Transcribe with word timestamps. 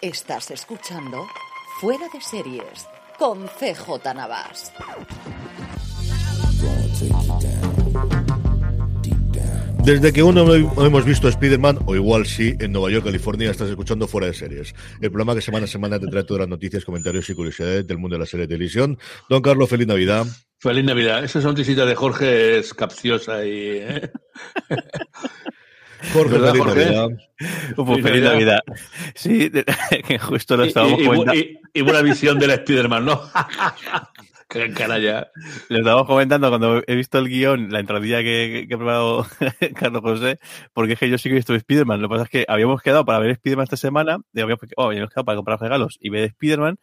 Estás 0.00 0.52
escuchando 0.52 1.26
Fuera 1.80 2.06
de 2.12 2.20
Series 2.20 2.86
con 3.18 3.48
CJ 3.48 4.14
Navas. 4.14 4.72
Desde 9.82 10.12
que 10.12 10.22
uno 10.22 10.44
no 10.44 10.86
hemos 10.86 11.04
visto 11.04 11.26
Spider-Man, 11.26 11.80
o 11.86 11.96
igual 11.96 12.26
sí, 12.26 12.54
en 12.60 12.70
Nueva 12.70 12.92
York, 12.92 13.06
California, 13.06 13.50
estás 13.50 13.70
escuchando 13.70 14.06
Fuera 14.06 14.28
de 14.28 14.34
Series. 14.34 14.72
El 15.00 15.10
programa 15.10 15.34
que 15.34 15.40
semana 15.40 15.64
a 15.64 15.68
semana 15.68 15.98
te 15.98 16.06
trae 16.06 16.22
todas 16.22 16.42
las 16.42 16.48
noticias, 16.48 16.84
comentarios 16.84 17.28
y 17.28 17.34
curiosidades 17.34 17.84
del 17.84 17.98
mundo 17.98 18.14
de 18.14 18.20
la 18.20 18.26
serie 18.26 18.46
de 18.46 18.54
televisión. 18.54 18.96
Don 19.28 19.42
Carlos, 19.42 19.68
feliz 19.68 19.88
Navidad. 19.88 20.26
Feliz 20.58 20.84
Navidad. 20.84 21.24
Esa 21.24 21.42
sonrisita 21.42 21.84
de 21.84 21.96
Jorge 21.96 22.58
es 22.58 22.72
capciosa 22.72 23.44
y... 23.44 23.78
¿eh? 23.78 24.12
Jorge, 26.12 26.32
¿Verdad, 26.38 26.50
feliz 26.52 26.64
Jorge? 26.64 26.84
Navidad. 26.84 27.08
Pues 27.76 28.02
feliz 28.02 28.22
Navidad. 28.22 28.60
Sí, 29.14 29.48
de- 29.48 29.64
que 30.06 30.18
justo 30.18 30.56
lo 30.56 30.64
estábamos 30.64 31.00
y- 31.00 31.04
y 31.04 31.38
y- 31.38 31.58
y 31.74 31.80
buena 31.82 32.02
visión 32.02 32.38
del 32.38 32.50
Spider-Man, 32.50 33.04
¿no? 33.04 33.20
Qué 34.48 34.72
canalla. 34.72 35.28
Lo 35.68 35.78
estábamos 35.78 36.06
comentando 36.06 36.48
cuando 36.48 36.82
he 36.86 36.94
visto 36.94 37.18
el 37.18 37.28
guion, 37.28 37.70
la 37.70 37.80
entradilla 37.80 38.20
que, 38.22 38.64
que 38.66 38.74
ha 38.74 38.78
preparado 38.78 39.26
Carlos 39.76 40.00
José, 40.02 40.38
porque 40.72 40.94
es 40.94 40.98
que 40.98 41.10
yo 41.10 41.18
sí 41.18 41.28
que 41.28 41.34
he 41.34 41.36
visto 41.36 41.54
Spider-Man. 41.54 42.00
Lo 42.00 42.08
que 42.08 42.12
pasa 42.14 42.24
es 42.24 42.30
que 42.30 42.44
habíamos 42.48 42.80
quedado 42.80 43.04
para 43.04 43.18
ver 43.18 43.30
Spider-Man 43.32 43.64
esta 43.64 43.76
semana, 43.76 44.18
y 44.32 44.40
habíamos, 44.40 44.60
oh, 44.76 44.86
habíamos 44.86 45.10
quedado 45.10 45.26
para 45.26 45.36
comprar 45.36 45.60
regalos 45.60 45.98
y 46.00 46.08
ver 46.08 46.24
Spider-Man, 46.24 46.78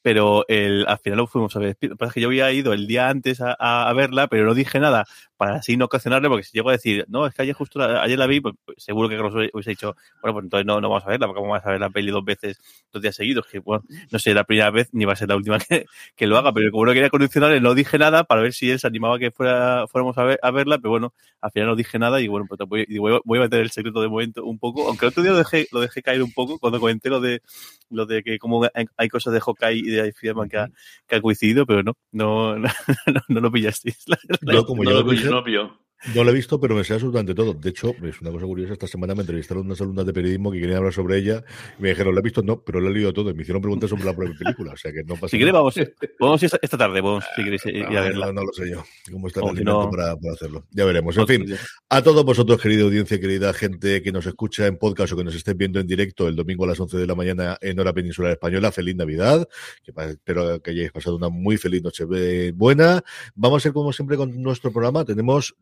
pero 0.00 0.46
el, 0.48 0.86
al 0.88 0.98
final 0.98 1.18
no 1.18 1.26
fuimos 1.26 1.54
a 1.56 1.58
ver 1.58 1.68
Spider-Man. 1.72 1.90
Lo 1.90 1.96
que 1.96 1.98
pasa 1.98 2.08
es 2.10 2.14
que 2.14 2.20
yo 2.22 2.28
había 2.28 2.50
ido 2.52 2.72
el 2.72 2.86
día 2.86 3.10
antes 3.10 3.42
a, 3.42 3.54
a- 3.58 3.90
a 3.90 3.92
verla, 3.92 4.28
pero 4.28 4.46
no 4.46 4.54
dije 4.54 4.80
nada 4.80 5.04
para 5.40 5.54
así 5.56 5.74
no 5.78 5.86
ocasionarle, 5.86 6.28
porque 6.28 6.44
si 6.44 6.52
llego 6.52 6.68
a 6.68 6.72
decir, 6.72 7.06
no, 7.08 7.26
es 7.26 7.32
que 7.32 7.40
ayer 7.40 7.54
justo 7.54 7.78
la, 7.78 8.02
ayer 8.02 8.18
la 8.18 8.26
vi, 8.26 8.40
pues 8.42 8.54
pues, 8.62 8.76
seguro 8.82 9.08
que 9.08 9.16
Carlos 9.16 9.48
hubiese 9.54 9.70
dicho, 9.70 9.96
bueno, 10.20 10.34
pues 10.34 10.44
entonces 10.44 10.66
no, 10.66 10.82
no 10.82 10.90
vamos 10.90 11.02
a 11.06 11.08
verla, 11.08 11.26
porque 11.26 11.40
vamos 11.40 11.62
a 11.64 11.70
ver 11.70 11.80
la 11.80 11.88
peli 11.88 12.10
dos 12.10 12.22
veces, 12.22 12.60
dos 12.92 13.00
días 13.00 13.16
seguidos, 13.16 13.46
que 13.46 13.58
bueno, 13.60 13.82
no 14.10 14.18
sé, 14.18 14.34
la 14.34 14.44
primera 14.44 14.70
vez 14.70 14.90
ni 14.92 15.06
va 15.06 15.14
a 15.14 15.16
ser 15.16 15.30
la 15.30 15.36
última 15.36 15.58
que, 15.58 15.86
que 16.14 16.26
lo 16.26 16.36
haga, 16.36 16.52
pero 16.52 16.70
como 16.70 16.84
no 16.84 16.92
quería 16.92 17.08
condicionarle, 17.08 17.58
no 17.62 17.72
dije 17.74 17.96
nada 17.96 18.24
para 18.24 18.42
ver 18.42 18.52
si 18.52 18.70
él 18.70 18.78
se 18.78 18.86
animaba 18.86 19.16
a 19.16 19.18
que 19.18 19.30
fuera, 19.30 19.86
fuéramos 19.88 20.18
a, 20.18 20.24
ver, 20.24 20.38
a 20.42 20.50
verla, 20.50 20.76
pero 20.76 20.90
bueno, 20.90 21.14
al 21.40 21.50
final 21.50 21.68
no 21.70 21.76
dije 21.76 21.98
nada 21.98 22.20
y 22.20 22.28
bueno, 22.28 22.44
pues 22.46 22.60
voy, 22.68 22.84
voy, 22.98 23.14
a- 23.16 23.20
voy 23.24 23.38
a 23.38 23.42
meter 23.42 23.60
el 23.60 23.70
secreto 23.70 24.02
de 24.02 24.08
momento 24.08 24.44
un 24.44 24.58
poco, 24.58 24.88
aunque 24.88 25.06
el 25.06 25.08
otro 25.10 25.22
día 25.22 25.32
lo 25.32 25.38
dejé, 25.38 25.66
lo 25.72 25.80
dejé 25.80 26.02
caer 26.02 26.22
un 26.22 26.32
poco 26.34 26.58
cuando 26.58 26.78
comenté 26.78 27.08
lo 27.08 27.18
de 27.20 27.40
lo 27.88 28.06
de 28.06 28.22
que 28.22 28.38
como 28.38 28.68
hay, 28.96 29.08
cosas 29.08 29.32
de 29.32 29.40
Hawkeye 29.40 29.78
y 29.78 29.90
de 29.90 30.12
Spiderman 30.12 30.48
que, 30.48 30.58
ha, 30.58 30.68
que 31.08 31.16
ha 31.16 31.20
coincidido, 31.20 31.66
pero 31.66 31.82
no, 31.82 31.96
no, 32.12 32.56
no, 33.06 33.20
no 33.28 33.40
lo 33.40 33.50
pillasteis. 33.50 34.04
la 34.06 34.16
como 34.64 34.84
no 34.84 34.90
yo 34.90 35.02
lo 35.02 35.06
dije, 35.44 35.70
no 36.08 36.14
lo 36.14 36.24
lo 36.24 36.30
he 36.30 36.34
visto, 36.34 36.58
pero 36.60 36.74
me 36.74 36.84
sé 36.84 36.94
absolutamente 36.94 37.34
todo. 37.34 37.52
De 37.54 37.70
hecho, 37.70 37.94
es 38.02 38.20
una 38.20 38.30
cosa 38.30 38.46
curiosa. 38.46 38.72
Esta 38.72 38.86
semana 38.86 39.14
me 39.14 39.20
entrevistaron 39.22 39.66
unas 39.66 39.80
alumnas 39.80 40.06
de 40.06 40.12
periodismo 40.12 40.50
que 40.50 40.60
querían 40.60 40.78
hablar 40.78 40.92
sobre 40.92 41.18
ella 41.18 41.44
y 41.78 41.82
me 41.82 41.88
dijeron, 41.90 42.14
¿lo 42.14 42.20
he 42.20 42.22
visto? 42.22 42.42
No, 42.42 42.60
pero 42.62 42.80
lo 42.80 42.88
he 42.88 42.92
leído 42.94 43.12
todo. 43.12 43.30
Y 43.30 43.34
me 43.34 43.42
hicieron 43.42 43.60
preguntas 43.60 43.90
sobre 43.90 44.04
la 44.04 44.14
propia 44.14 44.34
película. 44.38 44.72
O 44.72 44.76
sea 44.76 44.92
que 44.92 45.02
no 45.04 45.14
pasa 45.16 45.28
Si 45.36 45.38
nada. 45.38 45.52
vamos, 45.52 45.74
vamos 46.18 46.42
esta, 46.42 46.78
tarde, 46.78 47.00
vamos, 47.00 47.24
si 47.36 47.44
queréis 47.44 47.66
ir 47.66 47.82
No, 47.90 47.98
a 47.98 48.02
verla. 48.02 48.26
no, 48.26 48.32
no 48.32 48.42
lo 48.44 48.52
sé 48.52 48.70
yo. 48.70 48.84
¿Cómo 49.10 49.26
está 49.28 49.40
el 49.40 49.64
no- 49.64 49.90
para, 49.90 50.16
para 50.16 50.34
hacerlo? 50.34 50.66
Ya 50.70 50.84
veremos. 50.84 51.16
En 51.16 51.26
fin, 51.26 51.46
a 51.88 52.02
todos 52.02 52.24
vosotros, 52.24 52.60
querida 52.60 52.84
audiencia, 52.84 53.18
querida 53.20 53.52
gente 53.52 54.02
que 54.02 54.12
nos 54.12 54.24
escucha 54.26 54.66
en 54.66 54.78
podcast 54.78 55.12
o 55.12 55.16
que 55.16 55.24
nos 55.24 55.34
estéis 55.34 55.56
viendo 55.56 55.80
en 55.80 55.86
directo 55.86 56.28
el 56.28 56.36
domingo 56.36 56.64
a 56.64 56.68
las 56.68 56.80
11 56.80 56.96
de 56.96 57.06
la 57.06 57.14
mañana 57.14 57.58
en 57.60 57.78
hora 57.80 57.92
peninsular 57.92 58.32
española, 58.32 58.72
feliz 58.72 58.96
Navidad. 58.96 59.46
Que 59.84 59.92
espero 60.10 60.62
que 60.62 60.70
hayáis 60.70 60.92
pasado 60.92 61.16
una 61.16 61.28
muy 61.28 61.56
feliz 61.56 61.82
noche 61.82 62.04
eh, 62.14 62.52
buena. 62.54 63.02
Vamos 63.34 63.58
a 63.58 63.60
ser 63.64 63.72
como 63.72 63.92
siempre 63.92 64.16
con 64.16 64.40
nuestro 64.42 64.72
programa. 64.72 65.04
Tenemos 65.04 65.54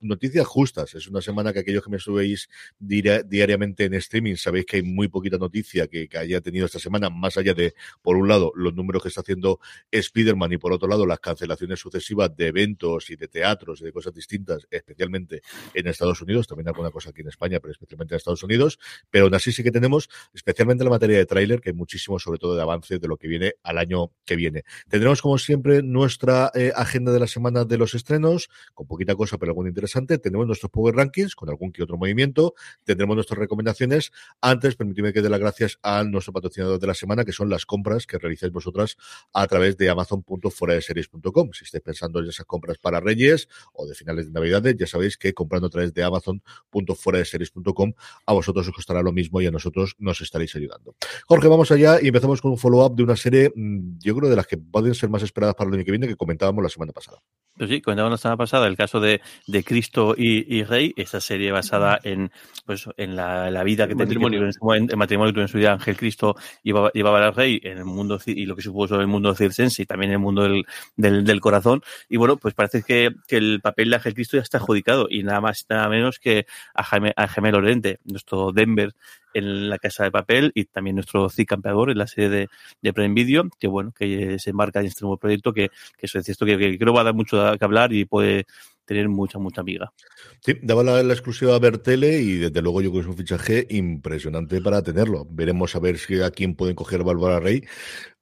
noticias 0.00 0.46
justas. 0.46 0.94
Es 0.94 1.08
una 1.08 1.20
semana 1.20 1.52
que 1.52 1.60
aquellos 1.60 1.84
que 1.84 1.90
me 1.90 1.98
subéis 1.98 2.48
diariamente 2.78 3.84
en 3.84 3.94
streaming 3.94 4.36
sabéis 4.36 4.66
que 4.66 4.76
hay 4.78 4.82
muy 4.82 5.08
poquita 5.08 5.38
noticia 5.38 5.86
que, 5.88 6.08
haya 6.14 6.40
tenido 6.40 6.66
esta 6.66 6.78
semana, 6.78 7.10
más 7.10 7.36
allá 7.36 7.54
de, 7.54 7.74
por 8.02 8.16
un 8.16 8.28
lado, 8.28 8.52
los 8.54 8.74
números 8.74 9.02
que 9.02 9.08
está 9.08 9.20
haciendo 9.20 9.58
Spider-Man 9.90 10.52
y 10.52 10.58
por 10.58 10.72
otro 10.72 10.88
lado, 10.88 11.06
las 11.06 11.18
cancelaciones 11.20 11.80
sucesivas 11.80 12.34
de 12.36 12.48
eventos 12.48 13.10
y 13.10 13.16
de 13.16 13.28
teatros 13.28 13.80
y 13.80 13.84
de 13.84 13.92
cosas 13.92 14.14
distintas, 14.14 14.66
especialmente 14.70 15.42
en 15.72 15.86
Estados 15.86 16.20
Unidos, 16.22 16.46
también 16.46 16.68
alguna 16.68 16.90
cosa 16.90 17.10
aquí 17.10 17.22
en 17.22 17.28
España, 17.28 17.58
pero 17.60 17.72
especialmente 17.72 18.14
en 18.14 18.16
Estados 18.16 18.42
Unidos. 18.42 18.78
Pero 19.10 19.24
aún 19.24 19.34
así 19.34 19.52
sí 19.52 19.62
que 19.62 19.72
tenemos, 19.72 20.08
especialmente 20.32 20.82
en 20.82 20.86
la 20.86 20.90
materia 20.90 21.18
de 21.18 21.26
tráiler, 21.26 21.60
que 21.60 21.70
hay 21.70 21.74
muchísimo, 21.74 22.18
sobre 22.18 22.38
todo 22.38 22.54
de 22.54 22.62
avance 22.62 22.98
de 22.98 23.08
lo 23.08 23.16
que 23.16 23.28
viene 23.28 23.54
al 23.62 23.78
año 23.78 24.12
que 24.24 24.36
viene. 24.36 24.64
Tendremos, 24.88 25.22
como 25.22 25.38
siempre, 25.38 25.82
nuestra 25.82 26.50
eh, 26.54 26.72
agenda 26.74 27.12
de 27.12 27.20
la 27.20 27.26
semana 27.26 27.64
de 27.64 27.78
los 27.78 27.94
estrenos, 27.94 28.48
con 28.74 28.86
poquita 28.86 29.14
cosa, 29.14 29.38
pero 29.38 29.50
algo 29.50 29.62
interesante. 29.74 30.18
Tendremos 30.18 30.46
nuestros 30.46 30.70
Power 30.70 30.94
Rankings, 30.94 31.34
con 31.34 31.48
algún 31.48 31.72
que 31.72 31.82
otro 31.82 31.96
movimiento. 31.96 32.54
Tendremos 32.84 33.16
nuestras 33.16 33.38
recomendaciones. 33.38 34.12
Antes, 34.40 34.76
permitidme 34.76 35.12
que 35.12 35.22
dé 35.22 35.28
las 35.28 35.40
gracias 35.40 35.78
a 35.82 36.04
nuestro 36.04 36.32
patrocinador 36.32 36.78
de 36.78 36.86
la 36.86 36.94
semana, 36.94 37.24
que 37.24 37.32
son 37.32 37.50
las 37.50 37.66
compras 37.66 38.06
que 38.06 38.18
realizáis 38.18 38.52
vosotras 38.52 38.96
a 39.32 39.46
través 39.46 39.76
de 39.76 39.90
amazon.foradeseries.com. 39.90 41.50
Si 41.52 41.64
estáis 41.64 41.82
pensando 41.82 42.20
en 42.20 42.28
esas 42.28 42.46
compras 42.46 42.78
para 42.78 43.00
Reyes 43.00 43.48
o 43.72 43.86
de 43.86 43.94
finales 43.94 44.26
de 44.26 44.32
Navidades, 44.32 44.76
ya 44.76 44.86
sabéis 44.86 45.18
que 45.18 45.34
comprando 45.34 45.66
a 45.66 45.70
través 45.70 45.92
de 45.92 46.02
amazon.foradeseries.com 46.02 47.92
a 48.26 48.32
vosotros 48.32 48.68
os 48.68 48.74
costará 48.74 49.02
lo 49.02 49.12
mismo 49.12 49.40
y 49.40 49.46
a 49.46 49.50
nosotros 49.50 49.94
nos 49.98 50.20
estaréis 50.20 50.54
ayudando. 50.56 50.94
Jorge, 51.26 51.48
vamos 51.48 51.70
allá 51.70 51.98
y 52.00 52.08
empezamos 52.08 52.40
con 52.40 52.52
un 52.52 52.58
follow-up 52.58 52.94
de 52.96 53.02
una 53.02 53.16
serie, 53.16 53.52
mm, 53.54 53.98
yo 53.98 54.14
creo 54.16 54.30
de 54.30 54.36
las 54.36 54.46
que 54.46 54.58
pueden 54.58 54.94
ser 54.94 55.08
más 55.10 55.22
esperadas 55.22 55.54
para 55.54 55.68
el 55.68 55.74
año 55.74 55.84
que 55.84 55.90
viene, 55.90 56.06
que 56.06 56.16
comentábamos 56.16 56.62
la 56.62 56.68
semana 56.68 56.92
pasada. 56.92 57.18
Pues 57.56 57.70
sí, 57.70 57.80
comentábamos 57.80 58.18
la 58.18 58.22
semana 58.22 58.36
pasada 58.36 58.66
el 58.66 58.76
caso 58.76 59.00
de 59.00 59.20
Cristo 59.64 60.14
y, 60.16 60.56
y 60.56 60.64
Rey, 60.64 60.92
esa 60.96 61.20
serie 61.20 61.52
basada 61.52 61.98
en 62.02 62.30
pues 62.66 62.88
en 62.96 63.16
la, 63.16 63.50
la 63.50 63.64
vida 63.64 63.86
que 63.86 63.92
El 63.92 63.98
matrimonio. 63.98 64.40
en 64.42 64.48
ese 64.48 64.60
momento, 64.62 64.92
el 64.92 64.98
matrimonio 64.98 65.32
que 65.32 65.34
tuvo 65.34 65.42
en 65.42 65.48
su 65.48 65.58
vida 65.58 65.72
Ángel 65.72 65.96
Cristo 65.96 66.36
llevaba, 66.62 66.90
llevaba 66.92 67.26
al 67.26 67.34
Rey 67.34 67.60
en 67.62 67.78
el 67.78 67.84
mundo 67.84 68.18
y 68.26 68.46
lo 68.46 68.56
que 68.56 68.62
supuso 68.62 69.00
el 69.00 69.06
mundo 69.06 69.34
circense 69.34 69.82
y 69.82 69.86
también 69.86 70.10
en 70.10 70.14
el 70.14 70.20
mundo 70.20 70.42
del, 70.42 70.64
del, 70.96 71.24
del 71.24 71.40
corazón. 71.40 71.82
Y 72.08 72.16
bueno, 72.16 72.36
pues 72.36 72.54
parece 72.54 72.82
que, 72.82 73.10
que 73.26 73.36
el 73.36 73.60
papel 73.60 73.90
de 73.90 73.96
Ángel 73.96 74.14
Cristo 74.14 74.36
ya 74.36 74.42
está 74.42 74.58
adjudicado 74.58 75.06
y 75.10 75.22
nada 75.22 75.40
más 75.40 75.62
y 75.62 75.72
nada 75.72 75.88
menos 75.88 76.18
que 76.18 76.46
a 76.74 76.82
Jaime, 76.84 77.12
a 77.16 77.26
Jaime 77.28 77.52
Lorente, 77.52 77.98
nuestro 78.04 78.52
Denver 78.52 78.94
en 79.34 79.68
la 79.68 79.78
casa 79.78 80.04
de 80.04 80.10
papel 80.10 80.52
y 80.54 80.64
también 80.66 80.96
nuestro 80.96 81.28
Cid 81.28 81.46
campeador 81.46 81.90
en 81.90 81.98
la 81.98 82.06
serie 82.06 82.30
de, 82.30 82.48
de 82.80 82.92
Prime 82.92 83.14
Video, 83.14 83.48
que 83.58 83.66
bueno, 83.66 83.92
que 83.92 84.38
se 84.38 84.50
embarca 84.50 84.80
en 84.80 84.86
este 84.86 85.02
nuevo 85.02 85.16
proyecto 85.18 85.52
que, 85.52 85.70
que 85.98 86.06
eso 86.06 86.18
es 86.18 86.24
cierto 86.24 86.46
que, 86.46 86.56
que 86.56 86.78
creo 86.78 86.94
va 86.94 87.00
a 87.00 87.04
dar 87.04 87.14
mucho 87.14 87.36
que 87.58 87.64
hablar 87.64 87.92
y 87.92 88.04
puede 88.04 88.46
tener 88.84 89.08
mucha, 89.08 89.38
mucha 89.38 89.60
amiga. 89.60 89.92
Sí, 90.40 90.54
daba 90.62 90.82
la, 90.82 91.00
exclusiva 91.00 91.54
a 91.54 91.58
Bertele 91.58 92.20
y 92.20 92.36
desde 92.36 92.62
luego 92.62 92.80
yo 92.82 92.90
creo 92.90 93.02
que 93.02 93.08
es 93.08 93.10
un 93.10 93.16
fichaje 93.16 93.66
impresionante 93.70 94.60
para 94.60 94.82
tenerlo. 94.82 95.26
Veremos 95.30 95.74
a 95.74 95.80
ver 95.80 95.98
si 95.98 96.20
a 96.20 96.30
quién 96.30 96.54
pueden 96.54 96.74
coger 96.74 97.02
Bárbara 97.02 97.40
Rey 97.40 97.62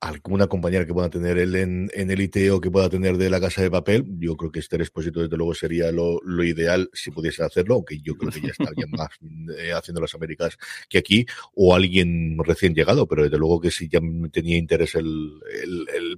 alguna 0.03 0.49
compañera 0.49 0.85
que 0.85 0.93
pueda 0.93 1.09
tener 1.09 1.39
él 1.39 1.55
en, 1.55 1.89
el 1.95 2.21
ITO 2.21 2.61
que 2.61 2.73
pueda 2.73 2.89
tener 2.89 3.17
de 3.17 3.31
la 3.31 3.41
casa 3.41 3.63
de 3.63 3.71
papel, 3.71 4.05
yo 4.19 4.37
creo 4.37 4.51
que 4.51 4.59
este 4.59 4.77
Expósito 4.83 5.21
desde 5.21 5.37
luego 5.37 5.55
sería 5.55 5.93
lo, 5.93 6.19
ideal 6.43 6.91
si 6.93 7.13
pudiese 7.13 7.45
hacerlo, 7.45 7.77
aunque 7.77 8.01
yo 8.01 8.17
creo 8.17 8.33
que 8.33 8.41
ya 8.41 8.49
está 8.49 8.65
alguien 8.65 8.91
más 8.91 9.11
eh, 9.59 9.73
haciendo 9.73 10.01
las 10.01 10.13
Américas 10.17 10.59
que 10.89 10.99
aquí, 10.99 11.25
o 11.55 11.73
alguien 11.73 12.37
recién 12.43 12.75
llegado, 12.75 13.07
pero 13.07 13.23
desde 13.23 13.39
luego 13.39 13.61
que 13.61 13.71
si 13.71 13.89
ya 13.89 14.01
tenía 14.33 14.57
interés 14.57 14.97
el, 14.97 15.41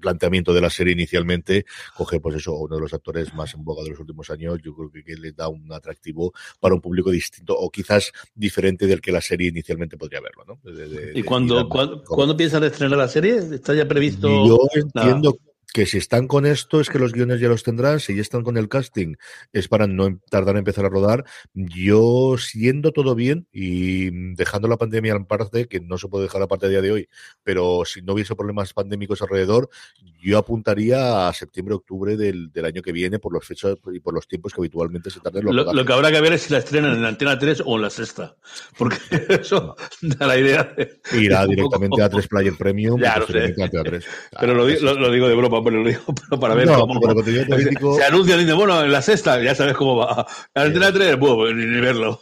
planteamiento 0.00 0.55
de 0.55 0.62
la 0.62 0.70
serie 0.70 0.94
inicialmente, 0.94 1.67
coger 1.94 2.23
pues 2.23 2.37
eso, 2.37 2.55
uno 2.55 2.76
de 2.76 2.81
los 2.81 2.94
actores 2.94 3.35
más 3.35 3.52
en 3.52 3.64
boga 3.64 3.82
de 3.85 3.90
los 3.90 4.00
últimos 4.00 4.31
años, 4.31 4.33
yo 4.36 4.75
creo 4.75 4.90
que, 4.90 5.04
que 5.04 5.16
le 5.16 5.32
da 5.32 5.48
un 5.48 5.72
atractivo 5.72 6.32
para 6.60 6.75
un 6.75 6.81
público 6.81 7.10
distinto 7.10 7.56
o 7.56 7.70
quizás 7.70 8.12
diferente 8.34 8.86
del 8.86 9.00
que 9.00 9.12
la 9.12 9.20
serie 9.20 9.48
inicialmente 9.48 9.96
podría 9.96 10.20
verlo, 10.20 10.44
¿no? 10.46 10.72
De, 10.72 10.88
de, 10.88 11.19
¿Y 11.19 11.22
cuando, 11.22 11.69
cuando, 11.69 12.02
cuando 12.04 12.36
piensan 12.36 12.64
estrenar 12.64 12.98
la 12.98 13.08
serie? 13.08 13.36
¿Está 13.36 13.75
ya 13.75 13.86
previsto? 13.86 14.28
Yo 14.46 14.58
entiendo 14.75 15.31
nada 15.31 15.53
que 15.75 15.87
si 15.87 15.99
están 15.99 16.29
con 16.29 16.47
esto 16.47 16.81
es 16.81 16.88
que 16.88 17.00
los 17.00 17.12
guiones 17.12 17.41
ya 17.41 17.49
los 17.49 17.65
tendrán, 17.65 17.99
si 17.99 18.15
ya 18.15 18.23
están 18.23 18.44
con 18.44 18.56
el 18.56 18.69
casting 18.69 19.17
es 19.53 19.67
para 19.67 19.88
no 19.88 20.21
tardar 20.31 20.55
en 20.55 20.59
empezar 20.59 20.85
a 20.85 20.88
rodar. 20.88 21.25
Yo, 21.53 22.37
siendo 22.38 22.93
todo 22.93 23.17
bien 23.17 23.49
y 23.53 24.35
dejando 24.37 24.69
la 24.69 24.76
pandemia 24.76 25.15
en 25.15 25.25
parte, 25.25 25.67
que 25.67 25.81
no 25.81 25.99
se 25.99 26.06
puede 26.06 26.26
dejar 26.26 26.43
aparte 26.43 26.67
a 26.67 26.69
día 26.69 26.81
de 26.81 26.93
hoy, 26.93 27.09
pero 27.43 27.82
si 27.87 28.03
no 28.03 28.12
hubiese 28.12 28.37
problemas 28.37 28.73
pandémicos 28.73 29.21
alrededor, 29.21 29.69
yo 30.23 30.38
apuntaría 30.38 31.26
a 31.26 31.32
septiembre, 31.32 31.75
octubre 31.75 32.17
del, 32.17 32.53
del 32.53 32.65
año 32.67 32.81
que 32.81 32.93
viene 32.93 33.19
por 33.19 33.32
los 33.32 33.44
fechas 33.44 33.75
y 33.93 33.99
por 33.99 34.15
los 34.15 34.29
tiempos 34.29 34.55
que 34.55 34.61
habitualmente 34.61 35.11
se 35.11 35.19
tarden. 35.19 35.44
Lo, 35.44 35.73
lo, 35.73 35.85
que 35.85 35.93
habrá 35.93 36.12
que 36.12 36.21
ver 36.21 36.35
es 36.35 36.43
si 36.43 36.53
la 36.53 36.61
estrenan 36.61 36.93
en 36.93 37.03
la 37.03 37.09
Antena 37.09 37.37
3 37.37 37.65
o 37.67 37.75
en 37.75 37.82
la 37.82 37.91
Sexta, 37.91 38.37
porque 38.79 38.99
eso 39.29 39.75
da 40.03 40.29
la 40.29 40.38
idea. 40.38 40.73
De, 40.76 41.00
Irá 41.21 41.44
directamente 41.49 42.00
a 42.00 42.09
3 42.09 42.29
Player 42.29 42.55
Premium. 42.56 43.00
Ya, 43.00 43.19
lo 43.19 43.26
sé. 43.26 43.55
Claro, 43.55 43.91
pero 44.38 44.55
lo, 44.55 44.69
lo, 44.69 44.94
lo 44.94 45.11
digo 45.11 45.26
de 45.26 45.35
broma 45.35 45.63
pero 45.64 45.82
lo 45.82 45.88
digo 45.88 46.02
pero 46.28 46.40
para 46.40 46.55
ver 46.55 46.66
no, 46.66 46.81
cómo 46.81 47.00
político... 47.00 47.96
se 47.96 48.05
anuncia 48.05 48.37
dice, 48.37 48.52
bueno, 48.52 48.84
en 48.84 48.93
la 48.93 49.02
sexta, 49.02 49.43
ya 49.43 49.55
sabes 49.55 49.75
cómo 49.75 49.96
va. 49.96 50.26
En 50.55 50.62
la 50.62 50.62
antena 50.62 50.93
3, 50.93 51.19
bueno, 51.19 51.55
ni, 51.55 51.66
ni 51.66 51.81
verlo. 51.81 52.20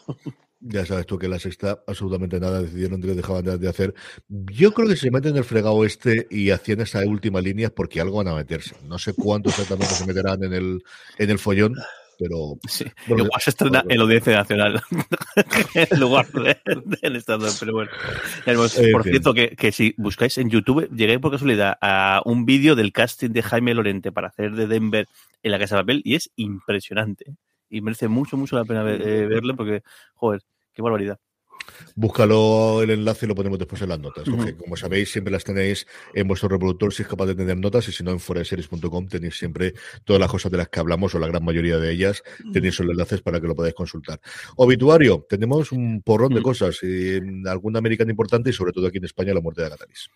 Ya 0.64 0.86
sabes 0.86 1.06
tú 1.06 1.18
que 1.18 1.26
la 1.26 1.40
sexta 1.40 1.82
absolutamente 1.88 2.38
nada 2.38 2.62
decidieron 2.62 3.00
que 3.00 3.08
dejaban 3.08 3.60
de 3.60 3.68
hacer. 3.68 3.94
Yo 4.28 4.72
creo 4.72 4.88
que 4.88 4.94
se 4.94 5.10
meten 5.10 5.32
en 5.32 5.38
el 5.38 5.44
fregado 5.44 5.84
este 5.84 6.28
y 6.30 6.50
hacían 6.50 6.80
esa 6.80 7.00
última 7.00 7.40
línea 7.40 7.70
porque 7.70 8.00
algo 8.00 8.18
van 8.18 8.28
a 8.28 8.36
meterse. 8.36 8.76
No 8.84 8.96
sé 8.96 9.12
cuánto 9.12 9.48
exactamente 9.48 9.92
se 9.92 10.06
meterán 10.06 10.44
en 10.44 10.52
el, 10.52 10.84
en 11.18 11.30
el 11.30 11.40
follón, 11.40 11.74
pero 12.22 12.58
sí. 12.68 12.84
bueno, 13.08 13.24
igual 13.24 13.40
se 13.40 13.50
estrena 13.50 13.84
en 13.88 13.98
la 13.98 14.04
Audiencia 14.04 14.32
Nacional 14.34 14.82
en 15.74 16.00
lugar 16.00 16.28
de, 16.30 16.56
en 17.02 17.16
Estado, 17.16 17.48
pero 17.58 17.72
bueno. 17.72 17.90
Por 18.92 19.02
cierto, 19.02 19.34
que, 19.34 19.56
que, 19.56 19.72
si 19.72 19.94
buscáis 19.98 20.38
en 20.38 20.50
YouTube, 20.50 20.88
llegué 20.94 21.18
por 21.18 21.32
casualidad 21.32 21.76
a 21.80 22.22
un 22.24 22.44
vídeo 22.44 22.76
del 22.76 22.92
casting 22.92 23.30
de 23.30 23.42
Jaime 23.42 23.74
Lorente 23.74 24.12
para 24.12 24.28
hacer 24.28 24.52
de 24.52 24.66
Denver 24.68 25.08
en 25.42 25.50
la 25.50 25.58
Casa 25.58 25.76
de 25.76 25.82
Papel 25.82 26.02
y 26.04 26.14
es 26.14 26.30
impresionante. 26.36 27.34
Y 27.68 27.80
merece 27.80 28.06
mucho, 28.06 28.36
mucho 28.36 28.56
la 28.56 28.64
pena 28.64 28.82
ver, 28.82 29.02
eh, 29.02 29.26
verlo 29.26 29.56
porque, 29.56 29.82
joder, 30.14 30.42
qué 30.72 30.82
barbaridad. 30.82 31.18
Búscalo 31.94 32.82
el 32.82 32.90
enlace 32.90 33.26
y 33.26 33.28
lo 33.28 33.34
ponemos 33.34 33.58
después 33.58 33.80
en 33.82 33.90
las 33.90 34.00
notas. 34.00 34.26
Uh 34.28 34.36
-huh. 34.36 34.56
Como 34.56 34.76
sabéis, 34.76 35.10
siempre 35.10 35.30
las 35.32 35.44
tenéis 35.44 35.86
en 36.14 36.26
vuestro 36.26 36.48
reproductor 36.48 36.92
si 36.92 37.02
es 37.02 37.08
capaz 37.08 37.26
de 37.26 37.34
tener 37.34 37.56
notas 37.56 37.88
y 37.88 37.92
si 37.92 38.02
no, 38.02 38.10
en 38.10 38.20
foreseries.com 38.20 39.08
tenéis 39.08 39.36
siempre 39.36 39.74
todas 40.04 40.20
las 40.20 40.30
cosas 40.30 40.50
de 40.50 40.58
las 40.58 40.68
que 40.68 40.80
hablamos 40.80 41.14
o 41.14 41.18
la 41.18 41.26
gran 41.26 41.44
mayoría 41.44 41.78
de 41.78 41.92
ellas. 41.92 42.22
Tenéis 42.52 42.78
los 42.80 42.90
enlaces 42.90 43.20
para 43.20 43.40
que 43.40 43.46
lo 43.46 43.54
podáis 43.54 43.74
consultar. 43.74 44.20
Obituario, 44.56 45.26
tenemos 45.28 45.72
un 45.72 46.02
porrón 46.02 46.34
de 46.34 46.42
cosas, 46.42 46.82
y 46.82 47.20
alguna 47.46 47.78
americana 47.78 48.10
importante 48.10 48.50
y 48.50 48.52
sobre 48.52 48.72
todo 48.72 48.86
aquí 48.86 48.98
en 48.98 49.04
España 49.04 49.34
la 49.34 49.40
muerte 49.40 49.60
de 49.62 49.66
Agatalis. 49.68 50.08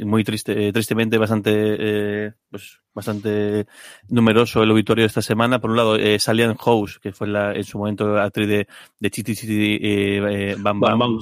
Muy 0.00 0.24
triste, 0.24 0.68
eh, 0.68 0.72
tristemente 0.72 1.18
bastante, 1.18 1.50
eh, 1.54 2.32
pues 2.50 2.81
bastante 2.94 3.66
numeroso 4.08 4.62
el 4.62 4.70
obituario 4.70 5.02
de 5.02 5.08
esta 5.08 5.22
semana. 5.22 5.60
Por 5.60 5.70
un 5.70 5.76
lado, 5.76 5.96
eh, 5.96 6.18
Salian 6.18 6.56
House, 6.56 6.98
que 6.98 7.12
fue 7.12 7.28
la, 7.28 7.54
en 7.54 7.64
su 7.64 7.78
momento 7.78 8.18
actriz 8.18 8.48
de, 8.48 8.66
de 9.00 9.10
Chiti 9.10 9.34
Chiti 9.34 9.78
eh, 9.82 10.56
Bam 10.58 10.80
Bam, 10.80 10.98
Bam, 10.98 11.18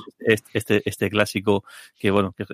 Este, 0.53 0.83
este 0.85 1.11
clásico 1.11 1.65
que, 1.99 2.11
bueno, 2.11 2.33
que 2.33 2.45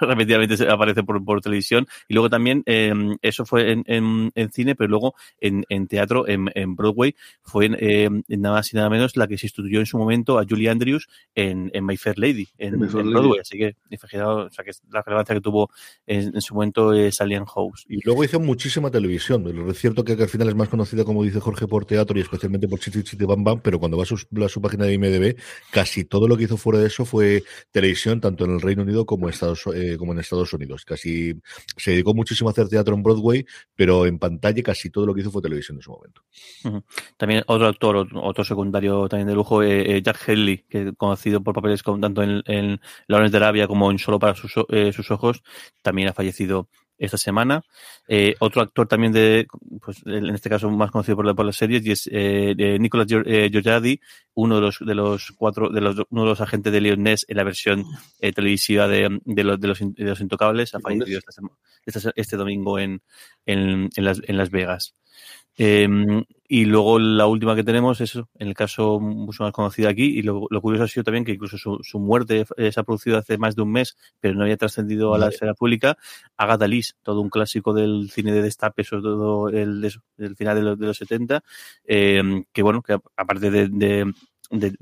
repetidamente 0.00 0.68
aparece 0.68 1.02
por, 1.02 1.24
por 1.24 1.40
televisión. 1.40 1.86
Y 2.08 2.14
luego 2.14 2.30
también, 2.30 2.62
eh, 2.66 2.92
eso 3.22 3.44
fue 3.44 3.72
en, 3.72 3.84
en, 3.86 4.30
en, 4.34 4.50
cine, 4.52 4.74
pero 4.74 4.88
luego 4.88 5.14
en, 5.40 5.64
en 5.68 5.86
teatro, 5.86 6.28
en, 6.28 6.50
en 6.54 6.76
Broadway, 6.76 7.14
fue 7.42 7.70
eh, 7.78 8.08
nada 8.28 8.56
más 8.56 8.72
y 8.72 8.76
nada 8.76 8.90
menos 8.90 9.16
la 9.16 9.26
que 9.26 9.38
se 9.38 9.46
instituyó 9.46 9.80
en 9.80 9.86
su 9.86 9.98
momento 9.98 10.38
a 10.38 10.44
Julie 10.48 10.70
Andrews 10.70 11.08
en, 11.34 11.70
en 11.74 11.84
My 11.84 11.96
Fair 11.96 12.18
Lady, 12.18 12.48
en, 12.58 12.78
Fair 12.88 13.04
Broadway. 13.04 13.30
Lady. 13.30 13.38
Así 13.40 13.58
que, 13.58 13.76
o 14.20 14.50
sea, 14.50 14.64
que 14.64 14.72
la 14.90 15.02
relevancia 15.02 15.34
que 15.34 15.40
tuvo 15.40 15.70
en, 16.06 16.34
en 16.34 16.40
su 16.40 16.54
momento 16.54 16.92
eh, 16.92 17.10
Salian 17.12 17.44
House. 17.46 17.84
Y 17.88 18.03
luego 18.04 18.22
hizo 18.22 18.38
muchísima 18.38 18.90
televisión. 18.90 19.44
Es 19.68 19.78
cierto 19.78 20.04
que, 20.04 20.12
al 20.12 20.28
final 20.28 20.48
es 20.48 20.54
más 20.54 20.68
conocida, 20.68 21.04
como 21.04 21.24
dice 21.24 21.40
Jorge, 21.40 21.66
por 21.66 21.86
teatro 21.86 22.16
y 22.18 22.22
especialmente 22.22 22.68
por 22.68 22.78
Chiti 22.78 23.02
Chiti 23.02 23.24
Bam 23.24 23.42
Bam, 23.42 23.60
pero 23.60 23.78
cuando 23.78 23.96
va 23.96 24.04
a 24.04 24.06
su, 24.06 24.16
a 24.16 24.48
su 24.48 24.60
página 24.60 24.84
de 24.84 24.94
IMDB, 24.94 25.36
casi 25.70 26.04
todo 26.04 26.28
lo 26.28 26.36
que 26.36 26.44
hizo 26.44 26.56
fuera 26.56 26.78
de 26.78 26.86
eso 26.86 27.04
fue 27.04 27.42
televisión, 27.72 28.20
tanto 28.20 28.44
en 28.44 28.52
el 28.52 28.60
Reino 28.60 28.82
Unido 28.82 29.06
como 29.06 29.28
Estados, 29.28 29.64
eh, 29.74 29.96
como 29.98 30.12
en 30.12 30.18
Estados 30.18 30.52
Unidos. 30.52 30.84
Casi 30.84 31.34
se 31.76 31.92
dedicó 31.92 32.14
muchísimo 32.14 32.50
a 32.50 32.52
hacer 32.52 32.68
teatro 32.68 32.94
en 32.94 33.02
Broadway, 33.02 33.46
pero 33.74 34.06
en 34.06 34.18
pantalla 34.18 34.62
casi 34.62 34.90
todo 34.90 35.06
lo 35.06 35.14
que 35.14 35.22
hizo 35.22 35.30
fue 35.30 35.42
televisión 35.42 35.78
en 35.78 35.82
su 35.82 35.90
momento. 35.90 36.22
También 37.16 37.42
otro 37.46 37.66
actor, 37.66 38.06
otro 38.14 38.44
secundario 38.44 39.08
también 39.08 39.28
de 39.28 39.34
lujo, 39.34 39.62
eh, 39.62 40.02
Jack 40.02 40.28
Henley, 40.28 40.64
que 40.68 40.92
conocido 40.94 41.42
por 41.42 41.54
papeles 41.54 41.82
con, 41.82 42.00
tanto 42.00 42.22
en, 42.22 42.42
en 42.46 42.80
Lawrence 43.06 43.32
de 43.32 43.36
Arabia 43.38 43.66
como 43.66 43.90
en 43.90 43.98
Solo 43.98 44.18
para 44.18 44.34
sus, 44.34 44.52
eh, 44.68 44.92
sus 44.92 45.10
ojos, 45.10 45.42
también 45.82 46.08
ha 46.08 46.12
fallecido 46.12 46.68
esta 46.98 47.16
semana. 47.16 47.62
Eh, 48.08 48.34
otro 48.38 48.62
actor 48.62 48.86
también 48.86 49.12
de, 49.12 49.46
pues 49.80 50.02
en 50.06 50.30
este 50.30 50.48
caso 50.48 50.70
más 50.70 50.90
conocido 50.90 51.16
por, 51.16 51.26
la, 51.26 51.34
por 51.34 51.46
las 51.46 51.56
series, 51.56 51.84
y 51.84 51.90
es 51.90 52.08
eh, 52.12 52.54
de 52.56 52.78
Nicolas 52.78 53.06
Giorgiadi, 53.06 54.00
uno 54.34 54.56
de 54.56 54.60
los 54.60 54.78
de 54.80 54.94
los 54.94 55.32
cuatro, 55.36 55.70
de 55.70 55.80
los 55.80 55.96
uno 56.10 56.22
de 56.22 56.28
los 56.28 56.40
agentes 56.40 56.72
de 56.72 56.80
Leon 56.80 57.02
Ness 57.02 57.26
en 57.28 57.36
la 57.36 57.44
versión 57.44 57.84
eh, 58.20 58.32
televisiva 58.32 58.88
de, 58.88 59.20
de, 59.24 59.44
los, 59.44 59.60
de, 59.60 59.68
los, 59.68 59.78
de 59.80 60.04
los 60.04 60.20
Intocables, 60.20 60.74
ha 60.74 60.80
fallecido 60.80 61.20
este 62.16 62.36
domingo 62.36 62.78
en, 62.78 63.02
en, 63.46 63.90
en, 63.94 64.04
Las, 64.04 64.20
en 64.24 64.36
Las 64.36 64.50
Vegas. 64.50 64.94
Eh, 65.56 65.88
y 66.56 66.66
luego 66.66 67.00
la 67.00 67.26
última 67.26 67.56
que 67.56 67.64
tenemos 67.64 68.00
es 68.00 68.14
en 68.14 68.46
el 68.46 68.54
caso 68.54 69.00
mucho 69.00 69.42
más 69.42 69.50
conocido 69.50 69.88
aquí, 69.88 70.04
y 70.04 70.22
lo, 70.22 70.46
lo 70.48 70.60
curioso 70.60 70.84
ha 70.84 70.86
sido 70.86 71.02
también 71.02 71.24
que 71.24 71.32
incluso 71.32 71.58
su, 71.58 71.80
su 71.82 71.98
muerte 71.98 72.46
eh, 72.56 72.70
se 72.70 72.78
ha 72.78 72.84
producido 72.84 73.18
hace 73.18 73.38
más 73.38 73.56
de 73.56 73.62
un 73.62 73.72
mes, 73.72 73.96
pero 74.20 74.36
no 74.36 74.44
había 74.44 74.56
trascendido 74.56 75.16
a 75.16 75.18
la 75.18 75.30
esfera 75.30 75.54
pública. 75.54 75.98
Agatha 76.36 76.68
Liz, 76.68 76.94
todo 77.02 77.22
un 77.22 77.28
clásico 77.28 77.72
del 77.72 78.08
cine 78.08 78.30
de 78.30 78.40
destape, 78.40 78.84
sobre 78.84 79.02
todo 79.02 79.48
el, 79.48 79.80
del 80.16 80.36
final 80.36 80.54
de 80.54 80.62
los, 80.62 80.78
de 80.78 80.86
los 80.86 80.96
70, 80.96 81.42
eh, 81.86 82.44
que 82.52 82.62
bueno, 82.62 82.82
que 82.82 82.98
aparte 83.16 83.50
de, 83.50 83.68
de, 83.68 84.12
de 84.50 84.76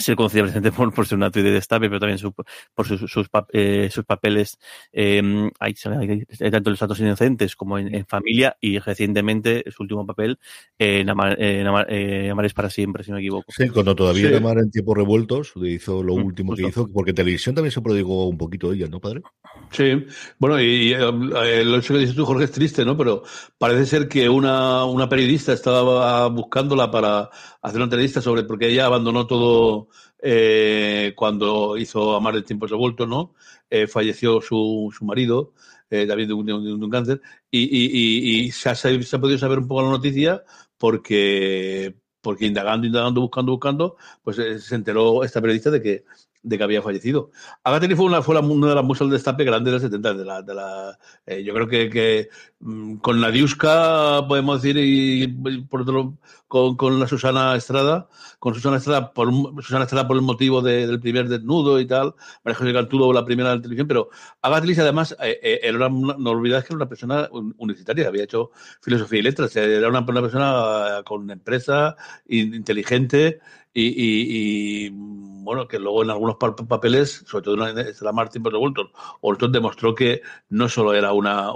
ser 0.00 0.16
conocida 0.16 0.42
precisamente 0.42 0.72
por, 0.76 0.92
por 0.92 1.06
ser 1.06 1.16
una 1.16 1.26
actriz 1.26 1.44
de 1.44 1.52
destape, 1.52 1.88
pero 1.88 2.00
también 2.00 2.18
su, 2.18 2.32
por 2.32 2.86
sus, 2.86 3.10
sus, 3.10 3.28
eh, 3.52 3.88
sus 3.90 4.04
papeles 4.04 4.58
eh, 4.92 5.50
hay, 5.58 5.74
hay, 5.84 6.50
tanto 6.50 6.70
en 6.70 6.72
Los 6.72 6.78
Santos 6.78 7.00
Inocentes 7.00 7.56
como 7.56 7.78
en, 7.78 7.94
en, 7.94 8.06
Familia 8.06 8.56
y 8.60 8.78
recientemente 8.78 9.64
su 9.70 9.82
último 9.82 10.06
papel 10.06 10.38
en, 10.78 11.08
Amar, 11.08 11.40
en 11.40 11.66
Amar, 11.66 11.86
eh, 11.90 12.30
Amar, 12.30 12.46
es 12.46 12.54
para 12.54 12.70
siempre, 12.70 13.04
si 13.04 13.10
no 13.10 13.16
me 13.16 13.20
equivoco. 13.20 13.52
Sí, 13.52 13.68
cuando 13.68 13.94
todavía 13.94 14.28
sí. 14.28 14.34
Amar 14.34 14.58
en 14.58 14.70
tiempos 14.70 14.96
revueltos, 14.96 15.52
hizo 15.56 16.02
lo 16.02 16.16
mm, 16.16 16.24
último 16.24 16.52
justo. 16.52 16.62
que 16.62 16.68
hizo, 16.70 16.88
porque 16.92 17.12
televisión 17.12 17.54
también 17.54 17.72
se 17.72 17.80
prodigó 17.80 18.28
un 18.28 18.38
poquito 18.38 18.72
ella, 18.72 18.88
¿no, 18.88 19.00
padre? 19.00 19.22
Sí, 19.70 20.04
bueno, 20.38 20.60
y 20.60 20.92
eh, 20.92 21.64
lo 21.64 21.80
que 21.80 21.98
dices 21.98 22.16
tú, 22.16 22.24
Jorge, 22.24 22.44
es 22.44 22.52
triste, 22.52 22.84
¿no? 22.84 22.96
Pero 22.96 23.22
parece 23.58 23.86
ser 23.86 24.08
que 24.08 24.28
una, 24.28 24.84
una 24.84 25.08
periodista 25.08 25.52
estaba 25.52 26.28
buscándola 26.28 26.90
para 26.90 27.30
hacer 27.62 27.76
una 27.76 27.84
entrevista 27.84 28.20
sobre, 28.20 28.44
porque 28.44 28.68
ella 28.68 28.86
abandonó 28.86 29.26
todo 29.26 29.88
eh, 30.22 31.12
cuando 31.16 31.76
hizo 31.76 32.14
Amar 32.14 32.34
de 32.34 32.42
Tiempos 32.42 32.70
Revueltos, 32.70 33.08
¿no? 33.08 33.34
Eh, 33.70 33.86
falleció 33.86 34.40
su, 34.40 34.92
su 34.96 35.04
marido, 35.04 35.52
eh, 35.90 36.06
David 36.06 36.28
de 36.28 36.32
un, 36.34 36.46
de, 36.46 36.52
un, 36.54 36.90
cáncer, 36.90 37.20
y, 37.50 37.60
y, 37.60 37.90
y, 37.92 38.40
y 38.40 38.52
se, 38.52 38.70
ha, 38.70 38.74
se, 38.74 38.88
ha, 38.88 39.20
podido 39.20 39.38
saber 39.38 39.58
un 39.58 39.68
poco 39.68 39.82
la 39.82 39.90
noticia 39.90 40.42
porque, 40.78 41.94
porque 42.20 42.46
indagando, 42.46 42.86
indagando, 42.86 43.20
buscando, 43.20 43.52
buscando, 43.52 43.96
pues 44.22 44.38
eh, 44.38 44.58
se 44.58 44.74
enteró 44.74 45.24
esta 45.24 45.40
periodista 45.40 45.70
de 45.70 45.82
que 45.82 46.04
de 46.42 46.56
que 46.56 46.64
había 46.64 46.82
fallecido. 46.82 47.30
Agatha 47.64 47.94
fue 47.94 48.06
una, 48.06 48.22
fue 48.22 48.38
una 48.38 48.68
de 48.68 48.74
las 48.74 48.84
musas 48.84 49.08
de 49.08 49.14
destape 49.14 49.44
grandes 49.44 49.66
de 49.66 49.72
los 49.72 49.82
70. 49.82 50.14
De 50.14 50.24
la, 50.24 50.42
de 50.42 50.54
la, 50.54 50.98
eh, 51.26 51.44
yo 51.44 51.52
creo 51.54 51.68
que, 51.68 51.90
que 51.90 52.28
mm, 52.60 52.96
con 52.96 53.20
la 53.20 53.30
Diusca, 53.30 54.26
podemos 54.26 54.62
decir, 54.62 54.76
y, 54.78 55.26
por 55.68 55.82
otro 55.82 56.18
con, 56.50 56.76
con, 56.76 56.98
la 56.98 57.06
Susana 57.06 57.54
Estrada, 57.54 58.08
con 58.40 58.54
Susana 58.54 58.78
Estrada 58.78 59.12
por, 59.12 59.30
Susana 59.62 59.84
Estrada 59.84 60.08
por 60.08 60.16
el 60.16 60.22
motivo 60.22 60.60
de, 60.60 60.84
del 60.84 60.98
primer 60.98 61.28
desnudo 61.28 61.78
y 61.78 61.86
tal, 61.86 62.16
María 62.44 62.58
José 62.58 62.72
Cantudo 62.72 63.12
la 63.12 63.24
primera 63.24 63.50
de 63.50 63.56
la 63.56 63.62
televisión, 63.62 63.86
pero 63.86 64.10
Agatha 64.42 64.82
además, 64.82 65.16
eh, 65.22 65.38
eh, 65.40 65.60
era 65.62 65.86
una, 65.86 66.16
no 66.18 66.30
olvidáis 66.30 66.64
que 66.64 66.72
era 66.72 66.78
una 66.78 66.88
persona 66.88 67.28
universitaria, 67.30 68.08
había 68.08 68.24
hecho 68.24 68.50
filosofía 68.82 69.20
y 69.20 69.22
letras, 69.22 69.54
era 69.54 69.88
una, 69.88 70.04
persona 70.04 71.02
con 71.04 71.30
empresa, 71.30 71.94
inteligente, 72.26 73.38
y, 73.72 74.90
bueno, 74.90 75.68
que 75.68 75.78
luego 75.78 76.02
en 76.02 76.10
algunos 76.10 76.36
papeles, 76.36 77.22
sobre 77.26 77.44
todo 77.44 77.68
en 77.68 77.94
la 78.00 78.12
Martin 78.12 78.42
por 78.42 78.56
Walton, 78.56 78.90
Walton 79.22 79.52
demostró 79.52 79.94
que 79.94 80.22
no 80.48 80.68
solo 80.68 80.94
era 80.94 81.12
una, 81.12 81.52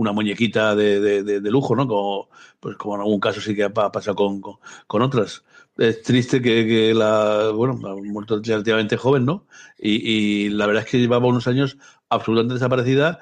una 0.00 0.12
muñequita 0.12 0.74
de, 0.74 1.22
de, 1.22 1.50
lujo, 1.50 1.76
¿no? 1.76 1.86
Como, 1.86 2.28
pues 2.58 2.76
como 2.76 2.94
en 2.94 3.02
algún 3.02 3.20
caso 3.20 3.40
sí 3.40 3.54
que 3.54 3.64
ha 3.64 3.72
pasado 3.72 4.14
con, 4.16 4.40
con, 4.40 4.56
con 4.86 5.02
otras. 5.02 5.44
Es 5.76 6.02
triste 6.02 6.42
que, 6.42 6.66
que, 6.66 6.94
la, 6.94 7.50
bueno, 7.54 7.78
ha 7.88 7.94
muerto 7.96 8.40
relativamente 8.42 8.96
joven, 8.96 9.24
¿no? 9.24 9.46
Y, 9.78 10.46
y 10.46 10.48
la 10.50 10.66
verdad 10.66 10.84
es 10.84 10.90
que 10.90 10.98
llevaba 10.98 11.26
unos 11.26 11.46
años 11.46 11.78
absolutamente 12.08 12.54
desaparecida 12.54 13.20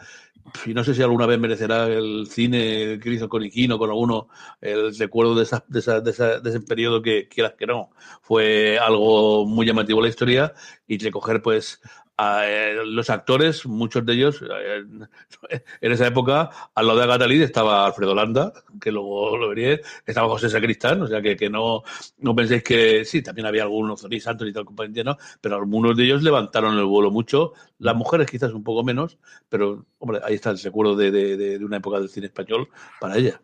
y 0.66 0.74
no 0.74 0.84
sé 0.84 0.94
si 0.94 1.02
alguna 1.02 1.26
vez 1.26 1.38
merecerá 1.38 1.86
el 1.86 2.26
cine 2.28 2.98
que 3.02 3.10
hizo 3.10 3.28
con 3.28 3.44
Iquino, 3.44 3.78
con 3.78 3.90
alguno, 3.90 4.28
el 4.60 4.96
recuerdo 4.96 5.34
de, 5.34 5.42
esa, 5.42 5.64
de, 5.68 5.78
esa, 5.78 6.00
de, 6.00 6.10
esa, 6.10 6.40
de 6.40 6.50
ese 6.50 6.60
periodo 6.60 7.02
que 7.02 7.28
quieras 7.28 7.54
que 7.58 7.66
no. 7.66 7.90
Fue 8.22 8.78
algo 8.78 9.46
muy 9.46 9.66
llamativo 9.66 10.00
la 10.00 10.08
historia 10.08 10.52
y 10.86 10.98
recoger 10.98 11.42
pues 11.42 11.80
eh, 12.18 12.76
los 12.84 13.10
actores, 13.10 13.64
muchos 13.66 14.04
de 14.04 14.12
ellos, 14.12 14.42
eh, 14.42 14.84
en 15.80 15.92
esa 15.92 16.06
época, 16.06 16.50
al 16.74 16.86
lado 16.86 16.98
de 16.98 17.04
Agatha 17.04 17.26
estaba 17.32 17.86
Alfredo 17.86 18.14
Landa, 18.14 18.52
que 18.80 18.90
luego 18.90 19.36
lo 19.36 19.48
vería, 19.48 19.78
estaba 20.04 20.28
José 20.28 20.48
Sacristán, 20.50 21.02
o 21.02 21.06
sea 21.06 21.22
que, 21.22 21.36
que 21.36 21.48
no, 21.48 21.82
no 22.18 22.34
penséis 22.34 22.62
que 22.62 23.04
sí, 23.04 23.22
también 23.22 23.46
había 23.46 23.62
algunos, 23.62 24.00
Zorí 24.00 24.20
Santos 24.20 24.48
y 24.48 24.52
tal, 24.52 24.64
compañía, 24.64 25.16
pero 25.40 25.56
algunos 25.56 25.96
de 25.96 26.04
ellos 26.04 26.22
levantaron 26.22 26.76
el 26.76 26.84
vuelo 26.84 27.10
mucho, 27.10 27.52
las 27.78 27.94
mujeres 27.94 28.28
quizás 28.28 28.52
un 28.52 28.64
poco 28.64 28.82
menos, 28.82 29.18
pero 29.48 29.86
hombre, 29.98 30.20
ahí 30.24 30.34
está 30.34 30.50
el 30.50 30.58
recuerdo 30.58 30.96
de, 30.96 31.10
de, 31.10 31.36
de 31.36 31.64
una 31.64 31.76
época 31.76 32.00
del 32.00 32.08
cine 32.08 32.26
español 32.26 32.68
para 33.00 33.16
ella. 33.16 33.40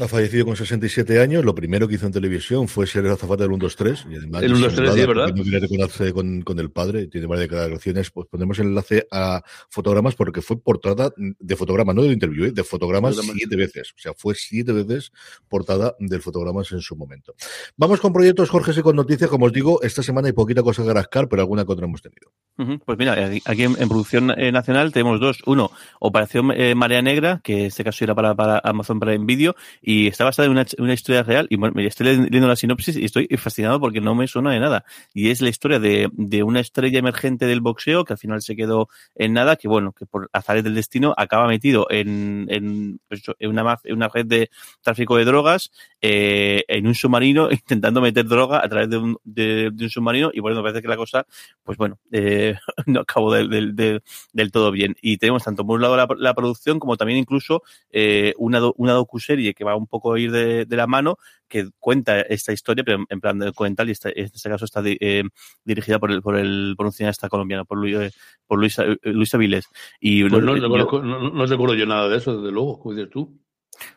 Ha 0.00 0.08
fallecido 0.08 0.44
con 0.44 0.56
67 0.56 1.20
años. 1.20 1.44
Lo 1.44 1.54
primero 1.54 1.86
que 1.86 1.94
hizo 1.94 2.06
en 2.06 2.12
televisión 2.12 2.66
fue 2.66 2.86
ser 2.86 3.06
el 3.06 3.12
azafata 3.12 3.44
del 3.44 3.52
1-2-3. 3.52 4.10
Y 4.10 4.16
además, 4.16 4.42
el 4.42 4.56
1-2-3, 4.56 4.92
sí, 4.92 5.06
¿verdad? 5.06 5.34
No 5.34 5.42
quiere 5.44 5.60
reconocerse 5.60 6.12
con, 6.12 6.42
con, 6.42 6.58
el 6.58 6.70
padre, 6.70 7.06
tiene 7.06 7.28
varias 7.28 7.48
declaraciones. 7.48 8.10
Pues 8.10 8.26
ponemos 8.28 8.58
el 8.58 8.66
enlace 8.66 9.06
a 9.12 9.40
fotogramas 9.70 10.16
porque 10.16 10.42
fue 10.42 10.60
portada 10.60 11.12
de 11.16 11.56
fotogramas, 11.56 11.94
no 11.94 12.02
del 12.02 12.12
interview, 12.12 12.46
¿eh? 12.46 12.50
de 12.50 12.64
fotogramas 12.64 13.16
siete 13.16 13.54
veces. 13.54 13.92
O 13.96 14.00
sea, 14.00 14.14
fue 14.14 14.34
siete 14.34 14.72
veces 14.72 15.12
portada 15.48 15.94
del 16.00 16.20
fotogramas 16.20 16.72
en 16.72 16.80
su 16.80 16.96
momento. 16.96 17.34
Vamos 17.76 18.00
con 18.00 18.12
proyectos, 18.12 18.50
Jorge, 18.50 18.72
y 18.76 18.82
con 18.82 18.96
noticias. 18.96 19.30
Como 19.30 19.46
os 19.46 19.52
digo, 19.52 19.80
esta 19.82 20.02
semana 20.02 20.26
hay 20.26 20.32
poquita 20.32 20.62
cosa 20.62 20.82
que 20.82 20.92
rascar, 20.92 21.28
pero 21.28 21.42
alguna 21.42 21.62
otra 21.62 21.86
hemos 21.86 22.02
tenido. 22.02 22.32
Uh 22.58 22.64
-huh. 22.64 22.82
Pues 22.84 22.98
mira, 22.98 23.14
aquí 23.44 23.62
en, 23.62 23.76
en 23.78 23.88
producción 23.88 24.32
eh, 24.36 24.50
nacional 24.50 24.92
tenemos 24.92 25.20
dos. 25.20 25.38
Uno, 25.46 25.70
Operación 26.00 26.50
eh, 26.50 26.74
Marea 26.74 27.00
Negra, 27.00 27.40
que 27.44 27.60
en 27.60 27.66
este 27.66 27.84
caso 27.84 28.04
era 28.04 28.14
para, 28.14 28.34
para 28.34 28.60
Amazon 28.64 28.98
Prime 28.98 29.24
Video 29.24 29.51
y 29.80 30.06
está 30.06 30.24
basada 30.24 30.46
en 30.46 30.52
una, 30.78 30.94
historia 30.94 31.22
real. 31.22 31.46
Y 31.50 31.56
bueno, 31.56 31.80
estoy 31.80 32.06
leyendo 32.06 32.48
la 32.48 32.56
sinopsis 32.56 32.96
y 32.96 33.04
estoy 33.04 33.26
fascinado 33.36 33.80
porque 33.80 34.00
no 34.00 34.14
me 34.14 34.26
suena 34.26 34.52
de 34.52 34.60
nada. 34.60 34.84
Y 35.14 35.30
es 35.30 35.40
la 35.40 35.48
historia 35.48 35.78
de, 35.78 36.08
de 36.12 36.42
una 36.42 36.60
estrella 36.60 36.98
emergente 36.98 37.46
del 37.46 37.60
boxeo 37.60 38.04
que 38.04 38.12
al 38.12 38.18
final 38.18 38.42
se 38.42 38.56
quedó 38.56 38.88
en 39.14 39.32
nada, 39.32 39.56
que 39.56 39.68
bueno, 39.68 39.92
que 39.92 40.06
por 40.06 40.30
azares 40.32 40.64
del 40.64 40.74
destino 40.74 41.14
acaba 41.16 41.46
metido 41.46 41.86
en, 41.90 42.46
en, 42.48 43.00
pues, 43.08 43.22
en, 43.38 43.50
una, 43.50 43.78
una 43.90 44.08
red 44.08 44.26
de 44.26 44.50
tráfico 44.82 45.16
de 45.16 45.24
drogas, 45.24 45.70
eh, 46.00 46.64
en 46.68 46.86
un 46.86 46.94
submarino, 46.94 47.50
intentando 47.50 48.00
meter 48.00 48.26
droga 48.26 48.64
a 48.64 48.68
través 48.68 48.90
de 48.90 48.98
un, 48.98 49.18
de, 49.24 49.72
un 49.78 49.90
submarino. 49.90 50.30
Y 50.32 50.40
bueno, 50.40 50.56
me 50.56 50.62
parece 50.62 50.82
que 50.82 50.88
la 50.88 50.96
cosa, 50.96 51.26
pues 51.62 51.78
bueno, 51.78 51.98
eh, 52.10 52.54
no 52.86 53.00
acabó 53.00 53.32
del, 53.32 53.74
del, 53.74 54.52
todo 54.52 54.70
bien. 54.70 54.96
Y 55.00 55.18
tenemos 55.18 55.44
tanto 55.44 55.66
por 55.66 55.76
un 55.76 55.82
lado 55.82 55.96
la, 56.16 56.34
producción 56.34 56.78
como 56.78 56.96
también 56.96 57.18
incluso 57.18 57.62
eh, 57.90 58.34
una, 58.38 58.60
una 58.76 58.92
docuserie 58.92 59.41
que 59.54 59.64
va 59.64 59.76
un 59.76 59.86
poco 59.86 60.14
a 60.14 60.20
ir 60.20 60.30
de, 60.30 60.64
de, 60.64 60.76
la 60.76 60.86
mano, 60.86 61.18
que 61.48 61.68
cuenta 61.78 62.20
esta 62.20 62.52
historia, 62.52 62.84
pero 62.84 63.04
en 63.08 63.20
plan 63.20 63.38
documental, 63.38 63.88
y 63.88 63.92
esta, 63.92 64.10
en 64.10 64.24
este 64.24 64.48
caso 64.48 64.64
está 64.64 64.82
di, 64.82 64.96
eh, 65.00 65.24
dirigida 65.64 65.98
por 65.98 66.10
el, 66.10 66.22
por 66.22 66.36
el 66.36 66.74
por 66.76 66.86
un 66.86 66.92
cineasta 66.92 67.28
colombiano, 67.28 67.64
por 67.64 67.78
Luis, 67.78 67.96
eh, 67.96 68.10
por 68.46 68.58
Luis, 68.58 68.76
Luis 69.02 69.34
Avilés. 69.34 69.66
Y 70.00 70.22
pues 70.22 70.32
no, 70.42 70.56
yo, 70.56 70.68
no, 70.68 71.30
no, 71.30 71.46
recuerdo 71.46 71.74
yo 71.74 71.86
nada 71.86 72.08
de 72.08 72.16
eso, 72.18 72.36
desde 72.36 72.52
luego, 72.52 72.78
¿cómo 72.78 72.94
dices 72.94 73.10
tú? 73.10 73.38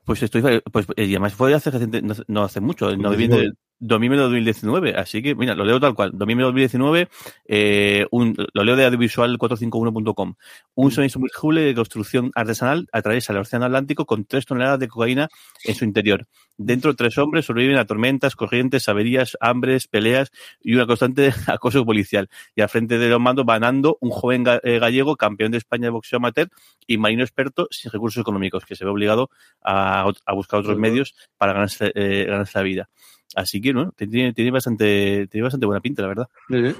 Pues 0.03 0.23
estoy, 0.23 0.61
pues, 0.71 0.87
y 0.95 1.01
además 1.01 1.33
fue 1.33 1.53
hace, 1.53 1.71
no, 2.01 2.15
no 2.27 2.43
hace 2.43 2.61
mucho, 2.61 2.89
en 2.89 3.01
noviembre, 3.01 3.51
Dominio 3.79 4.17
2019, 4.21 4.95
así 4.95 5.21
que, 5.21 5.35
mira, 5.35 5.53
lo 5.53 5.65
leo 5.65 5.79
tal 5.79 5.93
cual. 5.93 6.11
Dominio 6.13 6.45
2019, 6.45 7.09
eh, 7.45 8.05
un, 8.09 8.35
lo 8.53 8.63
leo 8.63 8.75
de 8.75 8.89
audiovisual451.com. 8.89 10.35
Un 10.75 10.91
submergible 10.91 11.61
de 11.61 11.75
construcción 11.75 12.31
artesanal 12.35 12.87
atraviesa 12.93 13.33
el 13.33 13.39
Océano 13.39 13.65
Atlántico 13.65 14.05
con 14.05 14.25
tres 14.25 14.45
toneladas 14.45 14.79
de 14.79 14.87
cocaína 14.87 15.29
en 15.65 15.75
su 15.75 15.83
interior. 15.83 16.25
Dentro, 16.57 16.95
tres 16.95 17.17
hombres 17.17 17.45
sobreviven 17.45 17.77
a 17.77 17.85
tormentas, 17.85 18.35
corrientes, 18.37 18.87
averías, 18.87 19.37
hambres, 19.41 19.87
peleas 19.87 20.31
y 20.61 20.73
una 20.73 20.87
constante 20.87 21.33
acoso 21.47 21.85
policial. 21.85 22.29
Y 22.55 22.61
al 22.61 22.69
frente 22.69 22.97
de 22.97 23.09
los 23.09 23.19
mandos 23.19 23.45
va 23.47 23.59
Nando, 23.59 23.97
un 23.99 24.09
joven 24.09 24.45
eh, 24.63 24.79
gallego, 24.79 25.17
campeón 25.17 25.51
de 25.51 25.57
España 25.57 25.85
de 25.85 25.89
boxeo 25.89 26.17
amateur 26.17 26.49
y 26.87 26.97
marino 26.97 27.23
experto 27.23 27.67
sin 27.71 27.91
recursos 27.91 28.21
económicos, 28.21 28.65
que 28.65 28.77
se 28.77 28.85
ve 28.85 28.91
obligado 28.91 29.29
a, 29.61 30.09
a 30.25 30.33
buscar 30.33 30.61
otros 30.61 30.77
medios 30.77 31.13
para 31.37 31.51
ganarse, 31.51 31.91
eh, 31.93 32.25
ganarse 32.25 32.57
la 32.57 32.63
vida. 32.63 32.89
Así 33.35 33.61
que, 33.61 33.73
¿no? 33.73 33.91
Tiene, 33.91 34.33
tiene, 34.33 34.51
bastante, 34.51 35.27
tiene 35.27 35.43
bastante 35.43 35.65
buena 35.65 35.81
pinta, 35.81 36.01
la 36.01 36.07
verdad. 36.07 36.29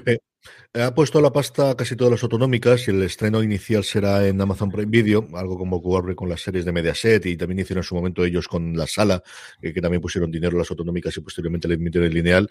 Eh, 0.06 0.18
ha 0.74 0.94
puesto 0.94 1.20
la 1.20 1.32
pasta 1.32 1.74
casi 1.74 1.96
todas 1.96 2.12
las 2.12 2.22
autonómicas 2.22 2.86
y 2.86 2.90
el 2.90 3.02
estreno 3.02 3.42
inicial 3.42 3.82
será 3.82 4.26
en 4.26 4.40
Amazon 4.40 4.70
Prime 4.70 4.90
Video, 4.90 5.26
algo 5.34 5.56
como 5.56 5.76
ocurre 5.76 6.14
con 6.14 6.28
las 6.28 6.42
series 6.42 6.64
de 6.64 6.72
Mediaset 6.72 7.24
y 7.26 7.36
también 7.36 7.60
hicieron 7.60 7.82
en 7.82 7.88
su 7.88 7.94
momento 7.94 8.24
ellos 8.24 8.46
con 8.46 8.76
La 8.76 8.86
Sala, 8.86 9.22
eh, 9.62 9.72
que 9.72 9.80
también 9.80 10.02
pusieron 10.02 10.30
dinero 10.30 10.58
las 10.58 10.70
autonómicas 10.70 11.16
y 11.16 11.20
posteriormente 11.20 11.66
le 11.66 11.74
emitieron 11.74 12.08
el 12.08 12.14
lineal. 12.14 12.50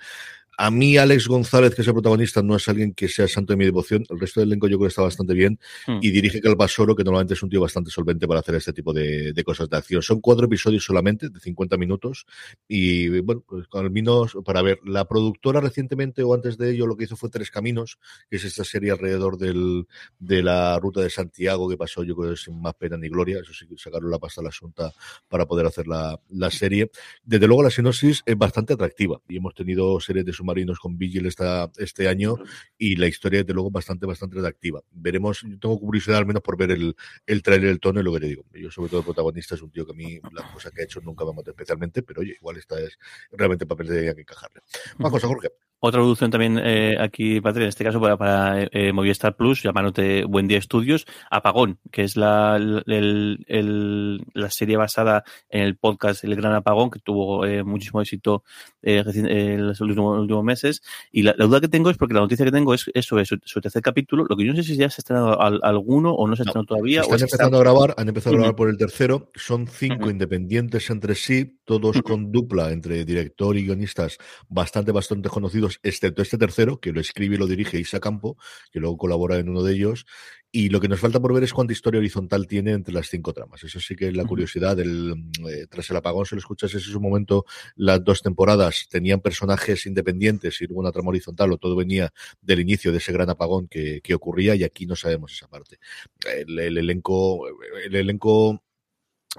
A 0.58 0.72
mí, 0.72 0.98
Alex 0.98 1.28
González, 1.28 1.76
que 1.76 1.82
es 1.82 1.88
el 1.88 1.94
protagonista, 1.94 2.42
no 2.42 2.56
es 2.56 2.68
alguien 2.70 2.94
que 2.94 3.10
sea 3.10 3.28
santo 3.28 3.54
de 3.54 3.58
mi 3.58 3.66
devoción. 3.66 4.06
El 4.10 4.20
resto 4.20 4.40
del 4.40 4.50
elenco 4.50 4.68
yo 4.68 4.78
creo 4.78 4.88
que 4.88 4.92
está 4.92 5.02
bastante 5.02 5.34
bien. 5.34 5.60
Hmm. 5.86 6.00
Y 6.02 6.12
dirige 6.12 6.40
Calvasoro, 6.40 6.96
que 6.96 7.04
normalmente 7.04 7.34
es 7.34 7.44
un 7.44 7.50
tío 7.50 7.60
bastante 7.60 7.92
solvente 7.92 8.28
para 8.28 8.40
hacer 8.40 8.56
este 8.56 8.72
tipo 8.72 8.94
de, 8.94 9.34
de, 9.34 9.44
cosas 9.44 9.70
de 9.70 9.78
acción. 9.78 10.02
Son 10.02 10.22
cuatro 10.22 10.46
episodios 10.46 10.86
solamente, 10.86 11.30
de 11.30 11.40
50 11.40 11.78
minutos. 11.78 12.26
Y 12.68 13.20
bueno, 13.20 13.44
pues 13.46 13.68
al 13.74 13.92
menos 13.92 14.38
para 14.46 14.62
ver, 14.62 14.80
la 14.86 15.06
productora 15.06 15.60
recientemente 15.60 16.24
o 16.24 16.34
antes 16.34 16.58
de 16.58 16.72
ello 16.72 16.88
lo 16.88 16.96
que 16.96 17.04
hizo 17.04 17.18
fue 17.18 17.30
Tres 17.30 17.52
Caminos, 17.52 17.85
que 18.30 18.38
es 18.38 18.46
esta 18.46 18.64
serie 18.64 18.92
alrededor 18.92 19.38
del, 19.38 19.88
de 20.20 20.42
la 20.42 20.80
ruta 20.80 21.02
de 21.02 21.10
Santiago, 21.10 21.70
que 21.70 21.78
pasó 21.78 22.04
yo 22.04 22.16
creo 22.16 22.32
que 22.32 22.38
sin 22.38 22.62
más 22.62 22.76
pena 22.76 22.98
ni 22.98 23.10
gloria. 23.10 23.40
Eso 23.40 23.54
sí, 23.54 23.68
sacaron 23.78 24.10
la 24.10 24.20
pasta 24.20 24.42
a 24.42 24.44
la 24.44 24.50
asunta 24.50 24.92
para 25.28 25.46
poder 25.46 25.66
hacer 25.66 25.88
la, 25.88 26.20
la 26.30 26.50
serie. 26.50 26.90
Desde 27.24 27.48
luego, 27.48 27.64
la 27.64 27.70
sinopsis 27.70 28.24
es 28.26 28.38
bastante 28.38 28.74
atractiva. 28.74 29.22
Y 29.28 29.38
hemos 29.38 29.54
tenido 29.54 30.00
series 30.00 30.26
de 30.26 30.34
su 30.34 30.46
submarinos 30.46 30.80
con 30.80 30.98
Vigil 30.98 31.26
esta, 31.26 31.72
este 31.78 32.08
año 32.08 32.36
y 32.78 32.96
la 32.96 33.08
historia, 33.08 33.40
desde 33.40 33.54
luego, 33.54 33.72
bastante, 33.72 34.06
bastante 34.06 34.38
atractiva. 34.40 34.82
Veremos, 34.92 35.42
yo 35.42 35.58
tengo 35.60 35.80
curiosidad 35.80 36.20
al 36.20 36.26
menos 36.26 36.44
por 36.44 36.58
ver 36.58 36.72
el, 36.72 36.96
el 37.26 37.42
trailer, 37.42 37.70
el 37.70 37.80
tono 37.80 38.00
y 38.00 38.04
lo 38.04 38.14
que 38.14 38.20
te 38.20 38.28
digo. 38.28 38.46
Yo, 38.54 38.70
sobre 38.70 38.90
todo, 38.90 39.00
el 39.00 39.06
protagonista 39.06 39.56
es 39.56 39.62
un 39.62 39.72
tío 39.72 39.86
que 39.86 39.92
a 39.92 39.96
mí, 39.96 40.20
la 40.32 40.52
cosa 40.54 40.70
que 40.72 40.82
ha 40.82 40.86
hecho 40.86 41.02
nunca 41.02 41.26
me 41.26 41.34
mata 41.34 41.52
especialmente, 41.52 42.04
pero 42.04 42.22
oye, 42.22 42.36
igual 42.40 42.58
esta 42.58 42.80
es 42.80 42.98
realmente 43.32 43.66
papel 43.66 43.88
de 43.88 44.14
que 44.14 44.22
encajarle. 44.22 44.62
Más 44.98 45.12
cosa, 45.12 45.28
Jorge. 45.28 45.50
Otra 45.80 46.00
producción 46.00 46.32
también 46.32 46.60
eh, 46.64 46.96
aquí, 47.00 47.42
Patria, 47.42 47.66
en 47.66 47.70
este 47.70 47.84
caso 47.84 48.00
para, 48.00 48.18
para 48.18 48.64
eh, 48.72 48.94
Movistar 48.94 49.36
Plus, 49.36 49.62
llamándote 49.62 50.24
Buen 50.24 50.48
Día 50.48 50.58
Estudios, 50.58 51.06
Apagón, 51.30 51.80
que 51.92 52.04
es 52.04 52.16
la, 52.16 52.56
el, 52.56 53.46
el, 53.48 54.26
la 54.34 54.50
serie 54.50 54.78
basada 54.78 55.24
en 55.50 55.62
el 55.64 55.76
podcast 55.78 56.24
El 56.24 56.36
Gran 56.36 56.54
Apagón, 56.54 56.90
que 56.90 57.00
tuvo 57.00 57.46
eh, 57.46 57.64
muchísimo 57.64 58.02
éxito 58.02 58.44
eh, 58.82 59.04
en 59.06 59.68
los 59.68 59.82
últimos, 59.82 60.18
últimos, 60.18 60.44
meses. 60.44 60.82
Y 61.12 61.24
la, 61.24 61.36
la, 61.38 61.46
duda 61.46 61.60
que 61.60 61.68
tengo 61.68 61.90
es, 61.90 61.98
porque 61.98 62.14
la 62.14 62.22
noticia 62.22 62.46
que 62.46 62.52
tengo 62.52 62.74
es, 62.74 62.86
es 62.94 63.06
sobre 63.06 63.26
su, 63.26 63.38
su, 63.44 63.60
tercer 63.60 63.82
capítulo, 63.82 64.26
lo 64.28 64.36
que 64.38 64.46
yo 64.46 64.54
no 64.54 64.58
sé 64.58 64.64
si 64.64 64.78
ya 64.78 64.90
se 64.90 65.02
ha 65.02 65.02
estrenado 65.02 65.42
al, 65.42 65.60
alguno 65.62 66.14
o 66.14 66.28
no 66.28 66.36
se 66.36 66.44
ha 66.44 66.46
estrenado 66.46 66.64
no, 66.64 66.68
todavía. 66.68 67.02
Están 67.02 67.20
o 67.20 67.24
empezando 67.24 67.58
está... 67.58 67.70
a 67.70 67.74
grabar, 67.74 67.96
han 67.98 68.08
empezado 68.08 68.36
a 68.36 68.40
grabar 68.40 68.56
por 68.56 68.70
el 68.70 68.78
tercero, 68.78 69.30
son 69.36 69.68
cinco 69.68 70.06
uh 70.06 70.08
-huh. 70.08 70.12
independientes 70.12 70.90
entre 70.90 71.16
sí, 71.16 71.60
todos 71.66 71.98
uh 71.98 72.00
-huh. 72.00 72.04
con 72.04 72.32
dupla 72.32 72.72
entre 72.72 73.04
director 73.06 73.58
y 73.58 73.66
guionistas 73.66 74.18
bastante, 74.48 74.92
bastante 74.92 75.30
conocidos 75.30 75.65
excepto 75.84 76.22
este 76.22 76.38
tercero, 76.38 76.80
que 76.80 76.92
lo 76.92 77.00
escribe 77.00 77.36
y 77.36 77.38
lo 77.38 77.48
dirige 77.48 77.80
Isa 77.80 78.00
Campo, 78.00 78.38
que 78.72 78.80
luego 78.80 78.98
colabora 78.98 79.38
en 79.38 79.50
uno 79.50 79.64
de 79.64 79.74
ellos. 79.74 80.06
Y 80.52 80.70
lo 80.70 80.80
que 80.80 80.88
nos 80.88 81.02
falta 81.02 81.20
por 81.20 81.34
ver 81.34 81.44
es 81.44 81.52
cuánta 81.52 81.74
historia 81.74 82.00
horizontal 82.00 82.48
tiene 82.48 82.72
entre 82.72 82.94
las 82.94 83.10
cinco 83.10 83.34
tramas. 83.34 83.62
Eso 83.66 83.82
sí 83.82 83.94
que 83.94 84.08
es 84.08 84.16
la 84.16 84.24
curiosidad. 84.24 84.78
Del, 84.78 85.14
eh, 85.50 85.68
tras 85.70 85.90
el 85.90 85.98
apagón, 85.98 86.26
si 86.26 86.36
lo 86.36 86.40
escuchas, 86.40 86.74
ese 86.74 86.90
es 86.90 86.96
un 86.96 87.02
momento, 87.04 87.46
las 87.76 88.02
dos 88.02 88.22
temporadas 88.22 88.88
tenían 88.90 89.20
personajes 89.20 89.86
independientes 89.86 90.62
y 90.62 90.68
luego 90.68 90.80
una 90.80 90.94
trama 90.94 91.10
horizontal, 91.10 91.52
o 91.52 91.58
todo 91.58 91.76
venía 91.76 92.14
del 92.42 92.62
inicio 92.62 92.94
de 92.94 93.00
ese 93.00 93.12
gran 93.12 93.30
apagón 93.30 93.68
que, 93.68 94.00
que 94.02 94.14
ocurría, 94.14 94.56
y 94.56 94.64
aquí 94.64 94.86
no 94.86 94.96
sabemos 94.96 95.34
esa 95.34 95.50
parte. 95.50 95.78
El, 96.26 96.58
el 96.58 96.78
elenco, 96.78 97.48
el 97.84 97.96
elenco 97.96 98.64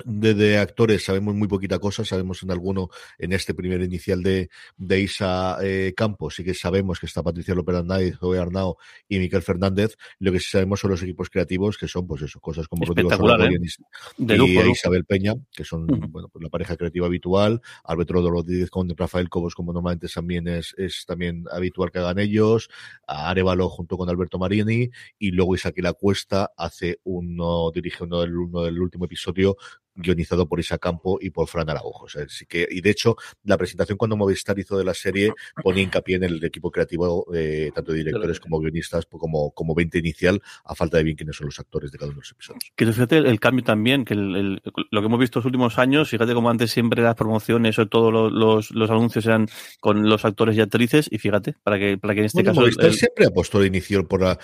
de, 0.04 0.58
actores 0.58 1.04
sabemos 1.04 1.34
muy 1.34 1.48
poquita 1.48 1.78
cosa, 1.78 2.04
sabemos 2.04 2.42
en 2.42 2.50
alguno, 2.50 2.90
en 3.18 3.32
este 3.32 3.54
primer 3.54 3.80
inicial 3.82 4.22
de, 4.22 4.50
de 4.76 5.00
Isa 5.00 5.58
eh, 5.62 5.94
Campos, 5.96 6.36
sí 6.36 6.44
que 6.44 6.54
sabemos 6.54 7.00
que 7.00 7.06
está 7.06 7.22
Patricia 7.22 7.54
López 7.54 7.76
Arnaiz, 7.76 8.16
Zoe 8.18 8.38
Arnao 8.38 8.76
y 9.08 9.18
Miquel 9.18 9.42
Fernández, 9.42 9.96
lo 10.18 10.32
que 10.32 10.40
sí 10.40 10.50
sabemos 10.50 10.80
son 10.80 10.90
los 10.90 11.02
equipos 11.02 11.30
creativos, 11.30 11.78
que 11.78 11.88
son 11.88 12.06
pues 12.06 12.22
eso, 12.22 12.40
cosas 12.40 12.68
como 12.68 12.84
Rodrigo 12.84 13.10
¿eh? 13.44 13.58
y, 14.18 14.70
Isabel 14.70 15.04
Peña, 15.04 15.34
que 15.52 15.64
son 15.64 15.86
bueno, 15.86 16.28
pues 16.28 16.42
la 16.42 16.50
pareja 16.50 16.76
creativa 16.76 17.06
habitual, 17.06 17.60
Alberto 17.84 18.30
Rodríguez 18.30 18.70
con 18.70 18.88
Rafael 18.96 19.28
Cobos, 19.28 19.54
como 19.54 19.72
normalmente 19.72 20.08
también 20.08 20.48
es, 20.48 20.74
es 20.76 21.04
también 21.06 21.44
habitual 21.50 21.90
que 21.90 21.98
hagan 21.98 22.18
ellos, 22.18 22.68
a 23.06 23.30
Arevalo 23.30 23.68
junto 23.68 23.96
con 23.96 24.08
Alberto 24.08 24.38
Marini, 24.38 24.90
y 25.18 25.30
luego 25.30 25.54
Isaac 25.54 25.74
La 25.78 25.92
Cuesta 25.92 26.52
hace 26.56 27.00
uno, 27.04 27.70
dirige 27.72 28.04
uno 28.04 28.20
del, 28.20 28.36
uno 28.36 28.62
del 28.62 28.80
último 28.80 29.04
episodio 29.04 29.56
guionizado 29.96 30.46
por 30.48 30.60
Isa 30.60 30.78
Campo 30.78 31.18
y 31.20 31.30
por 31.30 31.48
Fran 31.48 31.68
Araujo. 31.70 32.06
así 32.06 32.46
que, 32.46 32.68
y 32.70 32.80
de 32.80 32.90
hecho, 32.90 33.16
la 33.44 33.56
presentación 33.56 33.98
cuando 33.98 34.16
Movistar 34.16 34.58
hizo 34.58 34.78
de 34.78 34.84
la 34.84 34.94
serie 34.94 35.32
ponía 35.62 35.82
hincapié 35.82 36.16
en 36.16 36.24
el 36.24 36.44
equipo 36.44 36.70
creativo, 36.70 37.26
eh, 37.34 37.70
tanto 37.74 37.92
de 37.92 37.98
directores 37.98 38.40
como 38.40 38.60
guionistas, 38.60 39.06
pues, 39.06 39.20
como, 39.20 39.50
como 39.52 39.74
20 39.74 39.98
inicial, 39.98 40.40
a 40.64 40.74
falta 40.74 40.98
de 40.98 41.04
bien 41.04 41.16
quiénes 41.16 41.36
son 41.36 41.46
los 41.46 41.58
actores 41.58 41.90
de 41.90 41.98
cada 41.98 42.10
uno 42.10 42.16
de 42.16 42.20
los 42.20 42.30
episodios. 42.30 42.72
Que 42.74 42.86
fíjate 42.86 43.18
el, 43.18 43.40
cambio 43.40 43.64
también, 43.64 44.04
que 44.04 44.14
el, 44.14 44.62
lo 44.90 45.00
que 45.00 45.06
hemos 45.06 45.18
visto 45.18 45.38
los 45.38 45.46
últimos 45.46 45.78
años, 45.78 46.10
fíjate 46.10 46.34
como 46.34 46.50
antes 46.50 46.70
siempre 46.70 47.02
las 47.02 47.14
promociones 47.14 47.78
o 47.78 47.86
todos 47.88 48.32
los, 48.32 48.70
los, 48.70 48.90
anuncios 48.90 49.26
eran 49.26 49.48
con 49.80 50.08
los 50.08 50.24
actores 50.24 50.56
y 50.56 50.60
actrices, 50.60 51.08
y 51.10 51.18
fíjate, 51.18 51.54
para 51.62 51.78
que, 51.78 51.98
para 51.98 52.14
que 52.14 52.20
en 52.20 52.26
este 52.26 52.44
caso. 52.44 52.60
Movistar 52.60 52.92
siempre 52.92 53.26
apostó 53.26 53.60
de 53.60 53.66
inicio 53.66 54.06
por 54.06 54.22
la. 54.22 54.38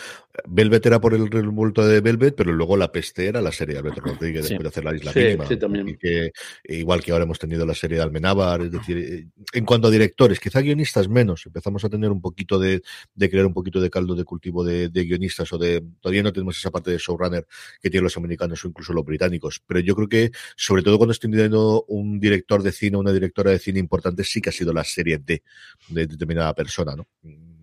Velvet 0.46 0.84
era 0.86 1.00
por 1.00 1.14
el 1.14 1.30
revuelto 1.30 1.86
de 1.86 2.00
Velvet, 2.00 2.34
pero 2.34 2.52
luego 2.52 2.76
la 2.76 2.90
peste 2.90 3.26
era 3.26 3.40
la 3.40 3.52
serie 3.52 3.74
de 3.74 3.80
Alberto 3.80 4.00
Rodríguez 4.00 4.48
después 4.48 4.62
de 4.62 4.68
hacer 4.68 4.84
la 4.84 4.94
isla 4.94 5.12
mínima. 5.14 5.41
Sí, 5.46 5.56
también. 5.56 5.96
que, 5.98 6.32
igual 6.64 7.02
que 7.02 7.12
ahora 7.12 7.24
hemos 7.24 7.38
tenido 7.38 7.64
la 7.66 7.74
serie 7.74 7.96
de 7.96 8.02
Almenábar, 8.02 8.62
es 8.62 8.72
decir, 8.72 8.98
eh, 8.98 9.26
en 9.52 9.64
cuanto 9.64 9.88
a 9.88 9.90
directores, 9.90 10.40
quizá 10.40 10.60
guionistas 10.60 11.08
menos, 11.08 11.46
empezamos 11.46 11.84
a 11.84 11.88
tener 11.88 12.10
un 12.10 12.20
poquito 12.20 12.58
de, 12.58 12.82
de 13.14 13.30
crear 13.30 13.46
un 13.46 13.54
poquito 13.54 13.80
de 13.80 13.90
caldo 13.90 14.14
de 14.14 14.24
cultivo 14.24 14.64
de, 14.64 14.88
de, 14.88 15.04
guionistas 15.04 15.52
o 15.52 15.58
de, 15.58 15.82
todavía 16.00 16.22
no 16.22 16.32
tenemos 16.32 16.56
esa 16.56 16.70
parte 16.70 16.90
de 16.90 16.98
showrunner 16.98 17.46
que 17.80 17.90
tienen 17.90 18.04
los 18.04 18.16
americanos 18.16 18.64
o 18.64 18.68
incluso 18.68 18.92
los 18.92 19.04
británicos, 19.04 19.62
pero 19.66 19.80
yo 19.80 19.94
creo 19.94 20.08
que, 20.08 20.30
sobre 20.56 20.82
todo 20.82 20.98
cuando 20.98 21.12
estoy 21.12 21.30
teniendo 21.30 21.84
un 21.88 22.20
director 22.20 22.62
de 22.62 22.72
cine, 22.72 22.96
una 22.96 23.12
directora 23.12 23.50
de 23.50 23.58
cine 23.58 23.78
importante, 23.78 24.24
sí 24.24 24.40
que 24.40 24.50
ha 24.50 24.52
sido 24.52 24.72
la 24.72 24.84
serie 24.84 25.18
D 25.18 25.42
de 25.88 26.06
determinada 26.06 26.54
persona, 26.54 26.96
¿no? 26.96 27.06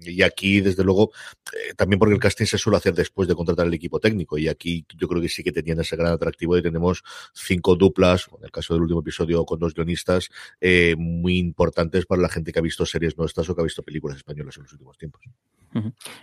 Y 0.01 0.21
aquí, 0.23 0.61
desde 0.61 0.83
luego, 0.83 1.11
eh, 1.53 1.73
también 1.75 1.99
porque 1.99 2.13
el 2.13 2.19
casting 2.19 2.45
se 2.45 2.57
suele 2.57 2.77
hacer 2.77 2.93
después 2.93 3.27
de 3.27 3.35
contratar 3.35 3.67
el 3.67 3.73
equipo 3.73 3.99
técnico, 3.99 4.37
y 4.37 4.47
aquí 4.47 4.85
yo 4.97 5.07
creo 5.07 5.21
que 5.21 5.29
sí 5.29 5.43
que 5.43 5.51
tenían 5.51 5.79
ese 5.79 5.95
gran 5.95 6.13
atractivo 6.13 6.57
y 6.57 6.61
tenemos 6.61 7.03
cinco 7.33 7.75
duplas, 7.75 8.27
en 8.37 8.45
el 8.45 8.51
caso 8.51 8.73
del 8.73 8.83
último 8.83 9.01
episodio 9.01 9.45
con 9.45 9.59
dos 9.59 9.73
guionistas, 9.73 10.29
eh, 10.61 10.95
muy 10.97 11.37
importantes 11.37 12.05
para 12.05 12.21
la 12.21 12.29
gente 12.29 12.51
que 12.51 12.59
ha 12.59 12.61
visto 12.61 12.85
series 12.85 13.17
nuestras 13.17 13.49
o 13.49 13.55
que 13.55 13.61
ha 13.61 13.63
visto 13.63 13.83
películas 13.83 14.17
españolas 14.17 14.57
en 14.57 14.63
los 14.63 14.73
últimos 14.73 14.97
tiempos. 14.97 15.21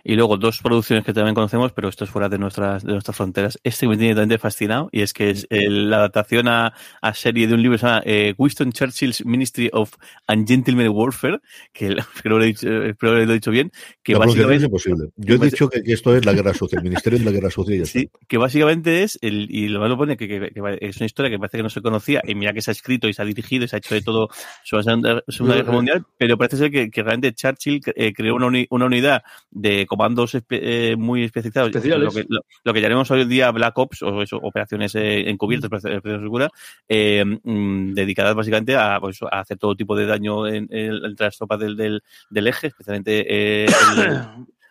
Y 0.04 0.14
luego 0.14 0.36
dos 0.36 0.60
producciones 0.60 1.04
que 1.04 1.12
también 1.12 1.34
conocemos, 1.34 1.72
pero 1.72 1.88
esto 1.88 2.04
es 2.04 2.10
fuera 2.10 2.28
de 2.28 2.38
nuestras, 2.38 2.84
de 2.84 2.92
nuestras 2.92 3.16
fronteras. 3.16 3.58
Este 3.62 3.86
me 3.86 3.96
tiene 3.96 4.14
totalmente 4.14 4.38
fascinado 4.38 4.88
y 4.92 5.02
es 5.02 5.12
que 5.12 5.30
es 5.30 5.46
la 5.50 5.98
adaptación 5.98 6.48
a, 6.48 6.72
a, 7.00 7.14
serie 7.14 7.46
de 7.46 7.54
un 7.54 7.62
libro 7.62 7.76
que 7.76 7.80
se 7.80 7.86
llama 7.86 8.02
eh, 8.04 8.34
Winston 8.36 8.72
Churchill's 8.72 9.24
Ministry 9.24 9.70
of 9.72 9.92
Ungentleman 10.28 10.88
Warfare, 10.88 11.40
que 11.72 11.96
espero 12.16 12.38
lo 12.38 12.44
he 12.44 12.48
dicho, 12.48 12.82
espero 12.82 13.14
lo 13.24 13.30
he 13.30 13.34
dicho 13.34 13.50
bien, 13.50 13.70
que 14.02 14.12
la 14.12 14.20
básicamente 14.20 14.56
es 14.56 14.64
imposible. 14.64 15.08
Yo 15.16 15.34
he 15.34 15.38
dicho 15.38 15.68
que, 15.68 15.82
que, 15.82 15.92
esto 15.92 16.14
es 16.14 16.24
la 16.24 16.32
guerra 16.32 16.54
sucia, 16.54 16.78
el 16.78 16.84
ministerio 16.84 17.18
de 17.18 17.24
la 17.24 17.30
guerra 17.30 17.50
sucia. 17.50 17.84
Sí, 17.84 18.10
que 18.28 18.38
básicamente 18.38 19.02
es, 19.02 19.18
el, 19.22 19.48
y 19.50 19.68
lo 19.68 19.80
más 19.80 19.88
lo 19.88 19.96
pone, 19.96 20.16
que, 20.16 20.52
es 20.80 20.96
una 20.96 21.06
historia 21.06 21.30
que 21.30 21.38
parece 21.38 21.58
que 21.58 21.62
no 21.62 21.70
se 21.70 21.82
conocía, 21.82 22.22
y 22.26 22.34
mira 22.34 22.52
que 22.52 22.62
se 22.62 22.70
ha 22.70 22.72
escrito 22.72 23.08
y 23.08 23.12
se 23.12 23.22
ha 23.22 23.24
dirigido 23.24 23.64
y 23.64 23.68
se 23.68 23.76
ha 23.76 23.78
hecho 23.78 23.94
de 23.94 24.02
todo 24.02 24.28
sobre 24.64 24.84
la 24.84 25.22
Segunda 25.28 25.56
Guerra 25.56 25.72
Mundial, 25.72 26.06
pero 26.18 26.36
parece 26.36 26.56
ser 26.56 26.70
que, 26.70 26.90
que 26.90 27.02
realmente 27.02 27.32
Churchill 27.34 27.80
eh, 27.94 28.12
creó 28.12 28.34
una, 28.34 28.46
uni, 28.46 28.66
una 28.70 28.86
unidad 28.86 29.22
de 29.50 29.86
comandos 29.86 30.34
espe 30.34 30.92
eh, 30.92 30.96
muy 30.96 31.24
especializados, 31.24 31.74
lo 31.74 32.10
que, 32.10 32.24
lo, 32.28 32.40
lo 32.64 32.74
que, 32.74 32.80
llamamos 32.80 33.10
hoy 33.10 33.22
en 33.22 33.28
día 33.28 33.50
Black 33.50 33.76
Ops 33.78 34.02
o 34.02 34.22
eso, 34.22 34.36
operaciones 34.36 34.94
eh, 34.94 35.28
encubiertas, 35.28 35.66
operaciones 35.66 36.02
seguras, 36.22 36.50
eh, 36.88 37.24
mm, 37.24 37.94
dedicadas 37.94 38.34
básicamente 38.34 38.76
a, 38.76 38.98
pues, 39.00 39.20
a, 39.22 39.40
hacer 39.40 39.58
todo 39.58 39.74
tipo 39.74 39.96
de 39.96 40.06
daño 40.06 40.46
en, 40.46 40.68
en, 40.70 41.04
entre 41.04 41.26
las 41.26 41.36
tropas 41.36 41.60
del, 41.60 41.76
del, 41.76 42.02
del 42.30 42.46
eje, 42.46 42.68
especialmente 42.68 43.64
el, 43.64 43.72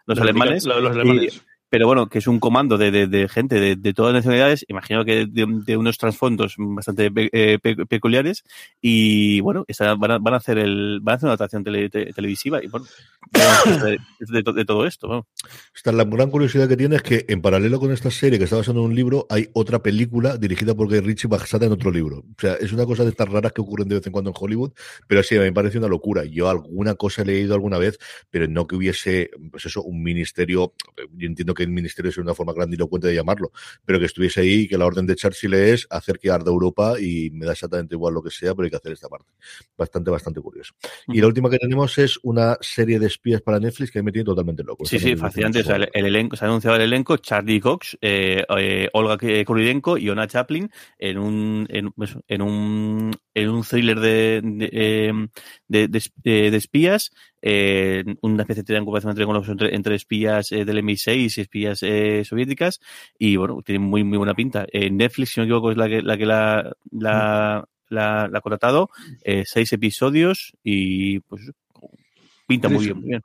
los, 0.05 0.19
alemanes. 0.19 0.65
Los, 0.65 0.81
los 0.81 0.91
alemanes. 0.91 1.35
Y, 1.35 1.54
pero 1.69 1.87
bueno, 1.87 2.07
que 2.07 2.19
es 2.19 2.27
un 2.27 2.39
comando 2.39 2.77
de, 2.77 2.91
de, 2.91 3.07
de 3.07 3.27
gente 3.27 3.59
de, 3.59 3.75
de, 3.75 3.93
todas 3.93 4.13
las 4.13 4.21
nacionalidades, 4.21 4.65
imagino 4.67 5.03
que 5.03 5.25
de, 5.25 5.77
unos 5.77 5.97
trasfondos 5.97 6.55
bastante 6.57 7.11
pe, 7.11 7.29
eh, 7.33 7.59
pe, 7.61 7.75
peculiares, 7.85 8.43
y 8.81 9.39
bueno, 9.41 9.65
van, 9.97 10.11
a, 10.11 10.17
van, 10.19 10.33
a, 10.33 10.37
hacer 10.37 10.57
el, 10.57 10.99
van 11.01 11.13
a 11.13 11.15
hacer 11.15 11.27
una 11.27 11.33
adaptación 11.33 11.63
tele, 11.63 11.89
te, 11.89 12.13
televisiva, 12.13 12.63
y 12.63 12.67
bueno, 12.67 12.85
de, 14.29 14.65
todo 14.65 14.85
esto. 14.85 15.07
¿no? 15.07 15.27
La 15.91 16.03
gran 16.03 16.29
curiosidad 16.29 16.67
que 16.67 16.77
tiene 16.77 16.97
es 16.97 17.01
que 17.01 17.25
en 17.27 17.41
paralelo 17.41 17.79
con 17.79 17.91
esta 17.91 18.11
serie 18.11 18.37
que 18.37 18.45
está 18.45 18.57
basada 18.57 18.79
en 18.79 18.85
un 18.85 18.95
libro, 18.95 19.25
hay 19.29 19.49
otra 19.53 19.81
película 19.81 20.37
dirigida 20.37 20.75
por 20.75 20.87
Guy 20.87 20.99
Ritchie 20.99 21.27
basada 21.27 21.65
en 21.65 21.71
otro 21.71 21.91
libro. 21.91 22.19
O 22.19 22.41
sea, 22.41 22.55
es 22.55 22.71
una 22.71 22.85
cosa 22.85 23.03
de 23.03 23.09
estas 23.09 23.29
raras 23.29 23.53
que 23.53 23.61
ocurren 23.61 23.87
de 23.87 23.95
vez 23.95 24.05
en 24.05 24.13
cuando 24.13 24.29
en 24.29 24.35
Hollywood, 24.39 24.71
pero 25.07 25.23
sí, 25.23 25.35
me 25.35 25.51
parece 25.51 25.77
una 25.77 25.87
locura. 25.87 26.25
Yo 26.25 26.49
alguna 26.49 26.95
cosa 26.95 27.23
he 27.23 27.25
leído 27.25 27.53
alguna 27.53 27.77
vez, 27.77 27.97
pero 28.29 28.47
no 28.47 28.67
que 28.67 28.75
hubiese, 28.75 29.31
pues 29.51 29.65
eso, 29.65 29.81
un 29.83 30.03
ministerio, 30.03 30.73
yo 31.13 31.27
entiendo 31.27 31.54
que 31.55 31.63
el 31.63 31.69
ministerio 31.69 32.09
es 32.09 32.17
una 32.17 32.35
forma 32.35 32.53
grandilocuente 32.53 33.07
de 33.07 33.15
llamarlo, 33.15 33.51
pero 33.83 33.99
que 33.99 34.05
estuviese 34.05 34.41
ahí 34.41 34.61
y 34.61 34.67
que 34.67 34.77
la 34.77 34.85
orden 34.85 35.05
de 35.05 35.15
Churchill 35.15 35.53
es 35.53 35.87
hacer 35.89 36.19
que 36.19 36.29
arda 36.29 36.51
Europa 36.51 36.99
y 36.99 37.29
me 37.31 37.45
da 37.45 37.53
exactamente 37.53 37.95
igual 37.95 38.13
lo 38.13 38.21
que 38.21 38.29
sea, 38.29 38.53
pero 38.53 38.65
hay 38.65 38.69
que 38.69 38.77
hacer 38.77 38.91
esta 38.91 39.09
parte. 39.09 39.31
Bastante, 39.77 40.11
bastante 40.11 40.41
curioso. 40.41 40.73
Y 41.07 41.21
la 41.21 41.27
última 41.27 41.49
que 41.49 41.57
tenemos 41.57 41.97
es 41.97 42.19
una 42.23 42.57
serie 42.61 42.99
de 42.99 43.07
espías 43.07 43.41
para 43.41 43.59
Netflix 43.59 43.91
que 43.91 44.03
me 44.03 44.11
tiene 44.11 44.25
totalmente 44.25 44.63
loco. 44.63 44.85
Sí, 44.85 44.99
sí, 44.99 45.15
fascinante. 45.15 45.61
O 45.61 45.63
sea, 45.63 45.77
el, 45.77 45.89
el, 45.93 46.05
elenco, 46.05 46.35
se 46.35 46.45
ha 46.45 46.47
anunciado 46.47 46.75
el 46.75 46.83
elenco, 46.83 47.17
Charlie 47.17 47.59
Cox, 47.59 47.97
eh, 48.01 48.43
eh, 48.57 48.89
Olga 48.93 49.17
Kurilenko 49.17 49.97
y 49.97 50.09
Ona 50.09 50.27
Chaplin 50.27 50.69
en 50.99 51.17
un, 51.17 51.67
en, 51.69 51.93
en 52.27 52.41
un, 52.41 53.11
en 53.35 53.49
un 53.49 53.63
thriller 53.63 53.99
de, 53.99 54.41
de, 54.43 54.69
eh, 54.71 55.13
de, 55.67 55.87
de, 55.87 56.51
de 56.51 56.57
espías 56.57 57.11
eh, 57.47 58.03
una 58.21 58.41
especie 58.41 58.63
de 58.63 58.65
triangulación 58.65 59.11
entre, 59.51 59.75
entre, 59.75 59.95
espías 59.95 60.51
eh, 60.51 60.65
del 60.65 60.79
MI6 60.79 61.37
y 61.37 61.41
espías 61.41 61.83
eh, 61.83 62.23
soviéticas 62.25 62.79
y 63.19 63.35
bueno, 63.35 63.61
tiene 63.63 63.79
muy 63.79 64.03
muy 64.03 64.17
buena 64.17 64.33
pinta. 64.33 64.65
Eh, 64.71 64.89
Netflix, 64.89 65.29
si 65.29 65.39
no 65.39 65.45
me 65.45 65.49
equivoco, 65.49 65.71
es 65.71 65.77
la 65.77 65.87
que 65.87 66.01
la 66.01 66.17
que 66.17 66.25
la, 66.25 66.75
la, 66.91 67.67
la, 67.89 68.27
la 68.27 68.37
ha 68.39 68.41
contratado, 68.41 68.89
eh, 69.23 69.43
seis 69.45 69.71
episodios 69.73 70.53
y 70.63 71.19
pues 71.19 71.51
pinta 72.47 72.67
muy 72.67 72.85
bien, 72.85 72.97
muy 72.97 73.09
bien. 73.09 73.21